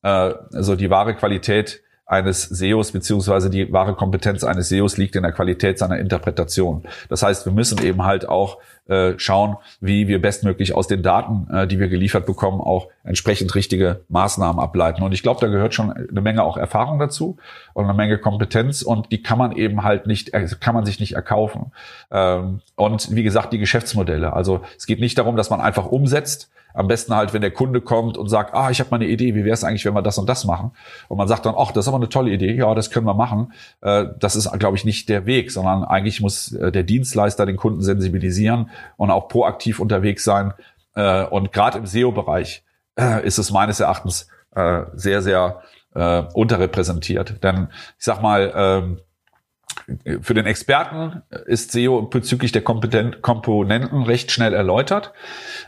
äh, 0.03 0.35
also 0.53 0.77
die 0.77 0.91
wahre 0.91 1.15
Qualität 1.15 1.83
eines 2.07 2.45
SEOs 2.45 2.93
beziehungsweise 2.93 3.51
die 3.51 3.73
wahre 3.73 3.95
Kompetenz 3.95 4.45
eines 4.45 4.69
SEOs 4.69 4.97
liegt 4.97 5.17
in 5.17 5.25
der 5.25 5.33
Qualität 5.33 5.79
seiner 5.79 5.99
Interpretation. 5.99 6.85
Das 7.09 7.23
heißt, 7.23 7.45
wir 7.47 7.53
müssen 7.53 7.83
eben 7.83 8.05
halt 8.05 8.29
auch 8.29 8.59
äh, 8.89 9.15
schauen, 9.19 9.57
wie 9.81 10.09
wir 10.09 10.21
bestmöglich 10.21 10.75
aus 10.75 10.87
den 10.87 11.03
Daten, 11.03 11.49
äh, 11.53 11.67
die 11.67 11.79
wir 11.79 11.89
geliefert 11.89 12.27
bekommen, 12.27 12.61
auch 12.61 12.89
entsprechend 13.05 13.55
richtige 13.55 14.01
Maßnahmen 14.09 14.61
ableiten. 14.61 15.03
Und 15.03 15.13
ich 15.13 15.23
glaube, 15.23 15.41
da 15.41 15.49
gehört 15.49 15.75
schon 15.75 15.93
eine 15.93 16.21
Menge 16.21 16.43
auch 16.43 16.57
Erfahrung 16.57 16.99
dazu 16.99 17.37
und 17.75 17.85
eine 17.85 17.95
Menge 17.95 18.19
Kompetenz 18.19 18.83
und 18.83 19.13
die 19.13 19.23
kann 19.23 19.39
man 19.39 19.53
eben 19.53 19.83
halt 19.83 20.07
nicht, 20.07 20.35
äh, 20.35 20.47
kann 20.61 20.75
man 20.75 20.85
sich 20.85 21.01
nicht 21.01 21.15
erkaufen. 21.15 21.73
Ähm, 22.11 22.61
und 22.75 23.15
wie 23.15 23.23
gesagt, 23.23 23.53
die 23.53 23.59
Geschäftsmodelle. 23.59 24.33
Also 24.33 24.61
es 24.77 24.87
geht 24.87 25.01
nicht 25.01 25.19
darum, 25.19 25.37
dass 25.37 25.51
man 25.51 25.61
einfach 25.61 25.87
umsetzt, 25.87 26.51
am 26.77 26.89
besten 26.89 27.15
halt, 27.15 27.33
wenn 27.33 27.41
der 27.41 27.51
Kunde 27.51 27.81
kommt 27.81 28.19
und 28.19 28.29
sagt, 28.29 28.55
ah, 28.55 28.71
ich 28.71 28.81
habe 28.81 28.91
mal 28.91 28.97
eine 28.97 29.07
Idee, 29.07 29.35
wie 29.35 29.45
wäre 29.45 29.55
es 29.55 29.65
eigentlich, 29.65 29.87
wenn 29.87 29.95
wir 29.95 30.03
das 30.03 30.19
und 30.19 30.29
das 30.29 30.45
machen? 30.45 30.73
Und 31.09 31.17
man 31.17 31.27
sagt 31.27 31.47
dann, 31.47 31.55
ach, 31.57 31.73
das 31.73 31.87
ist 31.87 31.89
aber 31.89 31.97
eine 31.97 32.11
tolle 32.11 32.31
Idee, 32.31 32.55
ja, 32.55 32.75
das 32.75 32.91
können 32.91 33.07
wir 33.07 33.15
machen. 33.15 33.53
Äh, 33.81 34.05
das 34.21 34.37
ist, 34.37 34.53
glaube 34.59 34.77
ich, 34.77 34.85
nicht 34.85 35.09
der 35.09 35.25
Weg, 35.25 35.51
sondern 35.51 35.85
eigentlich 35.85 36.21
muss 36.21 36.53
äh, 36.53 36.71
der 36.71 36.83
Dienstleister 36.83 37.47
den 37.47 37.57
Kunden 37.57 37.81
sensibilisieren 37.81 38.71
und 38.97 39.11
auch 39.11 39.29
proaktiv 39.29 39.81
unterwegs 39.81 40.25
sein. 40.25 40.55
Äh, 40.95 41.25
und 41.25 41.53
gerade 41.53 41.79
im 41.79 41.87
SEO-Bereich 41.87 42.65
ist 43.25 43.37
es 43.37 43.51
meines 43.51 43.79
Erachtens 43.79 44.27
sehr, 44.95 45.21
sehr 45.21 45.61
unterrepräsentiert. 45.93 47.45
Denn 47.45 47.69
ich 47.99 48.05
sag 48.07 48.23
mal, 48.23 48.53
ähm, 48.57 49.01
für 50.21 50.35
den 50.35 50.47
Experten 50.47 51.23
ist 51.47 51.71
SEO 51.71 52.03
bezüglich 52.03 52.51
der 52.51 52.63
Komponenten 52.63 54.03
recht 54.03 54.33
schnell 54.33 54.53
erläutert. 54.53 55.13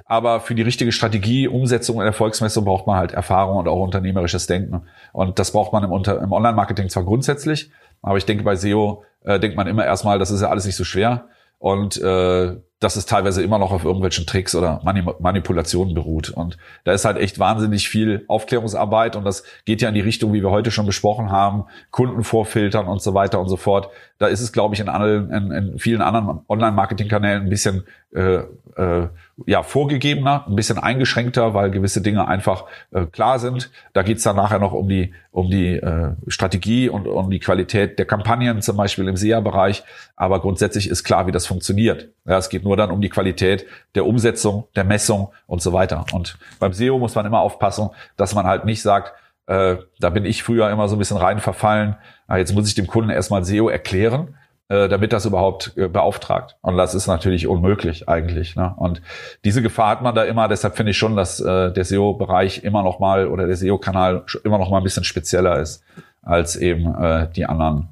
Aber 0.06 0.40
für 0.40 0.54
die 0.54 0.62
richtige 0.62 0.90
Strategie, 0.90 1.46
Umsetzung 1.46 1.96
und 1.96 2.04
Erfolgsmessung 2.04 2.64
braucht 2.64 2.86
man 2.86 2.96
halt 2.96 3.12
Erfahrung 3.12 3.58
und 3.58 3.68
auch 3.68 3.80
unternehmerisches 3.80 4.46
Denken. 4.46 4.82
Und 5.12 5.38
das 5.38 5.52
braucht 5.52 5.72
man 5.72 5.84
im, 5.84 5.92
im 5.92 6.32
Online-Marketing 6.32 6.88
zwar 6.88 7.04
grundsätzlich, 7.04 7.70
aber 8.02 8.16
ich 8.16 8.26
denke, 8.26 8.44
bei 8.44 8.56
SEO 8.56 9.04
äh, 9.24 9.38
denkt 9.38 9.56
man 9.56 9.66
immer 9.66 9.84
erstmal, 9.84 10.18
das 10.18 10.30
ist 10.30 10.40
ja 10.40 10.48
alles 10.48 10.64
nicht 10.64 10.76
so 10.76 10.84
schwer. 10.84 11.28
Und 11.58 12.00
äh, 12.00 12.56
dass 12.80 12.96
es 12.96 13.06
teilweise 13.06 13.42
immer 13.42 13.58
noch 13.58 13.72
auf 13.72 13.84
irgendwelchen 13.84 14.24
Tricks 14.24 14.54
oder 14.54 14.80
Manipulationen 15.18 15.94
beruht. 15.94 16.30
Und 16.30 16.56
da 16.84 16.92
ist 16.92 17.04
halt 17.04 17.16
echt 17.16 17.38
wahnsinnig 17.38 17.88
viel 17.88 18.24
Aufklärungsarbeit 18.28 19.16
und 19.16 19.24
das 19.24 19.42
geht 19.64 19.82
ja 19.82 19.88
in 19.88 19.94
die 19.94 20.00
Richtung, 20.00 20.32
wie 20.32 20.42
wir 20.42 20.50
heute 20.50 20.70
schon 20.70 20.86
besprochen 20.86 21.30
haben, 21.30 21.64
Kunden 21.90 22.22
vorfiltern 22.22 22.86
und 22.86 23.02
so 23.02 23.14
weiter 23.14 23.40
und 23.40 23.48
so 23.48 23.56
fort. 23.56 23.90
Da 24.18 24.28
ist 24.28 24.40
es, 24.40 24.52
glaube 24.52 24.74
ich, 24.74 24.80
in, 24.80 24.88
allen, 24.88 25.30
in, 25.30 25.50
in 25.50 25.78
vielen 25.78 26.02
anderen 26.02 26.40
Online-Marketing-Kanälen 26.48 27.44
ein 27.44 27.50
bisschen 27.50 27.84
äh, 28.14 28.42
äh, 28.76 29.08
ja 29.46 29.62
vorgegebener, 29.62 30.46
ein 30.46 30.56
bisschen 30.56 30.78
eingeschränkter, 30.78 31.52
weil 31.52 31.70
gewisse 31.70 32.00
Dinge 32.00 32.26
einfach 32.28 32.64
äh, 32.92 33.06
klar 33.06 33.38
sind. 33.38 33.70
Da 33.92 34.02
geht's 34.02 34.22
dann 34.22 34.36
nachher 34.36 34.58
noch 34.58 34.72
um 34.72 34.88
die 34.88 35.12
um 35.30 35.50
die 35.50 35.74
äh, 35.74 36.14
Strategie 36.26 36.88
und 36.88 37.06
um 37.06 37.30
die 37.30 37.38
Qualität 37.38 37.98
der 37.98 38.06
Kampagnen, 38.06 38.62
zum 38.62 38.76
Beispiel 38.76 39.06
im 39.06 39.16
SEA-Bereich. 39.16 39.84
Aber 40.16 40.40
grundsätzlich 40.40 40.88
ist 40.88 41.04
klar, 41.04 41.26
wie 41.26 41.32
das 41.32 41.46
funktioniert. 41.46 42.08
Ja, 42.24 42.38
es 42.38 42.48
geht 42.48 42.64
nur 42.64 42.76
dann 42.76 42.90
um 42.90 43.00
die 43.00 43.08
Qualität 43.08 43.66
der 43.94 44.06
Umsetzung, 44.06 44.68
der 44.74 44.84
Messung 44.84 45.32
und 45.46 45.62
so 45.62 45.72
weiter. 45.72 46.04
Und 46.12 46.38
beim 46.58 46.72
SEO 46.72 46.98
muss 46.98 47.14
man 47.14 47.26
immer 47.26 47.40
aufpassen, 47.40 47.90
dass 48.16 48.34
man 48.34 48.46
halt 48.46 48.64
nicht 48.64 48.82
sagt, 48.82 49.12
äh, 49.46 49.76
da 50.00 50.10
bin 50.10 50.24
ich 50.24 50.42
früher 50.42 50.70
immer 50.70 50.88
so 50.88 50.96
ein 50.96 50.98
bisschen 50.98 51.16
rein 51.16 51.40
verfallen. 51.40 51.96
Ah, 52.26 52.36
jetzt 52.36 52.54
muss 52.54 52.68
ich 52.68 52.74
dem 52.74 52.86
Kunden 52.86 53.10
erstmal 53.10 53.44
SEO 53.44 53.68
erklären, 53.68 54.34
damit 54.68 55.12
das 55.12 55.24
überhaupt 55.24 55.72
äh, 55.76 55.88
beauftragt. 55.88 56.56
Und 56.60 56.76
das 56.76 56.94
ist 56.94 57.06
natürlich 57.06 57.46
unmöglich 57.46 58.08
eigentlich. 58.08 58.54
Ne? 58.54 58.74
Und 58.76 59.00
diese 59.44 59.62
Gefahr 59.62 59.90
hat 59.90 60.02
man 60.02 60.14
da 60.14 60.24
immer. 60.24 60.46
Deshalb 60.48 60.76
finde 60.76 60.90
ich 60.90 60.98
schon, 60.98 61.16
dass 61.16 61.40
äh, 61.40 61.72
der 61.72 61.84
SEO-Bereich 61.84 62.64
immer 62.64 62.82
noch 62.82 62.98
mal 62.98 63.28
oder 63.28 63.46
der 63.46 63.56
SEO-Kanal 63.56 64.24
immer 64.44 64.58
noch 64.58 64.70
mal 64.70 64.78
ein 64.78 64.84
bisschen 64.84 65.04
spezieller 65.04 65.58
ist 65.58 65.82
als 66.22 66.56
eben 66.56 66.94
äh, 66.94 67.28
die 67.34 67.46
anderen 67.46 67.88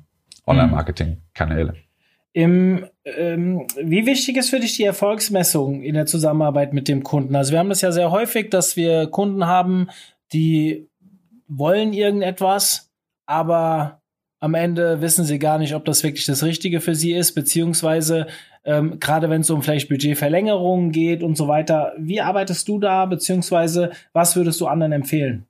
Online-Marketing-Kanäle. 0.46 1.74
Im, 2.34 2.84
ähm, 3.04 3.66
wie 3.82 4.04
wichtig 4.04 4.36
ist 4.36 4.50
für 4.50 4.60
dich 4.60 4.76
die 4.76 4.84
Erfolgsmessung 4.84 5.82
in 5.82 5.94
der 5.94 6.04
Zusammenarbeit 6.04 6.74
mit 6.74 6.86
dem 6.86 7.02
Kunden? 7.02 7.34
Also 7.34 7.52
wir 7.52 7.58
haben 7.58 7.70
das 7.70 7.80
ja 7.80 7.92
sehr 7.92 8.10
häufig, 8.10 8.50
dass 8.50 8.76
wir 8.76 9.06
Kunden 9.06 9.46
haben, 9.46 9.88
die 10.34 10.86
wollen 11.48 11.94
irgendetwas, 11.94 12.90
aber 13.24 14.02
am 14.46 14.54
Ende 14.54 15.00
wissen 15.00 15.24
sie 15.24 15.40
gar 15.40 15.58
nicht, 15.58 15.74
ob 15.74 15.84
das 15.84 16.04
wirklich 16.04 16.24
das 16.24 16.44
Richtige 16.44 16.80
für 16.80 16.94
sie 16.94 17.12
ist, 17.12 17.32
beziehungsweise 17.32 18.28
ähm, 18.64 19.00
gerade 19.00 19.28
wenn 19.28 19.40
es 19.40 19.50
um 19.50 19.60
vielleicht 19.60 19.88
Budgetverlängerungen 19.88 20.92
geht 20.92 21.24
und 21.24 21.36
so 21.36 21.48
weiter. 21.48 21.92
Wie 21.98 22.20
arbeitest 22.20 22.68
du 22.68 22.78
da, 22.78 23.06
beziehungsweise 23.06 23.90
was 24.12 24.36
würdest 24.36 24.60
du 24.60 24.68
anderen 24.68 24.92
empfehlen? 24.92 25.46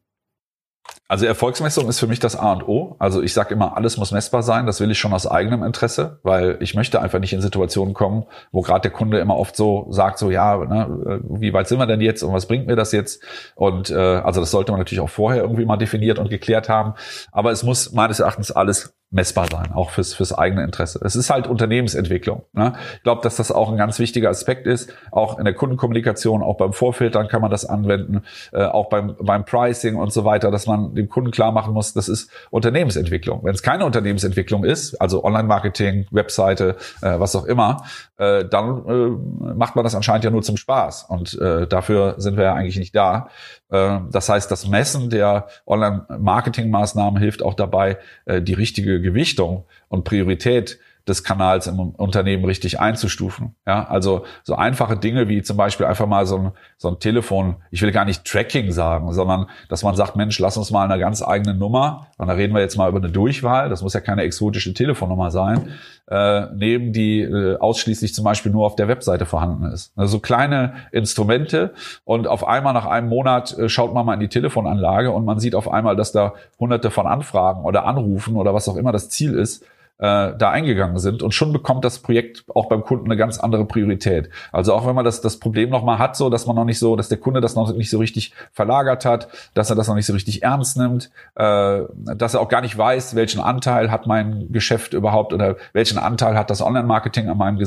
Also 1.08 1.24
Erfolgsmessung 1.24 1.88
ist 1.88 2.00
für 2.00 2.08
mich 2.08 2.18
das 2.18 2.34
A 2.34 2.52
und 2.52 2.66
O. 2.66 2.96
Also 2.98 3.22
ich 3.22 3.32
sage 3.32 3.54
immer, 3.54 3.76
alles 3.76 3.96
muss 3.96 4.10
messbar 4.10 4.42
sein. 4.42 4.66
Das 4.66 4.80
will 4.80 4.90
ich 4.90 4.98
schon 4.98 5.12
aus 5.12 5.26
eigenem 5.26 5.62
Interesse, 5.62 6.18
weil 6.24 6.56
ich 6.60 6.74
möchte 6.74 7.00
einfach 7.00 7.20
nicht 7.20 7.32
in 7.32 7.40
Situationen 7.40 7.94
kommen, 7.94 8.24
wo 8.50 8.60
gerade 8.60 8.80
der 8.80 8.90
Kunde 8.90 9.20
immer 9.20 9.36
oft 9.36 9.54
so 9.54 9.86
sagt, 9.90 10.18
so 10.18 10.32
ja, 10.32 10.56
ne, 10.56 11.20
wie 11.28 11.52
weit 11.52 11.68
sind 11.68 11.78
wir 11.78 11.86
denn 11.86 12.00
jetzt 12.00 12.24
und 12.24 12.32
was 12.32 12.46
bringt 12.46 12.66
mir 12.66 12.74
das 12.74 12.90
jetzt? 12.90 13.22
Und 13.54 13.90
äh, 13.90 13.94
also 13.94 14.40
das 14.40 14.50
sollte 14.50 14.72
man 14.72 14.80
natürlich 14.80 15.00
auch 15.00 15.08
vorher 15.08 15.42
irgendwie 15.42 15.64
mal 15.64 15.76
definiert 15.76 16.18
und 16.18 16.28
geklärt 16.28 16.68
haben. 16.68 16.94
Aber 17.30 17.52
es 17.52 17.62
muss 17.62 17.92
meines 17.92 18.18
Erachtens 18.18 18.50
alles 18.50 18.96
messbar 19.10 19.46
sein, 19.50 19.72
auch 19.72 19.90
fürs, 19.90 20.14
fürs 20.14 20.32
eigene 20.32 20.64
Interesse. 20.64 21.00
Es 21.04 21.14
ist 21.14 21.30
halt 21.30 21.46
Unternehmensentwicklung. 21.46 22.42
Ne? 22.52 22.72
Ich 22.96 23.02
glaube, 23.04 23.22
dass 23.22 23.36
das 23.36 23.52
auch 23.52 23.70
ein 23.70 23.76
ganz 23.76 24.00
wichtiger 24.00 24.30
Aspekt 24.30 24.66
ist. 24.66 24.92
Auch 25.12 25.38
in 25.38 25.44
der 25.44 25.54
Kundenkommunikation, 25.54 26.42
auch 26.42 26.56
beim 26.56 26.72
Vorfiltern 26.72 27.28
kann 27.28 27.40
man 27.40 27.50
das 27.50 27.64
anwenden, 27.64 28.22
äh, 28.52 28.64
auch 28.64 28.88
beim, 28.88 29.14
beim 29.20 29.44
Pricing 29.44 29.94
und 29.94 30.12
so 30.12 30.24
weiter, 30.24 30.50
dass 30.50 30.66
man 30.66 30.94
dem 30.94 31.08
Kunden 31.08 31.30
klar 31.30 31.52
machen 31.52 31.72
muss, 31.72 31.92
das 31.92 32.08
ist 32.08 32.30
Unternehmensentwicklung. 32.50 33.44
Wenn 33.44 33.54
es 33.54 33.62
keine 33.62 33.84
Unternehmensentwicklung 33.84 34.64
ist, 34.64 35.00
also 35.00 35.22
Online-Marketing, 35.22 36.06
Webseite, 36.10 36.76
äh, 37.00 37.20
was 37.20 37.36
auch 37.36 37.44
immer, 37.44 37.84
äh, 38.18 38.44
dann 38.44 38.86
äh, 38.86 39.54
macht 39.54 39.76
man 39.76 39.84
das 39.84 39.94
anscheinend 39.94 40.24
ja 40.24 40.30
nur 40.30 40.42
zum 40.42 40.56
Spaß. 40.56 41.04
Und 41.08 41.38
äh, 41.40 41.68
dafür 41.68 42.16
sind 42.18 42.36
wir 42.36 42.44
ja 42.44 42.54
eigentlich 42.54 42.78
nicht 42.78 42.94
da. 42.96 43.28
Äh, 43.70 43.98
das 44.10 44.28
heißt, 44.28 44.50
das 44.50 44.68
Messen 44.68 45.10
der 45.10 45.48
Online-Marketing-Maßnahmen 45.66 47.20
hilft 47.20 47.42
auch 47.42 47.54
dabei, 47.54 47.98
äh, 48.24 48.42
die 48.42 48.54
richtige 48.54 49.00
Gewichtung 49.00 49.64
und 49.88 50.04
Priorität 50.04 50.78
des 51.08 51.22
Kanals 51.22 51.68
im 51.68 51.78
Unternehmen 51.78 52.44
richtig 52.44 52.80
einzustufen. 52.80 53.54
Ja, 53.66 53.84
also 53.84 54.24
so 54.42 54.56
einfache 54.56 54.96
Dinge 54.96 55.28
wie 55.28 55.42
zum 55.42 55.56
Beispiel 55.56 55.86
einfach 55.86 56.06
mal 56.06 56.26
so 56.26 56.36
ein, 56.36 56.52
so 56.78 56.88
ein 56.88 56.98
Telefon, 56.98 57.56
ich 57.70 57.80
will 57.82 57.92
gar 57.92 58.04
nicht 58.04 58.24
Tracking 58.24 58.72
sagen, 58.72 59.12
sondern 59.12 59.46
dass 59.68 59.84
man 59.84 59.94
sagt, 59.94 60.16
Mensch, 60.16 60.38
lass 60.40 60.56
uns 60.56 60.72
mal 60.72 60.84
eine 60.84 60.98
ganz 60.98 61.22
eigene 61.22 61.54
Nummer, 61.54 62.08
und 62.18 62.26
da 62.26 62.34
reden 62.34 62.54
wir 62.54 62.60
jetzt 62.60 62.76
mal 62.76 62.88
über 62.88 62.98
eine 62.98 63.10
Durchwahl, 63.10 63.68
das 63.68 63.82
muss 63.82 63.94
ja 63.94 64.00
keine 64.00 64.22
exotische 64.22 64.74
Telefonnummer 64.74 65.30
sein, 65.30 65.70
äh, 66.08 66.46
nehmen, 66.54 66.92
die 66.92 67.20
äh, 67.20 67.56
ausschließlich 67.56 68.12
zum 68.12 68.24
Beispiel 68.24 68.50
nur 68.50 68.66
auf 68.66 68.74
der 68.74 68.88
Webseite 68.88 69.26
vorhanden 69.26 69.64
ist. 69.66 69.92
Also 69.96 70.18
kleine 70.18 70.74
Instrumente 70.90 71.72
und 72.04 72.26
auf 72.26 72.46
einmal 72.46 72.74
nach 72.74 72.86
einem 72.86 73.08
Monat 73.08 73.56
äh, 73.56 73.68
schaut 73.68 73.94
man 73.94 74.06
mal 74.06 74.14
in 74.14 74.20
die 74.20 74.28
Telefonanlage 74.28 75.12
und 75.12 75.24
man 75.24 75.38
sieht 75.38 75.54
auf 75.54 75.70
einmal, 75.70 75.94
dass 75.94 76.10
da 76.10 76.34
hunderte 76.58 76.90
von 76.90 77.06
Anfragen 77.06 77.64
oder 77.64 77.86
Anrufen 77.86 78.36
oder 78.36 78.54
was 78.54 78.68
auch 78.68 78.76
immer 78.76 78.92
das 78.92 79.08
Ziel 79.08 79.34
ist, 79.34 79.64
äh, 79.98 80.32
da 80.36 80.50
eingegangen 80.50 80.98
sind 80.98 81.22
und 81.22 81.32
schon 81.32 81.52
bekommt 81.52 81.84
das 81.84 82.00
Projekt 82.00 82.44
auch 82.54 82.68
beim 82.68 82.82
Kunden 82.82 83.06
eine 83.06 83.16
ganz 83.16 83.38
andere 83.38 83.64
Priorität. 83.64 84.28
Also 84.52 84.74
auch 84.74 84.86
wenn 84.86 84.94
man 84.94 85.04
das, 85.04 85.20
das 85.20 85.38
Problem 85.38 85.70
nochmal 85.70 85.98
hat, 85.98 86.16
so 86.16 86.30
dass 86.30 86.46
man 86.46 86.56
noch 86.56 86.64
nicht 86.64 86.78
so, 86.78 86.96
dass 86.96 87.08
der 87.08 87.18
Kunde 87.18 87.40
das 87.40 87.54
noch 87.54 87.72
nicht 87.72 87.90
so 87.90 87.98
richtig 87.98 88.32
verlagert 88.52 89.04
hat, 89.04 89.28
dass 89.54 89.70
er 89.70 89.76
das 89.76 89.88
noch 89.88 89.94
nicht 89.94 90.06
so 90.06 90.12
richtig 90.12 90.42
ernst 90.42 90.76
nimmt, 90.76 91.10
äh, 91.34 91.80
dass 91.94 92.34
er 92.34 92.40
auch 92.40 92.48
gar 92.48 92.60
nicht 92.60 92.76
weiß, 92.76 93.14
welchen 93.14 93.40
Anteil 93.40 93.90
hat 93.90 94.06
mein 94.06 94.52
Geschäft 94.52 94.92
überhaupt 94.92 95.32
oder 95.32 95.56
welchen 95.72 95.98
Anteil 95.98 96.36
hat 96.36 96.50
das 96.50 96.60
Online-Marketing 96.60 97.28
an 97.28 97.38
meinem 97.38 97.58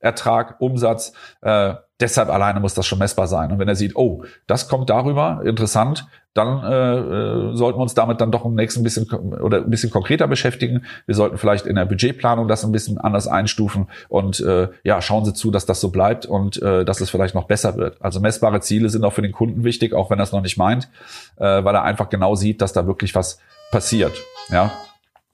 Gesamtertrag, 0.00 0.56
Umsatz. 0.60 1.12
Äh, 1.42 1.74
deshalb 2.00 2.28
alleine 2.28 2.60
muss 2.60 2.74
das 2.74 2.86
schon 2.86 2.98
messbar 2.98 3.26
sein. 3.26 3.50
Und 3.52 3.58
wenn 3.58 3.68
er 3.68 3.76
sieht, 3.76 3.96
oh, 3.96 4.24
das 4.46 4.68
kommt 4.68 4.90
darüber, 4.90 5.42
interessant, 5.44 6.06
dann 6.34 6.62
äh, 6.64 6.96
äh, 6.96 7.56
sollten 7.56 7.78
wir 7.78 7.82
uns 7.82 7.94
damit 7.94 8.20
dann 8.20 8.30
doch 8.30 8.44
im 8.44 8.54
nächsten 8.54 8.82
bisschen 8.82 9.10
oder 9.10 9.58
ein 9.58 9.70
bisschen 9.70 9.90
konkreter 9.90 10.28
beschäftigen. 10.28 10.84
Wir 11.06 11.14
sollten 11.14 11.38
vielleicht 11.38 11.64
in 11.64 11.76
der 11.76 11.86
Budgetplanung 11.86 12.46
das 12.46 12.62
ein 12.62 12.72
bisschen 12.72 12.98
anders 12.98 13.26
einstufen 13.26 13.88
und 14.10 14.40
äh, 14.40 14.68
ja, 14.84 15.00
schauen 15.00 15.24
Sie 15.24 15.32
zu, 15.32 15.50
dass 15.50 15.64
das 15.64 15.80
so 15.80 15.90
bleibt 15.90 16.26
und 16.26 16.60
äh, 16.60 16.84
dass 16.84 17.00
es 17.00 17.08
vielleicht 17.08 17.34
noch 17.34 17.44
besser 17.44 17.76
wird. 17.76 17.96
Also 18.02 18.20
messbare 18.20 18.60
Ziele 18.60 18.90
sind 18.90 19.02
auch 19.04 19.14
für 19.14 19.22
den 19.22 19.32
Kunden 19.32 19.64
wichtig, 19.64 19.94
auch 19.94 20.10
wenn 20.10 20.18
er 20.18 20.24
es 20.24 20.32
noch 20.32 20.42
nicht 20.42 20.58
meint, 20.58 20.90
äh, 21.36 21.64
weil 21.64 21.74
er 21.74 21.84
einfach 21.84 22.10
genau 22.10 22.34
sieht, 22.34 22.60
dass 22.60 22.74
da 22.74 22.86
wirklich 22.86 23.14
was 23.14 23.38
passiert. 23.70 24.12
Ja. 24.50 24.72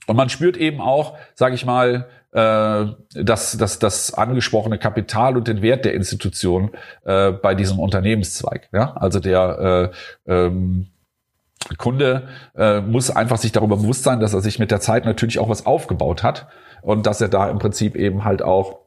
Und 0.06 0.16
man 0.16 0.28
spürt 0.28 0.56
eben 0.56 0.80
auch, 0.80 1.14
sage 1.34 1.56
ich 1.56 1.66
mal, 1.66 2.06
äh, 2.32 2.86
das, 3.14 3.56
das, 3.56 3.78
das 3.78 4.14
angesprochene 4.14 4.78
Kapital 4.78 5.36
und 5.36 5.48
den 5.48 5.62
Wert 5.62 5.84
der 5.84 5.94
Institution 5.94 6.70
äh, 7.04 7.30
bei 7.30 7.54
diesem 7.54 7.78
Unternehmenszweig. 7.78 8.68
Ja? 8.72 8.94
Also 8.94 9.20
der 9.20 9.92
äh, 10.26 10.32
ähm, 10.32 10.88
Kunde 11.78 12.28
äh, 12.56 12.80
muss 12.80 13.10
einfach 13.10 13.38
sich 13.38 13.52
darüber 13.52 13.76
bewusst 13.76 14.02
sein, 14.02 14.20
dass 14.20 14.34
er 14.34 14.40
sich 14.40 14.58
mit 14.58 14.70
der 14.70 14.80
Zeit 14.80 15.04
natürlich 15.04 15.38
auch 15.38 15.48
was 15.48 15.66
aufgebaut 15.66 16.22
hat 16.22 16.48
und 16.80 17.06
dass 17.06 17.20
er 17.20 17.28
da 17.28 17.48
im 17.48 17.58
Prinzip 17.58 17.96
eben 17.96 18.24
halt 18.24 18.42
auch 18.42 18.80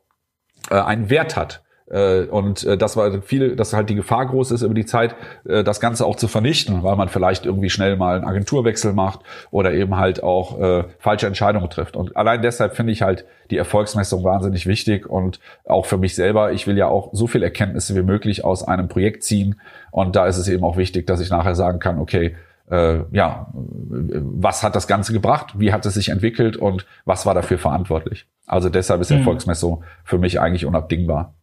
äh, 0.70 0.76
einen 0.76 1.10
Wert 1.10 1.36
hat. 1.36 1.64
Äh, 1.90 2.24
und 2.24 2.64
äh, 2.64 2.78
das 2.78 2.98
war 2.98 3.22
viel, 3.22 3.56
dass 3.56 3.74
halt 3.74 3.90
die 3.90 3.96
Gefahr 3.96 4.26
groß 4.26 4.52
ist, 4.52 4.64
über 4.64 4.74
die 4.74 4.86
Zeit 4.86 5.16
äh, 5.48 5.64
das 5.64 5.80
Ganze 5.80 6.06
auch 6.06 6.16
zu 6.16 6.28
vernichten, 6.28 6.82
weil 6.84 6.96
man 6.96 7.10
vielleicht 7.10 7.46
irgendwie 7.46 7.70
schnell 7.70 7.96
mal 7.96 8.16
einen 8.16 8.26
Agenturwechsel 8.26 8.94
macht 8.94 9.20
oder 9.52 9.72
eben 9.74 9.96
halt 9.96 10.24
auch 10.24 10.60
äh, 10.60 10.84
falsche 10.98 11.28
Entscheidungen 11.28 11.70
trifft. 11.70 11.96
Und 11.96 12.18
allein 12.18 12.42
deshalb 12.42 12.76
finde 12.76 12.92
ich 12.92 13.04
halt 13.04 13.26
die 13.52 13.58
Erfolgsmessung 13.58 14.24
wahnsinnig 14.24 14.66
wichtig 14.66 15.08
und 15.08 15.40
auch 15.64 15.86
für 15.86 15.98
mich 15.98 16.16
selber. 16.16 16.52
Ich 16.54 16.66
will 16.66 16.78
ja 16.78 16.88
auch 16.88 17.10
so 17.14 17.28
viel 17.28 17.44
Erkenntnisse 17.44 17.96
wie 17.96 18.02
möglich 18.04 18.44
aus 18.44 18.68
einem 18.68 18.88
Projekt 18.88 19.24
ziehen. 19.24 19.62
Und 19.92 20.16
da 20.16 20.26
ist 20.26 20.38
es 20.38 20.48
eben 20.48 20.64
auch 20.64 20.78
wichtig, 20.78 21.06
dass 21.06 21.20
ich 21.20 21.30
nachher 21.30 21.56
sagen 21.56 21.80
kann, 21.80 22.00
okay, 22.00 22.36
äh, 22.72 23.02
ja, 23.12 23.48
was 23.54 24.64
hat 24.64 24.76
das 24.76 24.88
Ganze 24.88 25.14
gebracht? 25.14 25.54
Wie 25.60 25.72
hat 25.72 25.86
es 25.86 25.94
sich 25.94 26.10
entwickelt 26.10 26.58
und 26.58 26.88
was 27.06 27.28
war 27.28 27.36
dafür 27.36 27.60
verantwortlich? 27.60 28.26
Also 28.48 28.70
deshalb 28.70 29.02
ist 29.02 29.12
mhm. 29.12 29.18
Erfolgsmessung 29.18 29.84
für 30.04 30.18
mich 30.18 30.40
eigentlich 30.40 30.66
unabdingbar. 30.66 31.36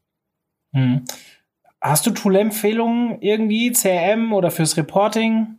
Hm. 0.74 1.04
Hast 1.80 2.06
du 2.06 2.10
Tool-Empfehlungen 2.12 3.20
irgendwie, 3.22 3.72
CRM 3.72 4.32
oder 4.32 4.50
fürs 4.50 4.76
Reporting? 4.76 5.58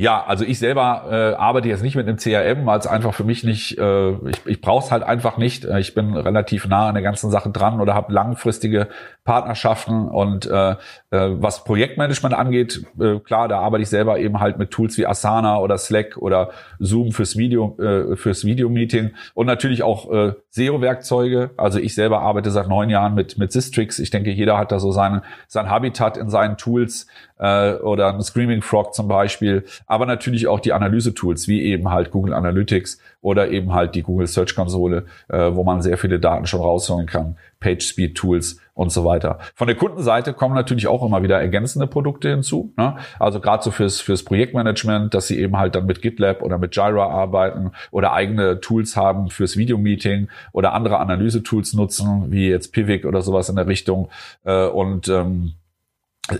Ja, 0.00 0.24
also 0.24 0.44
ich 0.44 0.60
selber 0.60 1.08
äh, 1.10 1.34
arbeite 1.34 1.66
jetzt 1.66 1.82
nicht 1.82 1.96
mit 1.96 2.06
einem 2.06 2.18
CRM, 2.18 2.64
weil 2.66 2.78
es 2.78 2.86
einfach 2.86 3.14
für 3.14 3.24
mich 3.24 3.42
nicht, 3.42 3.78
äh, 3.78 4.10
ich, 4.28 4.46
ich 4.46 4.60
brauche 4.60 4.84
es 4.84 4.92
halt 4.92 5.02
einfach 5.02 5.38
nicht. 5.38 5.64
Äh, 5.64 5.80
ich 5.80 5.92
bin 5.92 6.16
relativ 6.16 6.68
nah 6.68 6.86
an 6.86 6.94
der 6.94 7.02
ganzen 7.02 7.32
Sache 7.32 7.50
dran 7.50 7.80
oder 7.80 7.94
habe 7.94 8.12
langfristige 8.12 8.86
Partnerschaften 9.24 10.06
und 10.06 10.46
äh, 10.46 10.70
äh, 10.70 10.76
was 11.10 11.64
Projektmanagement 11.64 12.32
angeht, 12.32 12.86
äh, 13.00 13.18
klar, 13.18 13.48
da 13.48 13.58
arbeite 13.58 13.82
ich 13.82 13.88
selber 13.88 14.20
eben 14.20 14.38
halt 14.38 14.56
mit 14.56 14.70
Tools 14.70 14.96
wie 14.98 15.06
Asana 15.06 15.58
oder 15.58 15.76
Slack 15.78 16.16
oder 16.16 16.50
Zoom 16.78 17.10
fürs 17.10 17.36
Video, 17.36 17.76
äh, 17.80 18.14
fürs 18.14 18.44
Videomeeting 18.44 19.10
und 19.34 19.46
natürlich 19.46 19.82
auch 19.82 20.12
äh, 20.12 20.32
SEO-Werkzeuge. 20.50 21.50
Also 21.56 21.80
ich 21.80 21.96
selber 21.96 22.20
arbeite 22.20 22.52
seit 22.52 22.68
neun 22.68 22.88
Jahren 22.88 23.14
mit 23.16 23.36
mit 23.36 23.50
Sistrix. 23.50 23.98
Ich 23.98 24.10
denke, 24.10 24.30
jeder 24.30 24.58
hat 24.58 24.70
da 24.70 24.78
so 24.78 24.92
seinen 24.92 25.22
sein 25.48 25.68
Habitat 25.68 26.16
in 26.16 26.30
seinen 26.30 26.56
Tools 26.56 27.08
äh, 27.38 27.74
oder 27.74 28.14
ein 28.14 28.22
Screaming 28.22 28.62
Frog 28.62 28.94
zum 28.94 29.08
Beispiel. 29.08 29.64
Aber 29.88 30.06
natürlich 30.06 30.46
auch 30.46 30.60
die 30.60 30.72
Analyse-Tools, 30.72 31.48
wie 31.48 31.62
eben 31.62 31.90
halt 31.90 32.10
Google 32.10 32.34
Analytics 32.34 33.00
oder 33.20 33.50
eben 33.50 33.72
halt 33.72 33.94
die 33.94 34.02
Google 34.02 34.26
Search 34.26 34.54
Konsole, 34.54 35.06
äh, 35.28 35.50
wo 35.52 35.64
man 35.64 35.82
sehr 35.82 35.98
viele 35.98 36.20
Daten 36.20 36.46
schon 36.46 36.60
rausholen 36.60 37.06
kann, 37.06 37.36
PageSpeed-Tools 37.60 38.60
und 38.74 38.92
so 38.92 39.04
weiter. 39.04 39.38
Von 39.56 39.66
der 39.66 39.76
Kundenseite 39.76 40.34
kommen 40.34 40.54
natürlich 40.54 40.86
auch 40.86 41.04
immer 41.04 41.22
wieder 41.22 41.40
ergänzende 41.40 41.88
Produkte 41.88 42.28
hinzu. 42.28 42.72
Ne? 42.76 42.96
Also 43.18 43.40
gerade 43.40 43.64
so 43.64 43.70
fürs, 43.70 44.00
fürs 44.00 44.22
Projektmanagement, 44.22 45.14
dass 45.14 45.26
sie 45.26 45.40
eben 45.40 45.56
halt 45.56 45.74
dann 45.74 45.86
mit 45.86 46.02
GitLab 46.02 46.42
oder 46.42 46.58
mit 46.58 46.76
Jira 46.76 47.08
arbeiten 47.08 47.72
oder 47.90 48.12
eigene 48.12 48.60
Tools 48.60 48.94
haben 48.94 49.30
fürs 49.30 49.56
Videomeeting 49.56 50.28
oder 50.52 50.74
andere 50.74 50.98
Analyse-Tools 50.98 51.72
nutzen, 51.72 52.30
wie 52.30 52.48
jetzt 52.48 52.72
Pivik 52.72 53.04
oder 53.04 53.22
sowas 53.22 53.48
in 53.48 53.56
der 53.56 53.66
Richtung. 53.66 54.10
Äh, 54.44 54.66
und 54.66 55.08
ähm, 55.08 55.54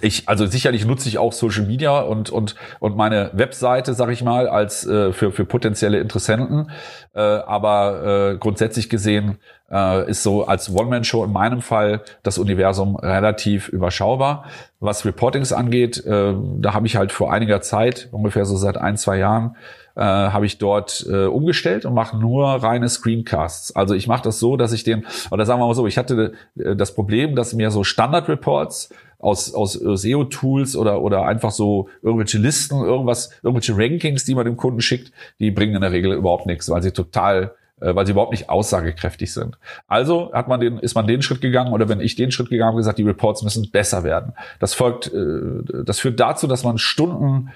ich, 0.02 0.28
also 0.28 0.46
sicherlich 0.46 0.84
nutze 0.84 1.08
ich 1.08 1.18
auch 1.18 1.32
Social 1.32 1.64
Media 1.64 2.00
und 2.00 2.30
und 2.30 2.54
und 2.80 2.96
meine 2.96 3.30
Webseite, 3.32 3.94
sag 3.94 4.10
ich 4.10 4.22
mal, 4.22 4.48
als 4.48 4.86
äh, 4.86 5.12
für 5.12 5.32
für 5.32 5.44
potenzielle 5.44 5.98
Interessenten. 5.98 6.70
Äh, 7.14 7.20
aber 7.20 8.32
äh, 8.32 8.36
grundsätzlich 8.38 8.88
gesehen 8.88 9.38
äh, 9.70 10.08
ist 10.10 10.22
so 10.22 10.46
als 10.46 10.74
One-Man-Show 10.74 11.24
in 11.24 11.32
meinem 11.32 11.62
Fall 11.62 12.02
das 12.22 12.38
Universum 12.38 12.96
relativ 12.96 13.68
überschaubar. 13.68 14.44
Was 14.80 15.04
Reportings 15.04 15.52
angeht, 15.52 16.04
äh, 16.04 16.34
da 16.58 16.74
habe 16.74 16.86
ich 16.86 16.96
halt 16.96 17.12
vor 17.12 17.32
einiger 17.32 17.60
Zeit, 17.60 18.08
ungefähr 18.12 18.44
so 18.44 18.56
seit 18.56 18.76
ein 18.76 18.96
zwei 18.96 19.18
Jahren, 19.18 19.56
äh, 19.96 20.02
habe 20.02 20.46
ich 20.46 20.58
dort 20.58 21.04
äh, 21.10 21.24
umgestellt 21.24 21.84
und 21.84 21.92
mache 21.92 22.16
nur 22.16 22.46
reine 22.46 22.88
Screencasts. 22.88 23.74
Also 23.74 23.94
ich 23.94 24.06
mache 24.06 24.22
das 24.22 24.38
so, 24.38 24.56
dass 24.56 24.72
ich 24.72 24.84
den, 24.84 25.06
oder 25.30 25.44
sagen 25.44 25.60
wir 25.60 25.66
mal 25.66 25.74
so, 25.74 25.86
ich 25.86 25.98
hatte 25.98 26.34
äh, 26.56 26.76
das 26.76 26.94
Problem, 26.94 27.34
dass 27.34 27.52
mir 27.52 27.70
so 27.70 27.82
Standard-Reports 27.82 28.90
aus, 29.18 29.52
aus 29.52 29.72
SEO-Tools 29.72 30.76
oder, 30.76 31.02
oder 31.02 31.26
einfach 31.26 31.50
so 31.50 31.88
irgendwelche 32.02 32.38
Listen, 32.38 32.84
irgendwas, 32.84 33.30
irgendwelche 33.42 33.76
Rankings, 33.76 34.24
die 34.24 34.34
man 34.34 34.44
dem 34.44 34.56
Kunden 34.56 34.80
schickt, 34.80 35.12
die 35.40 35.50
bringen 35.50 35.74
in 35.74 35.80
der 35.80 35.92
Regel 35.92 36.12
überhaupt 36.12 36.46
nichts, 36.46 36.70
weil 36.70 36.82
sie 36.82 36.92
total 36.92 37.54
äh, 37.80 37.94
weil 37.94 38.06
sie 38.06 38.12
überhaupt 38.12 38.32
nicht 38.32 38.48
aussagekräftig 38.50 39.32
sind. 39.32 39.56
Also 39.86 40.32
hat 40.32 40.48
man 40.48 40.58
den, 40.58 40.78
ist 40.78 40.96
man 40.96 41.06
den 41.06 41.22
Schritt 41.22 41.40
gegangen 41.40 41.72
oder 41.72 41.88
wenn 41.88 42.00
ich 42.00 42.16
den 42.16 42.32
Schritt 42.32 42.50
gegangen 42.50 42.68
habe, 42.68 42.78
gesagt, 42.78 42.98
die 42.98 43.04
Reports 43.04 43.42
müssen 43.42 43.70
besser 43.70 44.02
werden. 44.02 44.32
Das 44.58 44.74
folgt, 44.74 45.12
äh, 45.12 45.84
das 45.84 46.00
führt 46.00 46.18
dazu, 46.18 46.48
dass 46.48 46.64
man 46.64 46.78
stundenweise 46.78 47.54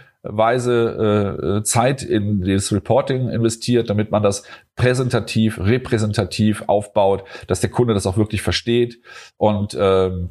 äh, 1.58 1.64
Zeit 1.64 2.02
in 2.02 2.40
das 2.42 2.72
Reporting 2.72 3.30
investiert, 3.30 3.90
damit 3.90 4.12
man 4.12 4.22
das 4.22 4.44
präsentativ, 4.76 5.58
repräsentativ 5.58 6.62
aufbaut, 6.68 7.24
dass 7.48 7.60
der 7.60 7.70
Kunde 7.70 7.94
das 7.94 8.06
auch 8.06 8.16
wirklich 8.16 8.42
versteht 8.42 9.00
und 9.38 9.76
ähm, 9.78 10.30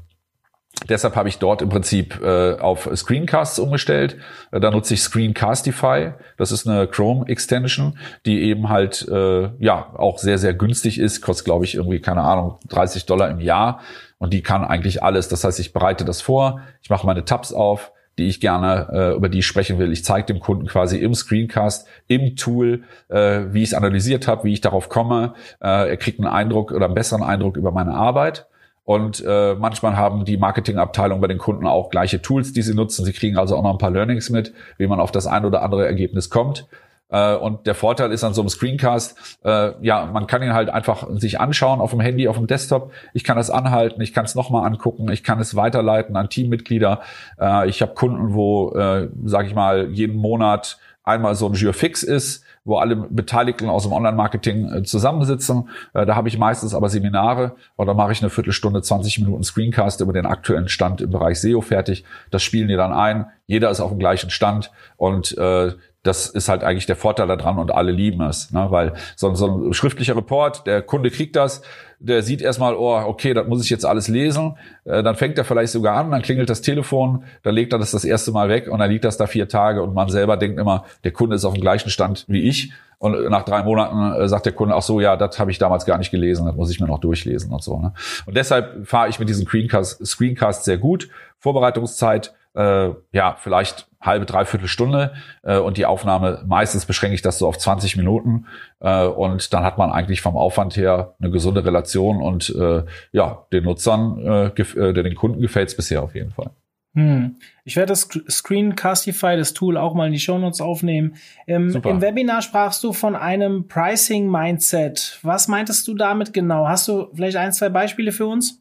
Deshalb 0.89 1.15
habe 1.15 1.30
ich 1.30 1.38
dort 1.38 1.61
im 1.61 1.69
Prinzip 1.69 2.19
äh, 2.24 2.57
auf 2.57 2.89
Screencasts 2.95 3.59
umgestellt. 3.59 4.17
Äh, 4.51 4.59
da 4.59 4.72
nutze 4.72 4.93
ich 4.93 5.01
Screencastify. 5.01 6.13
Das 6.38 6.51
ist 6.51 6.67
eine 6.67 6.88
Chrome 6.88 7.28
Extension, 7.28 7.97
die 8.26 8.41
eben 8.41 8.69
halt 8.69 9.07
äh, 9.07 9.49
ja 9.59 9.93
auch 9.95 10.17
sehr 10.17 10.38
sehr 10.38 10.53
günstig 10.53 10.99
ist. 10.99 11.22
Kostet 11.22 11.45
glaube 11.45 11.65
ich 11.65 11.76
irgendwie 11.76 11.99
keine 11.99 12.22
Ahnung 12.22 12.57
30 12.69 13.05
Dollar 13.05 13.30
im 13.30 13.39
Jahr 13.39 13.82
und 14.17 14.34
die 14.34 14.41
kann 14.41 14.63
eigentlich 14.63 15.03
alles. 15.03 15.28
Das 15.28 15.43
heißt, 15.43 15.59
ich 15.59 15.74
bereite 15.74 16.05
das 16.05 16.22
vor, 16.22 16.61
ich 16.82 16.89
mache 16.89 17.05
meine 17.05 17.26
Tabs 17.26 17.53
auf, 17.53 17.91
die 18.17 18.28
ich 18.28 18.39
gerne 18.39 18.88
äh, 18.91 19.15
über 19.15 19.30
die 19.30 19.39
ich 19.39 19.47
sprechen 19.47 19.80
will. 19.80 19.91
Ich 19.91 20.03
zeige 20.03 20.28
dem 20.28 20.39
Kunden 20.39 20.67
quasi 20.67 20.97
im 20.97 21.13
Screencast, 21.13 21.88
im 22.07 22.36
Tool, 22.36 22.84
äh, 23.09 23.45
wie 23.51 23.63
ich 23.63 23.69
es 23.69 23.74
analysiert 23.74 24.28
habe, 24.28 24.43
wie 24.43 24.53
ich 24.53 24.61
darauf 24.61 24.89
komme. 24.89 25.34
Äh, 25.59 25.89
er 25.89 25.97
kriegt 25.97 26.19
einen 26.19 26.28
Eindruck 26.28 26.72
oder 26.72 26.86
einen 26.86 26.95
besseren 26.95 27.24
Eindruck 27.24 27.57
über 27.57 27.72
meine 27.72 27.93
Arbeit. 27.93 28.47
Und 28.84 29.24
äh, 29.26 29.56
manchmal 29.56 29.96
haben 29.96 30.26
die 30.26 30.38
Marketingabteilungen 30.38 31.22
bei 31.22 31.28
den 31.28 31.38
Kunden 31.38 31.68
auch 31.68 31.90
gleiche 31.90 32.22
Tools, 32.22 32.52
die 32.52 32.62
sie 32.62 32.74
nutzen. 32.74 33.06
Sie 33.06 33.14
kriegen 33.14 33.38
also 33.38 33.56
auch 33.56 33.64
noch 33.64 33.72
ein 33.72 33.78
paar 33.78 33.92
Learnings 33.92 34.30
mit, 34.30 34.54
wie 34.78 34.88
man 34.88 35.00
auf 35.00 35.12
das 35.12 35.28
ein 35.28 35.46
oder 35.46 35.62
andere 35.62 35.86
Ergebnis 35.86 36.30
kommt. 36.30 36.68
Äh, 37.12 37.36
und 37.36 37.68
der 37.68 37.76
Vorteil 37.76 38.12
ist 38.12 38.24
an 38.24 38.34
so 38.34 38.42
einem 38.42 38.50
Screencast, 38.50 39.40
äh, 39.44 39.74
ja, 39.86 40.06
man 40.06 40.28
kann 40.28 40.42
ihn 40.42 40.54
halt 40.54 40.70
einfach 40.70 41.08
sich 41.12 41.40
anschauen 41.40 41.82
auf 41.82 41.92
dem 41.92 42.00
Handy, 42.00 42.28
auf 42.28 42.38
dem 42.38 42.48
Desktop. 42.48 42.92
Ich 43.14 43.24
kann 43.24 43.38
das 43.38 43.52
anhalten, 43.52 44.02
ich 44.02 44.14
kann 44.14 44.26
es 44.26 44.34
nochmal 44.34 44.66
angucken, 44.66 45.12
ich 45.12 45.24
kann 45.24 45.40
es 45.40 45.56
weiterleiten 45.56 46.16
an 46.16 46.30
Teammitglieder. 46.30 47.02
Äh, 47.40 47.70
ich 47.70 47.82
habe 47.82 47.94
Kunden, 47.94 48.34
wo, 48.34 48.74
äh, 48.74 49.10
sage 49.26 49.48
ich 49.48 49.54
mal, 49.56 49.90
jeden 49.92 50.16
Monat 50.16 50.80
einmal 51.12 51.36
so 51.36 51.47
ein 51.47 51.53
Jure 51.53 51.74
Fix 51.74 52.03
ist, 52.03 52.43
wo 52.64 52.78
alle 52.78 52.95
Beteiligten 52.95 53.70
aus 53.70 53.84
dem 53.84 53.91
Online-Marketing 53.91 54.74
äh, 54.74 54.84
zusammensitzen. 54.84 55.70
Äh, 55.93 56.05
da 56.05 56.16
habe 56.16 56.28
ich 56.28 56.38
meistens 56.38 56.74
aber 56.74 56.89
Seminare 56.89 57.55
oder 57.78 57.93
mache 57.93 58.12
ich 58.12 58.22
eine 58.22 58.30
Viertelstunde, 58.30 58.82
20 58.82 59.20
Minuten 59.20 59.43
Screencast 59.43 60.01
über 60.01 60.14
den 60.14 60.26
aktuellen 60.26 60.70
Stand 60.70 61.01
im 61.01 61.12
Bereich 61.12 61.39
SEO 61.39 61.62
fertig. 61.62 62.03
Das 62.30 62.43
spielen 62.43 62.68
die 62.68 62.76
dann 62.76 62.93
ein. 62.93 63.26
Jeder 63.47 63.70
ist 63.70 63.80
auf 63.80 63.89
dem 63.89 63.99
gleichen 63.99 64.30
Stand 64.30 64.72
und 64.97 65.38
äh, 65.38 65.74
das 66.04 66.28
ist 66.28 66.49
halt 66.49 66.64
eigentlich 66.64 66.88
der 66.88 66.95
Vorteil 66.95 67.28
daran 67.28 67.60
und 67.60 67.72
alle 67.72 67.91
lieben 67.91 68.22
es, 68.22 68.52
ne? 68.52 68.68
weil 68.70 68.93
so, 69.16 69.34
so 69.36 69.68
ein 69.68 69.74
schriftlicher 69.74 70.16
Report, 70.16 70.66
der 70.66 70.82
Kunde 70.82 71.12
kriegt 71.12 71.36
das, 71.36 71.62
der 71.99 72.24
sieht 72.24 72.41
erstmal, 72.41 72.74
oh, 72.74 72.97
okay, 73.06 73.36
das 73.36 73.47
muss 73.47 73.64
ich 73.64 73.70
jetzt 73.70 73.86
alles 73.86 74.08
lesen, 74.08 74.58
äh, 74.86 75.04
dann 75.04 75.16
fängt 75.16 75.38
er 75.38 75.45
vielleicht 75.45 75.72
sogar 75.72 75.95
an, 75.97 76.10
dann 76.10 76.24
klingelt 76.24 76.49
das 76.49 76.62
Telefon, 76.62 77.24
dann 77.43 77.54
legt 77.54 77.72
er 77.74 77.80
das 77.80 77.91
das 77.91 78.04
erste 78.04 78.32
Mal 78.32 78.49
weg 78.49 78.68
und 78.68 78.80
dann 78.80 78.89
liegt 78.89 79.06
das 79.06 79.18
da 79.18 79.28
vier 79.28 79.47
Tage 79.47 79.84
und 79.84 79.93
man 79.93 80.10
selber 80.10 80.38
denkt 80.38 80.60
immer, 80.60 80.86
der 81.04 81.12
Kunde 81.12 81.36
ist 81.36 81.45
auf 81.45 81.54
dem 81.54 81.62
gleichen 81.62 81.91
Stand 81.91 82.26
wie 82.28 82.41
ich 82.41 82.72
und 82.97 83.30
nach 83.30 83.43
drei 83.43 83.62
Monaten 83.62 84.20
äh, 84.20 84.28
sagt 84.28 84.47
der 84.47 84.54
Kunde, 84.54 84.76
ach 84.76 84.82
so, 84.82 84.99
ja, 84.99 85.18
das 85.18 85.39
habe 85.39 85.52
ich 85.52 85.60
damals 85.60 85.86
gar 85.86 85.99
nicht 85.99 86.10
gelesen, 86.10 86.47
das 86.47 86.56
muss 86.56 86.72
ich 86.72 86.80
mir 86.80 86.88
noch 86.88 86.99
durchlesen 86.99 87.52
und 87.52 87.64
so. 87.64 87.80
Ne? 87.80 87.93
Und 88.26 88.36
deshalb 88.36 88.88
fahre 88.88 89.10
ich 89.10 89.20
mit 89.20 89.30
diesem 89.30 89.45
Screencast, 89.45 90.06
Screencast 90.06 90.64
sehr 90.64 90.78
gut. 90.80 91.10
Vorbereitungszeit 91.38 92.34
äh, 92.56 92.89
ja, 93.12 93.36
vielleicht 93.39 93.88
halbe, 94.02 94.26
dreiviertel 94.26 94.68
Stunde 94.68 95.14
äh, 95.43 95.58
und 95.58 95.78
die 95.78 95.86
Aufnahme, 95.86 96.43
meistens 96.45 96.86
beschränke 96.86 97.16
ich 97.16 97.22
das 97.22 97.38
so 97.38 97.47
auf 97.47 97.58
20 97.58 97.97
Minuten 97.97 98.47
äh, 98.80 99.06
und 99.06 99.54
dann 99.54 99.64
hat 99.64 99.78
man 99.78 99.91
eigentlich 99.91 100.22
vom 100.22 100.36
Aufwand 100.36 100.76
her 100.76 101.16
eine 101.20 101.32
gesunde 101.32 101.64
Relation 101.64 102.22
und 102.22 102.49
äh, 102.49 102.84
ja, 103.12 103.45
den 103.52 103.64
Nutzern, 103.64 104.20
äh, 104.26 104.62
äh 104.62 104.93
den 104.93 105.16
Kunden 105.16 105.41
gefällt 105.41 105.70
es 105.70 105.76
bisher 105.76 106.04
auf 106.04 106.16
jeden 106.16 106.32
Fall. 106.32 106.52
Hm. 106.93 107.38
Ich 107.64 107.78
werde 107.78 107.91
das 107.91 108.10
Screencastify, 108.30 109.38
das 109.38 109.54
Tool, 109.54 109.78
auch 109.78 109.93
mal 109.93 110.08
in 110.08 110.14
die 110.14 110.20
Shownotes 110.20 110.60
aufnehmen. 110.60 111.16
Im, 111.45 111.74
Im, 111.74 112.02
Webinar 112.02 112.41
sprachst 112.41 112.84
du 112.84 112.91
von 112.91 113.16
einem 113.16 113.68
Pricing 113.68 114.30
Mindset. 114.30 115.20
Was 115.22 115.47
meintest 115.47 115.88
du 115.88 115.93
damit 115.93 116.34
genau? 116.34 116.68
Hast 116.68 116.89
du 116.89 117.08
vielleicht 117.14 117.38
ein, 117.38 117.54
zwei 117.54 117.70
Beispiele 117.70 118.12
für 118.12 118.26
uns? 118.26 118.61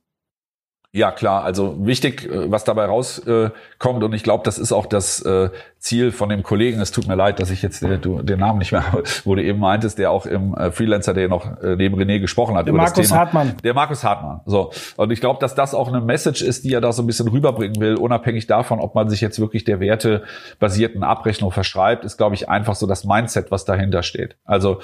Ja, 0.93 1.13
klar. 1.13 1.45
Also 1.45 1.87
wichtig, 1.87 2.25
äh, 2.25 2.51
was 2.51 2.65
dabei 2.65 2.87
rauskommt, 2.87 4.03
und 4.03 4.13
ich 4.13 4.25
glaube, 4.25 4.43
das 4.45 4.59
ist 4.59 4.73
auch 4.73 4.87
das 4.87 5.21
äh, 5.23 5.51
Ziel 5.81 6.13
von 6.13 6.29
dem 6.29 6.43
Kollegen. 6.43 6.81
Es 6.81 6.93
tut 6.93 7.09
mir 7.09 7.15
leid, 7.15 7.41
dass 7.41 7.51
ich 7.51 7.63
jetzt 7.63 7.83
den, 7.83 8.27
den 8.27 8.39
Namen 8.39 8.59
nicht 8.59 8.71
mehr, 8.71 8.85
wo 9.25 9.35
du 9.35 9.43
eben 9.43 9.59
meintest, 9.59 9.99
der 9.99 10.11
auch 10.11 10.27
im 10.27 10.55
äh, 10.55 10.71
Freelancer, 10.71 11.15
der 11.15 11.29
noch 11.29 11.47
neben 11.63 11.99
René 11.99 12.21
gesprochen 12.21 12.55
hat. 12.55 12.67
Der 12.67 12.73
über 12.73 12.83
Markus 12.83 12.97
das 12.97 13.09
Thema. 13.09 13.21
Hartmann. 13.21 13.55
Der 13.65 13.75
Markus 13.75 14.05
Hartmann. 14.05 14.41
So. 14.45 14.73
Und 14.97 15.11
ich 15.11 15.21
glaube, 15.21 15.41
dass 15.41 15.55
das 15.55 15.75
auch 15.75 15.89
eine 15.89 16.01
Message 16.01 16.43
ist, 16.43 16.65
die 16.65 16.73
er 16.73 16.81
da 16.81 16.93
so 16.93 17.03
ein 17.03 17.07
bisschen 17.07 17.29
rüberbringen 17.29 17.81
will, 17.81 17.95
unabhängig 17.95 18.47
davon, 18.47 18.79
ob 18.79 18.95
man 18.95 19.09
sich 19.09 19.21
jetzt 19.21 19.41
wirklich 19.41 19.65
der 19.65 19.81
wertebasierten 19.81 21.03
Abrechnung 21.03 21.51
verschreibt, 21.51 22.05
ist, 22.05 22.19
glaube 22.19 22.35
ich, 22.35 22.49
einfach 22.49 22.75
so 22.75 22.87
das 22.87 23.05
Mindset, 23.05 23.51
was 23.51 23.65
dahinter 23.65 24.03
steht. 24.03 24.37
Also 24.45 24.81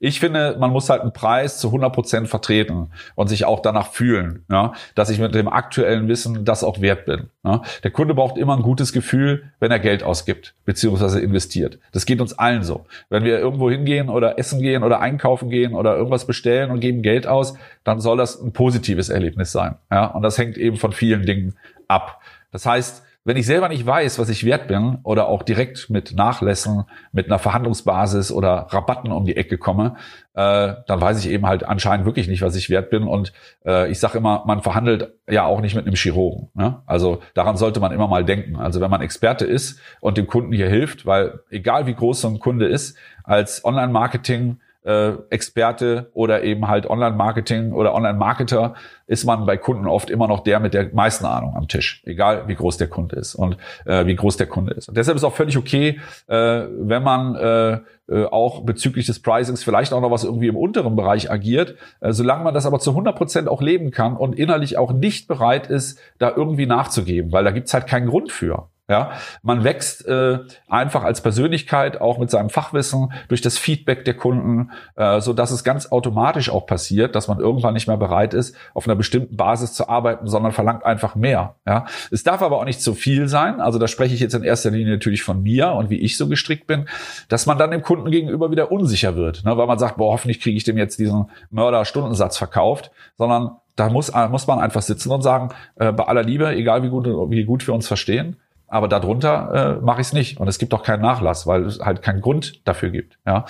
ich 0.00 0.20
finde, 0.20 0.56
man 0.58 0.70
muss 0.70 0.88
halt 0.88 1.02
einen 1.02 1.12
Preis 1.12 1.58
zu 1.58 1.68
100 1.68 1.92
Prozent 1.92 2.28
vertreten 2.28 2.90
und 3.16 3.28
sich 3.28 3.44
auch 3.44 3.60
danach 3.60 3.88
fühlen, 3.92 4.44
ja, 4.50 4.72
dass 4.94 5.10
ich 5.10 5.18
mit 5.18 5.34
dem 5.34 5.48
aktuellen 5.48 6.08
Wissen 6.08 6.44
das 6.44 6.64
auch 6.64 6.80
wert 6.80 7.04
bin. 7.04 7.30
Ja. 7.44 7.62
Der 7.82 7.90
Kunde 7.90 8.14
braucht 8.14 8.38
immer 8.38 8.56
ein 8.56 8.62
gutes 8.62 8.92
Gefühl, 8.92 9.52
wenn 9.60 9.70
er 9.70 9.78
Geld 9.78 10.02
ausgibt 10.02 10.37
beziehungsweise 10.64 11.20
investiert. 11.20 11.78
Das 11.92 12.06
geht 12.06 12.20
uns 12.20 12.38
allen 12.38 12.62
so. 12.62 12.86
Wenn 13.08 13.24
wir 13.24 13.38
irgendwo 13.38 13.70
hingehen 13.70 14.08
oder 14.08 14.38
essen 14.38 14.60
gehen 14.60 14.82
oder 14.82 15.00
einkaufen 15.00 15.50
gehen 15.50 15.74
oder 15.74 15.96
irgendwas 15.96 16.26
bestellen 16.26 16.70
und 16.70 16.80
geben 16.80 17.02
Geld 17.02 17.26
aus, 17.26 17.54
dann 17.84 18.00
soll 18.00 18.16
das 18.16 18.40
ein 18.40 18.52
positives 18.52 19.08
Erlebnis 19.08 19.52
sein. 19.52 19.76
Ja. 19.90 20.06
Und 20.06 20.22
das 20.22 20.38
hängt 20.38 20.58
eben 20.58 20.76
von 20.76 20.92
vielen 20.92 21.26
Dingen 21.26 21.54
ab. 21.88 22.20
Das 22.52 22.66
heißt, 22.66 23.02
wenn 23.28 23.36
ich 23.36 23.44
selber 23.44 23.68
nicht 23.68 23.84
weiß, 23.84 24.18
was 24.18 24.30
ich 24.30 24.44
wert 24.44 24.68
bin 24.68 25.00
oder 25.02 25.28
auch 25.28 25.42
direkt 25.42 25.90
mit 25.90 26.14
Nachlässen, 26.16 26.84
mit 27.12 27.26
einer 27.26 27.38
Verhandlungsbasis 27.38 28.32
oder 28.32 28.68
Rabatten 28.70 29.12
um 29.12 29.26
die 29.26 29.36
Ecke 29.36 29.58
komme, 29.58 29.96
äh, 30.32 30.72
dann 30.86 30.98
weiß 30.98 31.22
ich 31.22 31.30
eben 31.30 31.46
halt 31.46 31.62
anscheinend 31.62 32.06
wirklich 32.06 32.26
nicht, 32.26 32.40
was 32.40 32.56
ich 32.56 32.70
wert 32.70 32.88
bin. 32.88 33.02
Und 33.02 33.34
äh, 33.66 33.90
ich 33.90 34.00
sage 34.00 34.16
immer, 34.16 34.44
man 34.46 34.62
verhandelt 34.62 35.12
ja 35.28 35.44
auch 35.44 35.60
nicht 35.60 35.74
mit 35.74 35.84
einem 35.84 35.94
Chirurgen. 35.94 36.48
Ne? 36.54 36.80
Also 36.86 37.20
daran 37.34 37.58
sollte 37.58 37.80
man 37.80 37.92
immer 37.92 38.08
mal 38.08 38.24
denken. 38.24 38.56
Also 38.56 38.80
wenn 38.80 38.90
man 38.90 39.02
Experte 39.02 39.44
ist 39.44 39.78
und 40.00 40.16
dem 40.16 40.26
Kunden 40.26 40.54
hier 40.54 40.70
hilft, 40.70 41.04
weil 41.04 41.40
egal 41.50 41.86
wie 41.86 41.94
groß 41.94 42.22
so 42.22 42.28
ein 42.28 42.38
Kunde 42.38 42.66
ist, 42.66 42.96
als 43.24 43.62
Online-Marketing 43.62 44.58
äh, 44.84 45.12
Experte 45.30 46.10
oder 46.12 46.42
eben 46.44 46.68
halt 46.68 46.88
Online-Marketing 46.88 47.72
oder 47.72 47.94
Online-Marketer 47.94 48.74
ist 49.06 49.24
man 49.24 49.46
bei 49.46 49.56
Kunden 49.56 49.86
oft 49.86 50.10
immer 50.10 50.28
noch 50.28 50.40
der 50.40 50.60
mit 50.60 50.74
der 50.74 50.90
meisten 50.94 51.24
Ahnung 51.24 51.54
am 51.56 51.68
Tisch, 51.68 52.02
egal 52.06 52.46
wie 52.46 52.54
groß 52.54 52.76
der 52.76 52.88
Kunde 52.88 53.16
ist 53.16 53.34
und 53.34 53.56
äh, 53.86 54.06
wie 54.06 54.14
groß 54.14 54.36
der 54.36 54.46
Kunde 54.46 54.74
ist. 54.74 54.88
Und 54.88 54.96
deshalb 54.96 55.16
ist 55.16 55.24
auch 55.24 55.34
völlig 55.34 55.56
okay, 55.56 56.00
äh, 56.26 56.34
wenn 56.34 57.02
man 57.02 57.34
äh, 57.34 57.78
äh, 58.08 58.24
auch 58.24 58.62
bezüglich 58.62 59.06
des 59.06 59.20
Pricings 59.20 59.62
vielleicht 59.62 59.92
auch 59.92 60.00
noch 60.00 60.10
was 60.10 60.24
irgendwie 60.24 60.48
im 60.48 60.56
unteren 60.56 60.96
Bereich 60.96 61.30
agiert, 61.30 61.76
äh, 62.00 62.12
solange 62.12 62.44
man 62.44 62.54
das 62.54 62.64
aber 62.64 62.78
zu 62.78 62.90
100 62.90 63.16
Prozent 63.16 63.48
auch 63.48 63.60
leben 63.60 63.90
kann 63.90 64.16
und 64.16 64.38
innerlich 64.38 64.78
auch 64.78 64.92
nicht 64.92 65.28
bereit 65.28 65.66
ist, 65.66 65.98
da 66.18 66.32
irgendwie 66.34 66.66
nachzugeben, 66.66 67.32
weil 67.32 67.44
da 67.44 67.50
gibt's 67.50 67.74
halt 67.74 67.86
keinen 67.86 68.06
Grund 68.06 68.32
für. 68.32 68.68
Ja, 68.90 69.12
man 69.42 69.64
wächst 69.64 70.06
äh, 70.06 70.38
einfach 70.66 71.04
als 71.04 71.20
Persönlichkeit 71.20 72.00
auch 72.00 72.16
mit 72.16 72.30
seinem 72.30 72.48
Fachwissen 72.48 73.12
durch 73.28 73.42
das 73.42 73.58
Feedback 73.58 74.06
der 74.06 74.14
Kunden, 74.14 74.70
äh, 74.96 75.20
so 75.20 75.34
dass 75.34 75.50
es 75.50 75.62
ganz 75.62 75.92
automatisch 75.92 76.48
auch 76.48 76.64
passiert, 76.64 77.14
dass 77.14 77.28
man 77.28 77.38
irgendwann 77.38 77.74
nicht 77.74 77.86
mehr 77.86 77.98
bereit 77.98 78.32
ist, 78.32 78.56
auf 78.72 78.86
einer 78.86 78.96
bestimmten 78.96 79.36
Basis 79.36 79.74
zu 79.74 79.90
arbeiten, 79.90 80.26
sondern 80.26 80.52
verlangt 80.52 80.86
einfach 80.86 81.16
mehr. 81.16 81.56
Ja, 81.66 81.84
es 82.10 82.22
darf 82.22 82.40
aber 82.40 82.56
auch 82.56 82.64
nicht 82.64 82.80
zu 82.80 82.94
viel 82.94 83.28
sein. 83.28 83.60
Also 83.60 83.78
da 83.78 83.88
spreche 83.88 84.14
ich 84.14 84.20
jetzt 84.20 84.34
in 84.34 84.42
erster 84.42 84.70
Linie 84.70 84.94
natürlich 84.94 85.22
von 85.22 85.42
mir 85.42 85.72
und 85.72 85.90
wie 85.90 85.98
ich 85.98 86.16
so 86.16 86.26
gestrickt 86.26 86.66
bin, 86.66 86.86
dass 87.28 87.44
man 87.44 87.58
dann 87.58 87.70
dem 87.70 87.82
Kunden 87.82 88.10
gegenüber 88.10 88.50
wieder 88.50 88.72
unsicher 88.72 89.16
wird, 89.16 89.44
ne, 89.44 89.54
weil 89.58 89.66
man 89.66 89.78
sagt, 89.78 89.98
boah, 89.98 90.14
hoffentlich 90.14 90.40
kriege 90.40 90.56
ich 90.56 90.64
dem 90.64 90.78
jetzt 90.78 90.98
diesen 90.98 91.30
Mörder-Stundensatz 91.50 92.38
verkauft, 92.38 92.90
sondern 93.18 93.50
da 93.76 93.90
muss, 93.90 94.10
muss 94.30 94.46
man 94.46 94.58
einfach 94.58 94.82
sitzen 94.82 95.12
und 95.12 95.20
sagen, 95.20 95.50
äh, 95.76 95.92
bei 95.92 96.04
aller 96.04 96.22
Liebe, 96.22 96.48
egal 96.48 96.82
wie 96.82 96.88
gut, 96.88 97.06
wie 97.06 97.44
gut 97.44 97.66
wir 97.66 97.74
uns 97.74 97.86
verstehen, 97.86 98.36
aber 98.68 98.88
darunter 98.88 99.78
äh, 99.80 99.84
mache 99.84 100.00
ich 100.00 100.08
es 100.08 100.12
nicht. 100.12 100.38
Und 100.38 100.48
es 100.48 100.58
gibt 100.58 100.72
auch 100.74 100.82
keinen 100.82 101.02
Nachlass, 101.02 101.46
weil 101.46 101.64
es 101.64 101.80
halt 101.80 102.02
keinen 102.02 102.20
Grund 102.20 102.66
dafür 102.66 102.90
gibt. 102.90 103.18
Ja, 103.26 103.46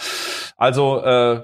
also 0.57 1.03
äh, 1.03 1.43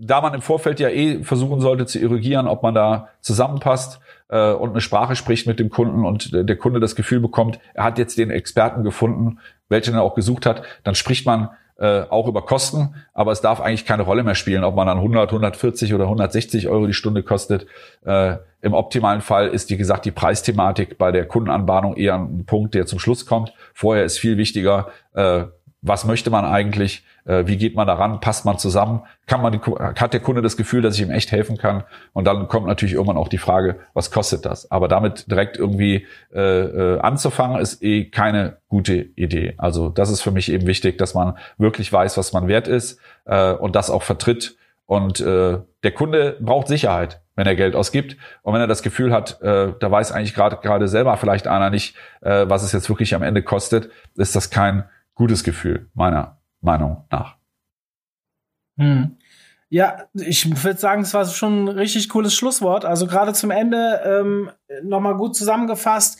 da 0.00 0.20
man 0.20 0.34
im 0.34 0.42
Vorfeld 0.42 0.80
ja 0.80 0.88
eh 0.88 1.22
versuchen 1.22 1.60
sollte 1.60 1.86
zu 1.86 1.98
irrigieren, 1.98 2.48
ob 2.48 2.62
man 2.62 2.74
da 2.74 3.08
zusammenpasst 3.20 4.00
äh, 4.28 4.52
und 4.52 4.70
eine 4.70 4.80
Sprache 4.80 5.16
spricht 5.16 5.46
mit 5.46 5.60
dem 5.60 5.70
Kunden 5.70 6.04
und 6.04 6.30
der 6.32 6.56
Kunde 6.56 6.80
das 6.80 6.96
Gefühl 6.96 7.20
bekommt, 7.20 7.58
er 7.74 7.84
hat 7.84 7.98
jetzt 7.98 8.18
den 8.18 8.30
Experten 8.30 8.82
gefunden, 8.82 9.38
welchen 9.68 9.94
er 9.94 10.02
auch 10.02 10.14
gesucht 10.14 10.46
hat, 10.46 10.62
dann 10.82 10.94
spricht 10.94 11.26
man 11.26 11.50
äh, 11.80 12.02
auch 12.10 12.28
über 12.28 12.42
Kosten, 12.42 12.94
aber 13.14 13.32
es 13.32 13.40
darf 13.40 13.60
eigentlich 13.60 13.86
keine 13.86 14.02
Rolle 14.02 14.22
mehr 14.22 14.34
spielen, 14.34 14.64
ob 14.64 14.76
man 14.76 14.86
dann 14.86 14.98
100, 14.98 15.30
140 15.30 15.94
oder 15.94 16.04
160 16.04 16.68
Euro 16.68 16.86
die 16.86 16.92
Stunde 16.92 17.22
kostet. 17.22 17.66
Äh, 18.04 18.36
Im 18.60 18.74
optimalen 18.74 19.22
Fall 19.22 19.48
ist, 19.48 19.70
wie 19.70 19.78
gesagt, 19.78 20.04
die 20.04 20.10
Preisthematik 20.10 20.98
bei 20.98 21.10
der 21.10 21.26
Kundenanbahnung 21.26 21.96
eher 21.96 22.16
ein 22.16 22.44
Punkt, 22.44 22.74
der 22.74 22.84
zum 22.84 22.98
Schluss 22.98 23.24
kommt. 23.24 23.54
Vorher 23.72 24.04
ist 24.04 24.18
viel 24.18 24.36
wichtiger, 24.36 24.88
äh, 25.14 25.44
was 25.80 26.04
möchte 26.04 26.28
man 26.28 26.44
eigentlich, 26.44 27.02
wie 27.24 27.56
geht 27.56 27.76
man 27.76 27.86
daran, 27.86 28.20
passt 28.20 28.44
man 28.44 28.58
zusammen, 28.58 29.02
kann 29.26 29.42
man 29.42 29.60
hat 29.60 30.12
der 30.12 30.20
Kunde 30.20 30.42
das 30.42 30.56
Gefühl, 30.56 30.82
dass 30.82 30.96
ich 30.96 31.02
ihm 31.02 31.10
echt 31.10 31.32
helfen 31.32 31.58
kann 31.58 31.84
und 32.12 32.26
dann 32.26 32.48
kommt 32.48 32.66
natürlich 32.66 32.94
irgendwann 32.94 33.16
auch 33.16 33.28
die 33.28 33.38
Frage, 33.38 33.80
was 33.94 34.10
kostet 34.10 34.46
das? 34.46 34.70
Aber 34.70 34.88
damit 34.88 35.30
direkt 35.30 35.56
irgendwie 35.56 36.06
äh, 36.34 36.40
äh, 36.40 37.00
anzufangen, 37.00 37.60
ist 37.60 37.82
eh 37.82 38.06
keine 38.06 38.56
gute 38.68 38.94
Idee. 38.94 39.54
Also 39.58 39.90
das 39.90 40.10
ist 40.10 40.22
für 40.22 40.30
mich 40.30 40.50
eben 40.50 40.66
wichtig, 40.66 40.98
dass 40.98 41.14
man 41.14 41.36
wirklich 41.58 41.92
weiß, 41.92 42.16
was 42.16 42.32
man 42.32 42.48
wert 42.48 42.68
ist 42.68 42.98
äh, 43.26 43.52
und 43.52 43.76
das 43.76 43.90
auch 43.90 44.02
vertritt 44.02 44.56
und 44.90 45.20
äh, 45.20 45.58
der 45.84 45.92
Kunde 45.92 46.36
braucht 46.40 46.66
Sicherheit, 46.66 47.20
wenn 47.36 47.46
er 47.46 47.54
Geld 47.54 47.76
ausgibt. 47.76 48.16
Und 48.42 48.54
wenn 48.54 48.60
er 48.60 48.66
das 48.66 48.82
Gefühl 48.82 49.12
hat, 49.12 49.40
äh, 49.40 49.72
da 49.78 49.88
weiß 49.88 50.10
eigentlich 50.10 50.34
gerade 50.34 50.56
gerade 50.56 50.88
selber 50.88 51.16
vielleicht 51.16 51.46
einer 51.46 51.70
nicht, 51.70 51.94
äh, 52.22 52.46
was 52.48 52.64
es 52.64 52.72
jetzt 52.72 52.88
wirklich 52.88 53.14
am 53.14 53.22
Ende 53.22 53.44
kostet, 53.44 53.88
ist 54.16 54.34
das 54.34 54.50
kein 54.50 54.82
gutes 55.14 55.44
Gefühl, 55.44 55.88
meiner 55.94 56.39
Meinung 56.60 57.04
nach. 57.10 57.36
Hm. 58.78 59.16
Ja, 59.68 60.08
ich 60.14 60.64
würde 60.64 60.80
sagen, 60.80 61.02
es 61.02 61.14
war 61.14 61.24
schon 61.26 61.64
ein 61.64 61.68
richtig 61.68 62.08
cooles 62.08 62.34
Schlusswort. 62.34 62.84
Also 62.84 63.06
gerade 63.06 63.32
zum 63.34 63.50
Ende 63.50 64.00
ähm, 64.04 64.50
nochmal 64.82 65.16
gut 65.16 65.36
zusammengefasst. 65.36 66.18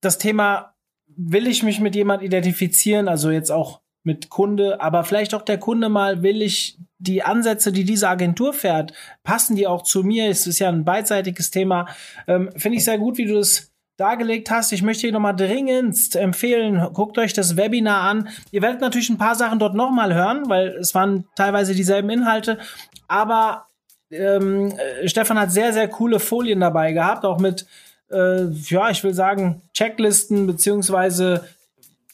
Das 0.00 0.18
Thema, 0.18 0.74
will 1.18 1.48
ich 1.48 1.62
mich 1.64 1.80
mit 1.80 1.96
jemand 1.96 2.22
identifizieren, 2.22 3.08
also 3.08 3.30
jetzt 3.30 3.50
auch 3.50 3.80
mit 4.04 4.30
Kunde, 4.30 4.80
aber 4.80 5.02
vielleicht 5.02 5.34
auch 5.34 5.42
der 5.42 5.58
Kunde 5.58 5.88
mal, 5.88 6.22
will 6.22 6.40
ich 6.40 6.78
die 6.98 7.22
Ansätze, 7.22 7.72
die 7.72 7.84
diese 7.84 8.08
Agentur 8.08 8.52
fährt, 8.52 8.92
passen 9.24 9.56
die 9.56 9.66
auch 9.66 9.82
zu 9.82 10.04
mir? 10.04 10.28
Es 10.28 10.46
ist 10.46 10.60
ja 10.60 10.68
ein 10.68 10.84
beidseitiges 10.84 11.50
Thema. 11.50 11.88
Ähm, 12.26 12.50
Finde 12.56 12.78
ich 12.78 12.84
sehr 12.84 12.98
gut, 12.98 13.18
wie 13.18 13.26
du 13.26 13.34
das 13.34 13.72
dargelegt 13.98 14.50
hast. 14.50 14.72
Ich 14.72 14.82
möchte 14.82 15.06
dir 15.06 15.12
nochmal 15.12 15.36
dringendst 15.36 16.16
empfehlen, 16.16 16.80
guckt 16.94 17.18
euch 17.18 17.32
das 17.34 17.56
Webinar 17.56 18.02
an. 18.02 18.28
Ihr 18.52 18.62
werdet 18.62 18.80
natürlich 18.80 19.10
ein 19.10 19.18
paar 19.18 19.34
Sachen 19.34 19.58
dort 19.58 19.74
nochmal 19.74 20.14
hören, 20.14 20.48
weil 20.48 20.68
es 20.80 20.94
waren 20.94 21.26
teilweise 21.34 21.74
dieselben 21.74 22.08
Inhalte. 22.08 22.58
Aber 23.08 23.66
ähm, 24.10 24.72
äh, 25.02 25.08
Stefan 25.08 25.38
hat 25.38 25.50
sehr, 25.50 25.72
sehr 25.72 25.88
coole 25.88 26.20
Folien 26.20 26.60
dabei 26.60 26.92
gehabt, 26.92 27.24
auch 27.24 27.40
mit, 27.40 27.66
äh, 28.10 28.44
ja, 28.44 28.88
ich 28.88 29.02
will 29.02 29.14
sagen, 29.14 29.62
Checklisten 29.74 30.46
beziehungsweise 30.46 31.44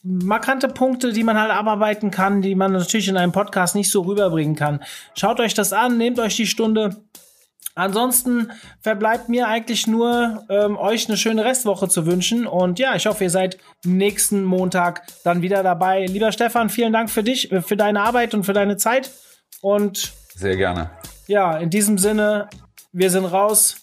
markante 0.03 0.69
Punkte, 0.69 1.13
die 1.13 1.23
man 1.23 1.39
halt 1.39 1.51
abarbeiten 1.51 2.11
kann, 2.11 2.41
die 2.41 2.55
man 2.55 2.73
natürlich 2.73 3.09
in 3.09 3.17
einem 3.19 3.33
Podcast 3.33 3.75
nicht 3.75 3.91
so 3.91 4.03
rüberbringen 4.03 4.57
kann. 4.57 4.83
Schaut 5.15 5.39
euch 5.39 5.55
das 5.55 5.75
an, 5.75 5.99
nehmt 5.99 6.19
euch 6.19 6.37
die 6.37 6.47
Stunde 6.47 6.97
Ansonsten 7.75 8.53
verbleibt 8.81 9.29
mir 9.29 9.49
eigentlich 9.49 9.87
nur, 9.87 10.45
ähm, 10.49 10.77
euch 10.77 11.09
eine 11.09 11.17
schöne 11.17 11.45
Restwoche 11.45 11.89
zu 11.89 12.07
wünschen. 12.07 12.47
Und 12.47 12.79
ja, 12.79 12.95
ich 12.95 13.07
hoffe, 13.07 13.25
ihr 13.25 13.31
seid 13.31 13.59
nächsten 13.85 14.45
Montag 14.45 15.03
dann 15.25 15.43
wieder 15.43 15.63
dabei. 15.63 16.07
Lieber 16.07 16.31
Stefan, 16.31 16.71
vielen 16.71 16.93
Dank 16.93 17.11
für 17.11 17.25
dich, 17.25 17.51
äh, 17.51 17.63
für 17.63 17.77
deine 17.77 18.03
Arbeit 18.03 18.35
und 18.35 18.45
für 18.45 18.53
deine 18.53 18.77
Zeit. 18.77 19.11
Und 19.61 20.13
sehr 20.35 20.57
gerne. 20.57 20.91
Ja, 21.27 21.57
in 21.57 21.71
diesem 21.71 21.99
Sinne, 21.99 22.49
wir 22.93 23.11
sind 23.11 23.25
raus 23.25 23.77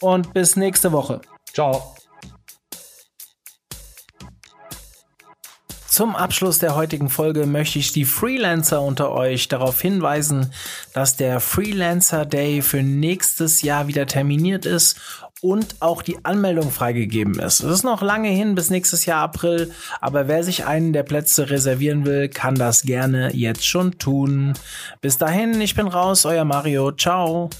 und 0.00 0.34
bis 0.34 0.56
nächste 0.56 0.92
Woche. 0.92 1.20
Ciao. 1.52 1.97
Zum 5.98 6.14
Abschluss 6.14 6.60
der 6.60 6.76
heutigen 6.76 7.08
Folge 7.08 7.44
möchte 7.44 7.80
ich 7.80 7.90
die 7.90 8.04
Freelancer 8.04 8.82
unter 8.82 9.10
euch 9.10 9.48
darauf 9.48 9.80
hinweisen, 9.80 10.52
dass 10.92 11.16
der 11.16 11.40
Freelancer 11.40 12.24
Day 12.24 12.62
für 12.62 12.84
nächstes 12.84 13.62
Jahr 13.62 13.88
wieder 13.88 14.06
terminiert 14.06 14.64
ist 14.64 15.00
und 15.40 15.74
auch 15.80 16.02
die 16.02 16.24
Anmeldung 16.24 16.70
freigegeben 16.70 17.40
ist. 17.40 17.64
Es 17.64 17.72
ist 17.72 17.82
noch 17.82 18.00
lange 18.00 18.28
hin 18.28 18.54
bis 18.54 18.70
nächstes 18.70 19.06
Jahr 19.06 19.24
April, 19.24 19.72
aber 20.00 20.28
wer 20.28 20.44
sich 20.44 20.66
einen 20.66 20.92
der 20.92 21.02
Plätze 21.02 21.50
reservieren 21.50 22.06
will, 22.06 22.28
kann 22.28 22.54
das 22.54 22.82
gerne 22.82 23.34
jetzt 23.34 23.66
schon 23.66 23.98
tun. 23.98 24.52
Bis 25.00 25.18
dahin, 25.18 25.60
ich 25.60 25.74
bin 25.74 25.88
raus, 25.88 26.24
euer 26.24 26.44
Mario. 26.44 26.92
Ciao. 26.92 27.50